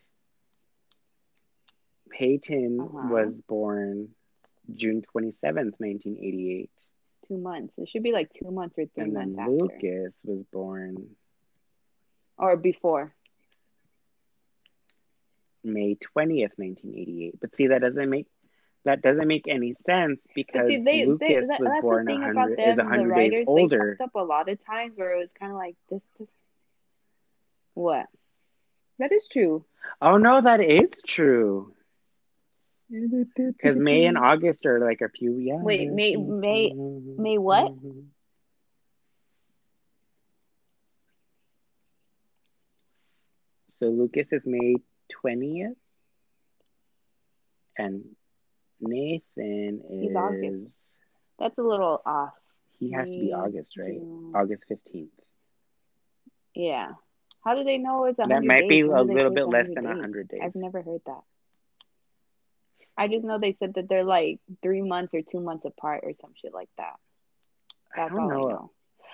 Peyton 2.11 2.80
Uh-huh. 2.80 3.07
was 3.10 3.34
born 3.48 4.14
June 4.72 5.02
27th, 5.02 5.80
1988. 5.80 6.70
two 7.28 7.38
months. 7.38 7.74
It 7.78 7.88
should 7.88 8.03
be 8.03 8.11
like 8.11 8.30
two 8.34 8.52
months 8.52 8.78
or 8.78 8.86
three 8.86 9.03
and 9.06 9.14
months 9.14 9.36
then 9.38 9.40
after, 9.40 9.52
Lucas 9.53 10.18
was 10.26 10.44
born 10.52 11.15
or 12.38 12.57
before. 12.57 13.15
May 15.64 15.95
20th, 15.95 16.52
1988. 16.57 17.35
But 17.40 17.56
see 17.56 17.68
that 17.68 17.81
doesn't 17.81 18.10
make 18.10 18.27
that 18.85 19.02
doesn't 19.02 19.27
make 19.27 19.48
any 19.48 19.73
sense 19.85 20.27
because 20.35 20.68
see, 20.68 20.84
they, 20.84 21.06
Lucas 21.06 21.27
they 21.27 21.35
that, 21.35 21.60
was 21.60 21.81
born 21.81 22.06
the 22.06 22.11
thing 22.11 22.22
100 22.22 22.31
about 22.31 22.57
them, 22.57 22.69
is 22.69 22.77
100 22.77 22.98
the 22.98 23.03
days 23.03 23.31
writers. 23.31 23.45
They 23.48 23.61
older. 23.61 23.95
fucked 23.98 24.10
up 24.10 24.22
a 24.22 24.26
lot 24.26 24.49
of 24.49 24.65
times 24.65 24.94
where 24.98 25.15
it 25.15 25.19
was 25.19 25.30
kind 25.40 25.52
of 25.52 25.57
like 25.57 25.76
this, 25.90 26.02
this. 26.19 26.27
What? 27.76 28.07
That 28.99 29.11
is 29.11 29.26
true. 29.31 29.65
Oh 30.02 30.18
no, 30.18 30.41
that 30.41 30.61
is 30.61 30.90
true. 31.06 31.73
Because 32.94 33.76
May 33.76 34.06
and 34.06 34.18
August 34.18 34.65
are 34.68 34.80
like 34.80 35.02
a 35.02 35.10
few 35.10 35.38
yeah. 35.38 35.56
Wait, 35.56 35.90
May- 35.90 36.15
May- 36.15 36.73
May 36.73 37.38
what? 37.40 37.73
So 43.80 43.88
Lucas 43.88 44.31
is 44.31 44.45
May 44.45 44.76
twentieth, 45.22 45.77
and 47.77 48.03
Nathan 48.80 49.81
He's 49.90 50.10
is 50.11 50.15
August. 50.15 50.77
That's 51.40 51.57
a 51.57 51.61
little 51.64 52.02
off. 52.06 52.34
he 52.80 52.91
has 52.91 53.10
to 53.10 53.18
be 53.18 53.34
August, 53.34 53.77
right? 53.77 53.94
June. 53.99 54.34
August 54.35 54.65
fifteenth. 54.68 55.11
Yeah. 56.56 56.91
How 57.44 57.56
do 57.56 57.64
they 57.64 57.77
know 57.77 58.06
it's 58.06 58.19
a 58.19 58.27
That 58.27 58.44
might 58.44 58.69
be 58.69 58.81
days? 58.81 58.91
a 58.91 59.02
little 59.02 59.31
bit 59.31 59.48
less 59.48 59.68
100 59.68 59.76
than 59.76 59.85
hundred 60.02 60.27
days. 60.30 60.40
I've 60.41 60.56
never 60.56 60.81
heard 60.81 61.02
that. 61.07 61.22
I 62.95 63.07
just 63.07 63.23
know 63.26 63.40
they 63.40 63.56
said 63.60 63.73
that 63.73 63.90
they're 63.90 64.03
like 64.03 64.40
three 64.61 64.81
months 64.81 65.14
or 65.14 65.22
two 65.22 65.40
months 65.40 65.65
apart 65.65 66.02
or 66.03 66.14
some 66.22 66.31
shit 66.40 66.53
like 66.53 66.69
that. 66.77 66.94
I 67.95 68.02
That's 68.02 68.14
don't 68.14 68.22
all 68.22 68.30
I 68.31 68.34
know. 68.34 68.48
know. 68.49 68.72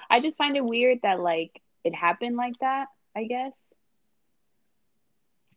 I 0.09 0.19
just 0.19 0.37
find 0.37 0.55
it 0.57 0.65
weird 0.65 0.99
that 1.03 1.19
like 1.19 1.59
it 1.83 1.95
happened 1.95 2.35
like 2.35 2.55
that. 2.59 2.87
I 3.15 3.23
guess. 3.23 3.53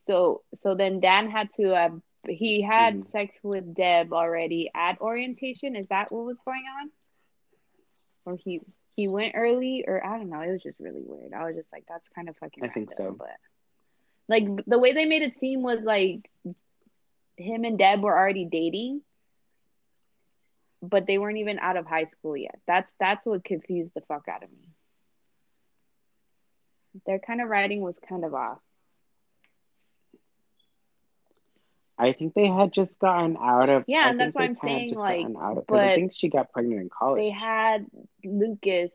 So 0.06 0.42
so 0.60 0.74
then 0.74 1.00
Dan 1.00 1.30
had 1.30 1.48
to 1.54 1.74
uh 1.74 1.90
he 2.28 2.62
had 2.62 2.94
Mhm. 3.00 3.10
sex 3.12 3.34
with 3.42 3.74
Deb 3.74 4.12
already 4.12 4.70
at 4.74 5.00
orientation. 5.00 5.74
Is 5.76 5.86
that 5.88 6.12
what 6.12 6.24
was 6.24 6.36
going 6.44 6.64
on? 6.80 6.90
Or 8.24 8.36
he 8.36 8.60
he 8.94 9.08
went 9.08 9.34
early, 9.34 9.84
or 9.86 10.04
I 10.04 10.18
don't 10.18 10.28
know. 10.28 10.40
It 10.40 10.52
was 10.52 10.62
just 10.62 10.78
really 10.78 11.02
weird. 11.04 11.32
I 11.32 11.44
was 11.46 11.56
just 11.56 11.72
like, 11.72 11.84
that's 11.88 12.06
kind 12.14 12.28
of 12.28 12.36
fucking. 12.36 12.62
I 12.64 12.68
think 12.68 12.92
so. 12.92 13.12
But 13.18 13.36
like 14.28 14.44
the 14.66 14.78
way 14.78 14.92
they 14.92 15.04
made 15.06 15.22
it 15.22 15.38
seem 15.40 15.62
was 15.62 15.80
like 15.82 16.30
him 17.36 17.64
and 17.64 17.78
Deb 17.78 18.02
were 18.02 18.16
already 18.16 18.44
dating, 18.44 19.02
but 20.80 21.06
they 21.06 21.18
weren't 21.18 21.38
even 21.38 21.58
out 21.58 21.76
of 21.76 21.86
high 21.86 22.04
school 22.04 22.36
yet. 22.36 22.58
That's 22.66 22.90
that's 23.00 23.24
what 23.26 23.42
confused 23.44 23.92
the 23.94 24.02
fuck 24.02 24.28
out 24.28 24.42
of 24.44 24.50
me. 24.52 24.68
Their 27.06 27.18
kind 27.18 27.40
of 27.40 27.48
writing 27.48 27.80
was 27.80 27.94
kind 28.08 28.24
of 28.24 28.34
off. 28.34 28.60
I 32.02 32.12
think 32.12 32.34
they 32.34 32.48
had 32.48 32.72
just 32.72 32.98
gotten 32.98 33.36
out 33.40 33.68
of. 33.68 33.84
Yeah, 33.86 34.06
I 34.06 34.10
and 34.10 34.18
that's 34.20 34.34
why 34.34 34.44
I'm 34.44 34.56
saying, 34.56 34.94
like, 34.94 35.26
out 35.40 35.58
of, 35.58 35.66
'cause 35.66 35.78
I 35.80 35.94
think 35.94 36.12
she 36.14 36.28
got 36.28 36.50
pregnant 36.52 36.80
in 36.80 36.90
college. 36.90 37.20
They 37.20 37.30
had 37.30 37.86
Lucas 38.24 38.90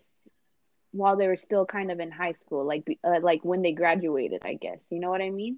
while 0.91 1.15
they 1.15 1.27
were 1.27 1.38
still 1.38 1.65
kind 1.65 1.91
of 1.91 1.99
in 1.99 2.11
high 2.11 2.34
school, 2.34 2.65
like 2.65 2.84
uh, 3.03 3.19
like 3.21 3.45
when 3.45 3.61
they 3.61 3.71
graduated, 3.71 4.41
I 4.43 4.55
guess. 4.55 4.79
You 4.89 4.99
know 4.99 5.09
what 5.09 5.21
I 5.21 5.29
mean? 5.29 5.57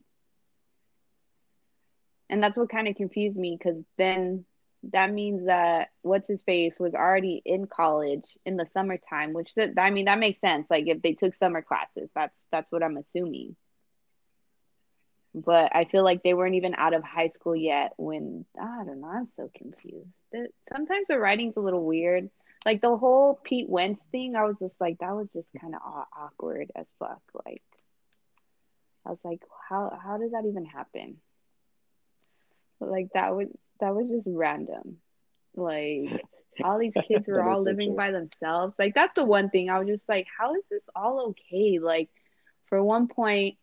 And 2.30 2.43
that's 2.43 2.57
what 2.57 2.69
kind 2.69 2.88
of 2.88 2.95
confused 2.95 3.35
me 3.38 3.57
because 3.57 3.84
then 3.97 4.45
that 4.91 5.11
means 5.11 5.45
that 5.47 5.89
what's 6.03 6.27
his 6.27 6.41
face 6.43 6.80
was 6.80 6.93
already 6.93 7.41
in 7.45 7.65
college 7.67 8.26
in 8.45 8.55
the 8.57 8.67
summertime, 8.71 9.34
which 9.34 9.53
that 9.55 9.71
I 9.77 9.89
mean 9.89 10.05
that 10.05 10.19
makes 10.19 10.39
sense. 10.39 10.67
Like 10.69 10.88
if 10.88 11.01
they 11.01 11.13
took 11.13 11.35
summer 11.35 11.61
classes, 11.61 12.09
that's 12.15 12.35
that's 12.51 12.71
what 12.71 12.84
I'm 12.84 12.97
assuming. 12.97 13.55
But 15.35 15.76
I 15.76 15.85
feel 15.85 16.03
like 16.03 16.23
they 16.23 16.34
weren't 16.34 16.56
even 16.56 16.73
out 16.76 16.93
of 16.95 17.03
high 17.03 17.27
school 17.27 17.56
yet 17.56 17.93
when 17.97 18.45
I 18.60 18.84
don't 18.84 19.01
know. 19.01 19.07
I'm 19.07 19.27
so 19.35 19.49
confused. 19.56 20.10
The- 20.31 20.49
Sometimes 20.73 21.07
the 21.07 21.19
writing's 21.19 21.56
a 21.56 21.60
little 21.61 21.85
weird. 21.85 22.30
like 22.65 22.81
the 22.81 22.97
whole 22.97 23.39
Pete 23.43 23.69
Wentz 23.69 24.01
thing. 24.11 24.35
I 24.35 24.45
was 24.45 24.57
just 24.60 24.81
like, 24.81 24.97
that 24.99 25.15
was 25.15 25.30
just 25.31 25.49
kind 25.61 25.76
of 25.76 25.81
awkward 26.18 26.72
as 26.76 26.88
fuck. 26.97 27.22
Like, 27.45 27.61
I 29.06 29.11
was 29.11 29.19
like, 29.23 29.41
how 29.69 29.97
how 30.03 30.18
does 30.18 30.31
that 30.31 30.45
even 30.45 30.65
happen? 30.65 31.18
Like 32.80 33.10
that 33.14 33.35
was 33.35 33.47
that 33.80 33.93
was 33.95 34.10
just 34.10 34.27
random. 34.30 34.97
Like 35.56 36.23
all 36.64 36.80
these 36.80 36.93
kids 37.07 37.27
were 37.27 37.43
all 37.43 37.61
living 37.61 37.89
true. 37.89 37.97
by 37.97 38.11
themselves. 38.11 38.76
Like 38.80 38.95
that's 38.95 39.14
the 39.15 39.26
one 39.26 39.49
thing 39.49 39.69
I 39.69 39.80
was 39.80 39.88
just 39.88 40.07
like, 40.10 40.27
how 40.38 40.56
is 40.56 40.64
this 40.69 40.84
all 40.95 41.27
okay? 41.30 41.80
Like 41.80 42.10
for 42.65 42.84
one 42.84 43.07
point, 43.07 43.57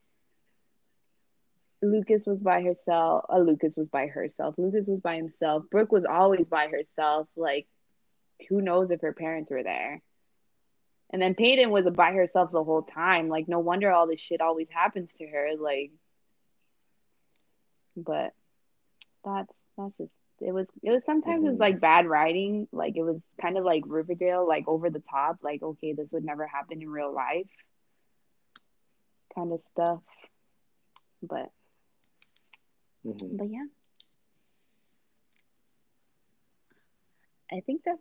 Lucas 1.82 2.24
was 2.26 2.38
by 2.38 2.62
herself. 2.62 3.26
Uh, 3.28 3.38
Lucas 3.38 3.76
was 3.76 3.88
by 3.88 4.06
herself. 4.06 4.54
Lucas 4.58 4.86
was 4.86 5.00
by 5.00 5.16
himself. 5.16 5.64
Brooke 5.70 5.92
was 5.92 6.04
always 6.04 6.46
by 6.46 6.68
herself. 6.68 7.28
Like, 7.36 7.66
who 8.48 8.60
knows 8.60 8.90
if 8.90 9.02
her 9.02 9.12
parents 9.12 9.50
were 9.50 9.62
there? 9.62 10.02
And 11.10 11.22
then 11.22 11.34
Peyton 11.34 11.70
was 11.70 11.84
by 11.90 12.12
herself 12.12 12.50
the 12.50 12.64
whole 12.64 12.82
time. 12.82 13.28
Like, 13.28 13.46
no 13.46 13.60
wonder 13.60 13.92
all 13.92 14.06
this 14.06 14.20
shit 14.20 14.40
always 14.40 14.68
happens 14.70 15.10
to 15.18 15.26
her. 15.26 15.50
Like, 15.58 15.92
but 17.96 18.32
that's 19.24 19.52
that's 19.76 19.96
just 19.98 20.10
it 20.40 20.52
was 20.52 20.66
it 20.82 20.90
was 20.90 21.02
sometimes 21.06 21.38
mm-hmm. 21.38 21.46
it 21.46 21.50
was 21.52 21.58
like 21.58 21.80
bad 21.80 22.06
writing. 22.06 22.68
Like 22.72 22.96
it 22.96 23.02
was 23.02 23.20
kind 23.40 23.56
of 23.56 23.64
like 23.64 23.84
Riverdale, 23.86 24.46
like 24.46 24.66
over 24.66 24.90
the 24.90 25.02
top. 25.10 25.38
Like, 25.42 25.62
okay, 25.62 25.92
this 25.92 26.10
would 26.12 26.24
never 26.24 26.46
happen 26.46 26.82
in 26.82 26.88
real 26.88 27.14
life, 27.14 27.48
kind 29.34 29.52
of 29.52 29.60
stuff. 29.72 30.00
But 31.22 31.50
Mm-hmm. 33.06 33.36
But 33.36 33.50
yeah. 33.50 33.64
I 37.52 37.60
think 37.60 37.84
that. 37.84 37.98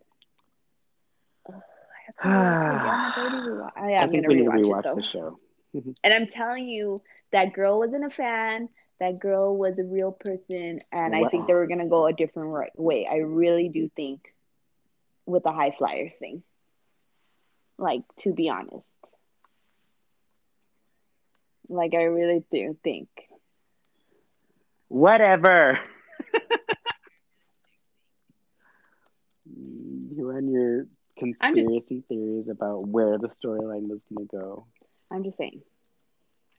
I, 2.22 3.96
I 3.96 4.08
think 4.08 4.26
we 4.26 4.34
need 4.34 4.44
to 4.44 4.50
rewatch 4.50 4.96
the 4.96 5.02
show. 5.02 5.38
and 6.02 6.14
I'm 6.14 6.26
telling 6.26 6.68
you, 6.68 7.02
that 7.32 7.52
girl 7.52 7.78
wasn't 7.78 8.04
a 8.04 8.10
fan. 8.10 8.68
That 8.98 9.18
girl 9.18 9.56
was 9.56 9.78
a 9.78 9.84
real 9.84 10.10
person, 10.12 10.80
and 10.90 11.12
wow. 11.12 11.24
I 11.24 11.28
think 11.28 11.46
they 11.46 11.54
were 11.54 11.66
gonna 11.66 11.88
go 11.88 12.06
a 12.06 12.12
different 12.12 12.70
way. 12.76 13.06
I 13.10 13.16
really 13.16 13.68
do 13.68 13.90
think 13.94 14.22
with 15.26 15.42
the 15.42 15.52
high 15.52 15.74
flyers 15.76 16.14
thing. 16.18 16.42
Like 17.78 18.02
to 18.20 18.32
be 18.32 18.48
honest, 18.48 18.86
like 21.68 21.94
I 21.94 22.04
really 22.04 22.42
do 22.50 22.76
think 22.82 23.08
Whatever. 24.88 25.78
you 29.56 30.30
and 30.30 30.50
your 30.50 30.86
conspiracy 31.18 31.96
just, 31.96 32.08
theories 32.08 32.48
about 32.48 32.86
where 32.88 33.18
the 33.18 33.28
storyline 33.28 33.88
was 33.88 34.00
going 34.12 34.28
to 34.28 34.36
go. 34.36 34.66
I'm 35.12 35.24
just 35.24 35.38
saying. 35.38 35.62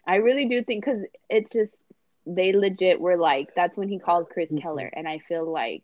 I 0.06 0.16
really 0.18 0.48
do 0.48 0.64
think 0.64 0.86
because 0.86 1.02
it's 1.30 1.52
just 1.52 1.76
they 2.26 2.54
legit 2.54 2.99
were 2.99 3.18
like 3.18 3.56
that's 3.56 3.78
when 3.78 3.88
he 3.90 3.99
called 3.99 4.30
Chris 4.30 4.49
mm-hmm. 4.49 4.60
Keller, 4.60 4.90
and 4.94 5.08
I 5.08 5.20
feel 5.20 5.49
like 5.49 5.84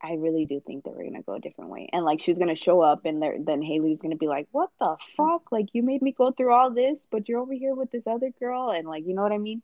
I 0.00 0.14
really 0.14 0.46
do 0.46 0.60
think 0.64 0.84
that 0.84 0.94
we're 0.94 1.04
gonna 1.04 1.22
go 1.22 1.34
a 1.34 1.40
different 1.40 1.70
way. 1.70 1.88
And 1.92 2.04
like 2.04 2.20
she's 2.20 2.38
gonna 2.38 2.56
show 2.56 2.80
up 2.80 3.04
and 3.04 3.20
there 3.22 3.36
then 3.38 3.62
Haley's 3.62 3.98
gonna 4.00 4.16
be 4.16 4.28
like, 4.28 4.46
What 4.52 4.70
the 4.78 4.86
mm-hmm. 4.86 5.14
fuck? 5.16 5.50
Like 5.50 5.66
you 5.72 5.82
made 5.82 6.02
me 6.02 6.12
go 6.12 6.30
through 6.30 6.52
all 6.52 6.70
this, 6.70 6.98
but 7.10 7.28
you're 7.28 7.40
over 7.40 7.52
here 7.52 7.74
with 7.74 7.90
this 7.90 8.06
other 8.06 8.30
girl 8.38 8.70
and 8.70 8.86
like 8.86 9.04
you 9.06 9.14
know 9.14 9.22
what 9.22 9.32
I 9.32 9.38
mean? 9.38 9.62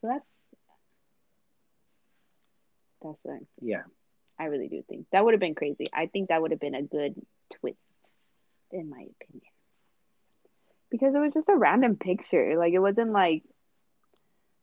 So 0.00 0.08
that's 0.08 0.24
that's 3.02 3.18
what 3.24 3.32
I'm 3.32 3.38
saying. 3.38 3.46
Yeah. 3.60 3.82
I 4.38 4.44
really 4.44 4.68
do 4.68 4.82
think 4.88 5.06
that 5.12 5.24
would 5.24 5.34
have 5.34 5.40
been 5.40 5.54
crazy. 5.54 5.86
I 5.92 6.06
think 6.06 6.28
that 6.28 6.42
would 6.42 6.50
have 6.50 6.60
been 6.60 6.74
a 6.74 6.82
good 6.82 7.14
twist, 7.60 7.78
in 8.72 8.90
my 8.90 8.96
opinion. 8.96 9.50
Because 10.90 11.14
it 11.14 11.18
was 11.18 11.32
just 11.32 11.48
a 11.48 11.56
random 11.56 11.96
picture. 11.96 12.56
Like 12.56 12.72
it 12.72 12.80
wasn't 12.80 13.12
like 13.12 13.42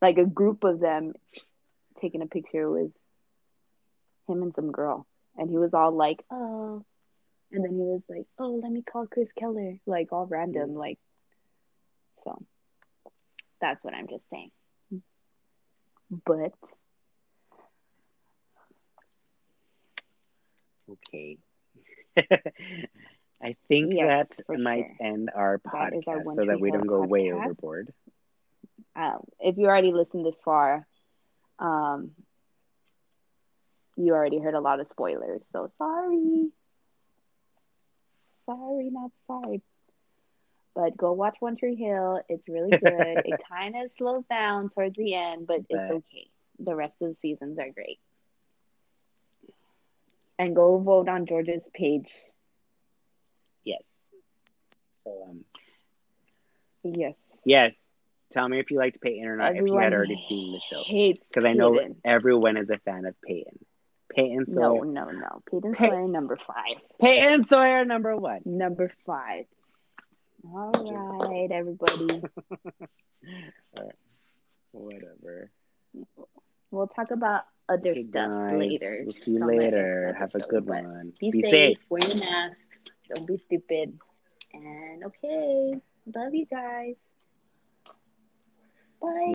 like 0.02 0.18
a 0.18 0.26
group 0.26 0.64
of 0.64 0.80
them 0.80 1.14
taking 2.00 2.22
a 2.22 2.26
picture. 2.26 2.64
It 2.64 2.70
was 2.70 2.92
him 4.32 4.42
and 4.44 4.56
some 4.56 4.72
girl, 4.72 5.06
and 5.38 5.50
he 5.50 5.58
was 5.58 5.74
all 5.74 5.92
like, 5.92 6.24
"Oh," 6.32 6.84
and 7.52 7.64
then 7.64 7.72
he 7.72 7.78
was 7.80 8.02
like, 8.10 8.26
"Oh, 8.38 8.60
let 8.62 8.72
me 8.72 8.82
call 8.82 9.08
Chris 9.08 9.32
Keller," 9.34 9.78
like 9.86 10.12
all 10.12 10.26
random, 10.26 10.76
like. 10.76 11.00
So, 12.24 12.38
that's 13.60 13.84
what 13.84 13.94
I'm 13.94 14.08
just 14.08 14.30
saying. 14.30 14.52
But. 16.26 16.54
Okay. 20.90 21.38
I 23.44 23.56
think 23.68 23.94
yes, 23.96 24.28
that 24.48 24.60
might 24.60 24.86
sure. 25.00 25.08
end 25.08 25.32
our 25.34 25.58
podcast 25.60 26.08
our 26.08 26.24
so 26.36 26.46
that 26.46 26.60
we 26.60 26.70
don't 26.70 26.86
go 26.86 27.02
podcast. 27.02 27.10
way 27.10 27.32
overboard. 27.32 27.94
Um, 28.96 29.24
if 29.40 29.58
you 29.58 29.66
already 29.66 29.94
listened 29.94 30.26
this 30.26 30.40
far, 30.44 30.86
um, 31.58 32.12
you 34.06 34.14
already 34.14 34.40
heard 34.40 34.54
a 34.54 34.60
lot 34.60 34.80
of 34.80 34.88
spoilers, 34.88 35.42
so 35.52 35.72
sorry. 35.78 36.50
Sorry, 38.46 38.90
not 38.90 39.12
sorry. 39.28 39.62
But 40.74 40.96
go 40.96 41.12
watch 41.12 41.36
One 41.40 41.58
Tree 41.58 41.76
Hill. 41.76 42.22
It's 42.30 42.48
really 42.48 42.72
good. 42.72 42.82
it 43.26 43.40
kind 43.50 43.76
of 43.76 43.92
slows 43.98 44.24
down 44.30 44.70
towards 44.70 44.96
the 44.98 45.14
end, 45.14 45.48
but 45.48 45.62
it's 45.70 45.92
okay. 45.92 46.28
The 46.60 46.76
rest 46.76 47.02
of 47.02 47.10
the 47.10 47.16
seasons 47.22 47.60
are 47.60 47.70
great. 47.70 48.00
And 50.40 50.56
go 50.56 50.78
vote 50.80 51.08
on 51.08 51.26
George's 51.26 51.64
page. 51.74 52.10
Yes. 53.64 53.84
So 55.04 55.28
um. 55.30 55.46
Yes. 56.84 57.14
Yes. 57.46 57.76
Tell 58.32 58.48
me 58.48 58.60
if 58.60 58.72
you 58.72 58.78
liked 58.78 59.02
Peyton 59.02 59.28
or 59.28 59.36
not. 59.36 59.56
Everyone 59.56 59.68
if 59.68 59.74
you 59.74 59.80
had 59.80 59.94
already 59.94 60.26
seen 60.30 60.54
the 60.54 60.62
show, 60.70 60.84
because 60.88 61.46
I 61.46 61.54
know 61.54 61.80
everyone 62.06 62.56
is 62.58 62.70
a 62.70 62.78
fan 62.78 63.06
of 63.06 63.14
Peyton. 63.22 63.60
Peyton 64.16 64.46
Sawyer. 64.46 64.86
No, 64.86 65.06
no, 65.06 65.12
no. 65.12 65.42
Peyton 65.50 65.74
Pey- 65.74 65.90
Sawyer 65.90 66.08
number 66.08 66.38
five. 66.38 66.78
Peyton 67.00 67.48
Sawyer 67.48 67.86
number 67.86 68.16
one. 68.16 68.42
Number 68.46 68.92
five. 69.06 69.46
All 70.44 70.72
right, 71.30 71.52
everybody. 71.52 72.08
Whatever. 74.72 75.52
We'll 76.72 76.88
talk 76.88 77.12
about 77.12 77.44
other 77.70 77.92
okay, 77.92 78.04
stuff 78.04 78.30
guys. 78.30 78.58
later. 78.58 79.02
We'll 79.04 79.14
see 79.14 79.32
you 79.32 79.46
later. 79.46 80.16
Have 80.18 80.34
a 80.36 80.40
good 80.40 80.66
one. 80.66 81.14
Be, 81.20 81.32
be 81.32 81.42
safe. 81.44 81.52
safe. 81.52 81.78
Wear 81.90 82.02
your 82.08 82.18
mask. 82.18 82.66
Don't 83.14 83.28
be 83.28 83.38
stupid. 83.38 84.00
And 84.54 85.04
okay. 85.06 85.80
Love 86.16 86.34
you 86.34 86.46
guys. 86.46 86.96
Bye. 89.02 89.28